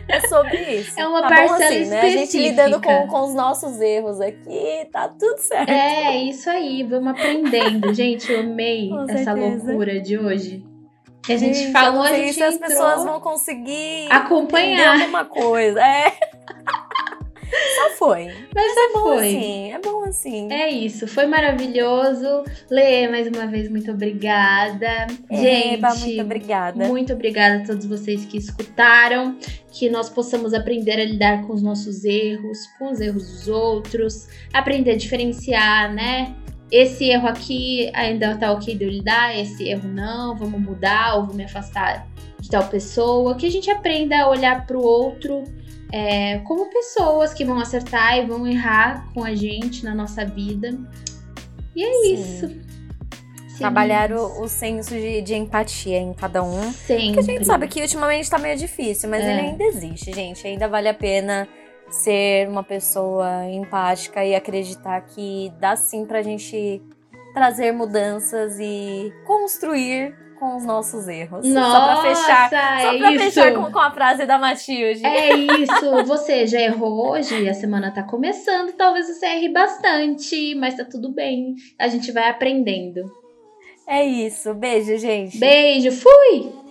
É 0.07 0.19
sobre 0.27 0.57
isso. 0.75 0.99
É 0.99 1.07
uma 1.07 1.21
tá 1.21 1.29
parcela 1.29 1.57
bom 1.57 1.63
assim, 1.65 1.85
né? 1.85 2.01
A 2.01 2.09
gente 2.09 2.23
específica. 2.23 2.49
lidando 2.49 2.81
com, 2.81 3.07
com 3.07 3.21
os 3.21 3.33
nossos 3.33 3.79
erros 3.79 4.19
aqui, 4.19 4.87
tá 4.91 5.07
tudo 5.07 5.37
certo. 5.39 5.69
É, 5.69 6.17
isso 6.23 6.49
aí, 6.49 6.83
vamos 6.83 7.11
aprendendo. 7.11 7.93
Gente, 7.93 8.31
eu 8.31 8.41
amei 8.41 8.89
Com 8.91 9.03
essa 9.09 9.23
certeza. 9.35 9.65
loucura 9.67 9.99
de 9.99 10.17
hoje. 10.17 10.63
Que 11.23 11.33
a 11.33 11.37
gente, 11.37 11.57
Gente, 11.57 11.71
falou, 11.71 11.89
eu 11.89 11.95
não 11.99 12.03
a 12.03 12.07
sei 12.09 12.23
gente 12.25 12.33
se 12.33 12.43
as 12.43 12.57
pessoas 12.57 13.03
vão 13.03 13.19
conseguir 13.19 14.07
acompanhar. 14.09 14.99
alguma 14.99 15.25
coisa. 15.25 15.79
É. 15.79 16.13
Só 17.75 17.89
foi. 17.97 18.27
Mas 18.55 18.65
É 18.65 18.73
só 18.73 18.93
bom 18.93 19.03
foi. 19.15 19.27
assim, 19.27 19.71
é 19.73 19.79
bom 19.79 20.03
assim. 20.05 20.51
É 20.53 20.69
isso, 20.69 21.05
foi 21.05 21.25
maravilhoso. 21.25 22.45
Lê, 22.69 23.09
mais 23.09 23.27
uma 23.27 23.45
vez, 23.45 23.69
muito 23.69 23.91
obrigada. 23.91 25.07
Gente, 25.29 25.73
Eba, 25.75 25.93
muito 25.93 26.21
obrigada. 26.21 26.87
Muito 26.87 27.11
obrigada 27.13 27.61
a 27.61 27.65
todos 27.67 27.85
vocês 27.85 28.23
que 28.23 28.37
escutaram, 28.37 29.35
que 29.69 29.89
nós 29.89 30.09
possamos 30.09 30.53
aprender 30.53 30.93
a 30.93 31.03
lidar 31.03 31.45
com 31.45 31.51
os 31.53 31.61
nossos 31.61 32.05
erros, 32.05 32.57
com 32.79 32.89
os 32.89 33.01
erros 33.01 33.29
dos 33.29 33.47
outros, 33.49 34.29
aprender 34.53 34.91
a 34.91 34.97
diferenciar, 34.97 35.93
né? 35.93 36.33
Esse 36.71 37.09
erro 37.09 37.27
aqui 37.27 37.91
ainda 37.93 38.37
tá 38.37 38.51
ok 38.51 38.73
de 38.75 38.83
eu 38.85 38.89
lidar, 38.89 39.37
esse 39.37 39.67
erro 39.67 39.89
não, 39.89 40.37
vamos 40.37 40.59
mudar 40.61 41.17
ou 41.17 41.25
vou 41.25 41.35
me 41.35 41.43
afastar 41.43 42.07
de 42.39 42.49
tal 42.49 42.65
pessoa. 42.67 43.35
Que 43.35 43.45
a 43.45 43.51
gente 43.51 43.69
aprenda 43.69 44.21
a 44.21 44.29
olhar 44.29 44.65
pro 44.65 44.79
outro 44.81 45.43
é, 45.91 46.37
como 46.39 46.69
pessoas 46.69 47.33
que 47.33 47.43
vão 47.43 47.59
acertar 47.59 48.17
e 48.17 48.25
vão 48.25 48.47
errar 48.47 49.11
com 49.13 49.23
a 49.23 49.35
gente 49.35 49.83
na 49.83 49.93
nossa 49.93 50.25
vida. 50.25 50.77
E 51.75 51.83
é 51.83 51.93
Sim. 51.93 52.13
isso. 52.13 52.71
Trabalhar 53.57 54.11
o, 54.11 54.41
o 54.41 54.47
senso 54.47 54.89
de, 54.89 55.21
de 55.21 55.35
empatia 55.35 55.99
em 55.99 56.13
cada 56.13 56.41
um. 56.41 56.71
Sempre. 56.71 57.13
Porque 57.13 57.19
a 57.19 57.23
gente 57.23 57.45
sabe 57.45 57.67
que 57.67 57.81
ultimamente 57.81 58.29
tá 58.29 58.39
meio 58.39 58.57
difícil, 58.57 59.09
mas 59.09 59.23
É. 59.23 59.31
ele 59.31 59.47
ainda 59.49 59.63
existe, 59.65 60.11
gente. 60.11 60.47
Ainda 60.47 60.67
vale 60.67 60.87
a 60.87 60.93
pena 60.93 61.47
ser 61.91 62.47
uma 62.47 62.63
pessoa 62.63 63.45
empática 63.49 64.25
e 64.25 64.33
acreditar 64.33 65.01
que 65.01 65.51
dá 65.59 65.75
sim 65.75 66.05
pra 66.05 66.21
gente 66.21 66.81
trazer 67.33 67.71
mudanças 67.71 68.57
e 68.59 69.13
construir 69.25 70.15
com 70.39 70.55
os 70.57 70.65
nossos 70.65 71.07
erros. 71.07 71.47
Nossa, 71.47 71.71
só 71.71 71.85
pra 71.85 72.15
fechar, 72.15 72.49
só 72.49 72.55
é 72.93 72.97
pra 72.97 73.11
isso. 73.11 73.23
fechar 73.25 73.53
com, 73.53 73.71
com 73.71 73.79
a 73.79 73.91
frase 73.91 74.25
da 74.25 74.39
Matilde. 74.39 75.05
É 75.05 75.35
isso. 75.35 76.03
Você 76.07 76.47
já 76.47 76.59
errou 76.59 77.11
hoje? 77.11 77.47
A 77.47 77.53
semana 77.53 77.93
tá 77.93 78.01
começando. 78.01 78.73
Talvez 78.73 79.07
você 79.07 79.25
erre 79.27 79.49
bastante, 79.49 80.55
mas 80.55 80.73
tá 80.73 80.83
tudo 80.83 81.13
bem. 81.13 81.53
A 81.77 81.87
gente 81.87 82.11
vai 82.11 82.27
aprendendo. 82.27 83.03
É 83.87 84.03
isso. 84.03 84.51
Beijo, 84.55 84.97
gente. 84.97 85.37
Beijo, 85.37 85.91
fui! 85.91 86.70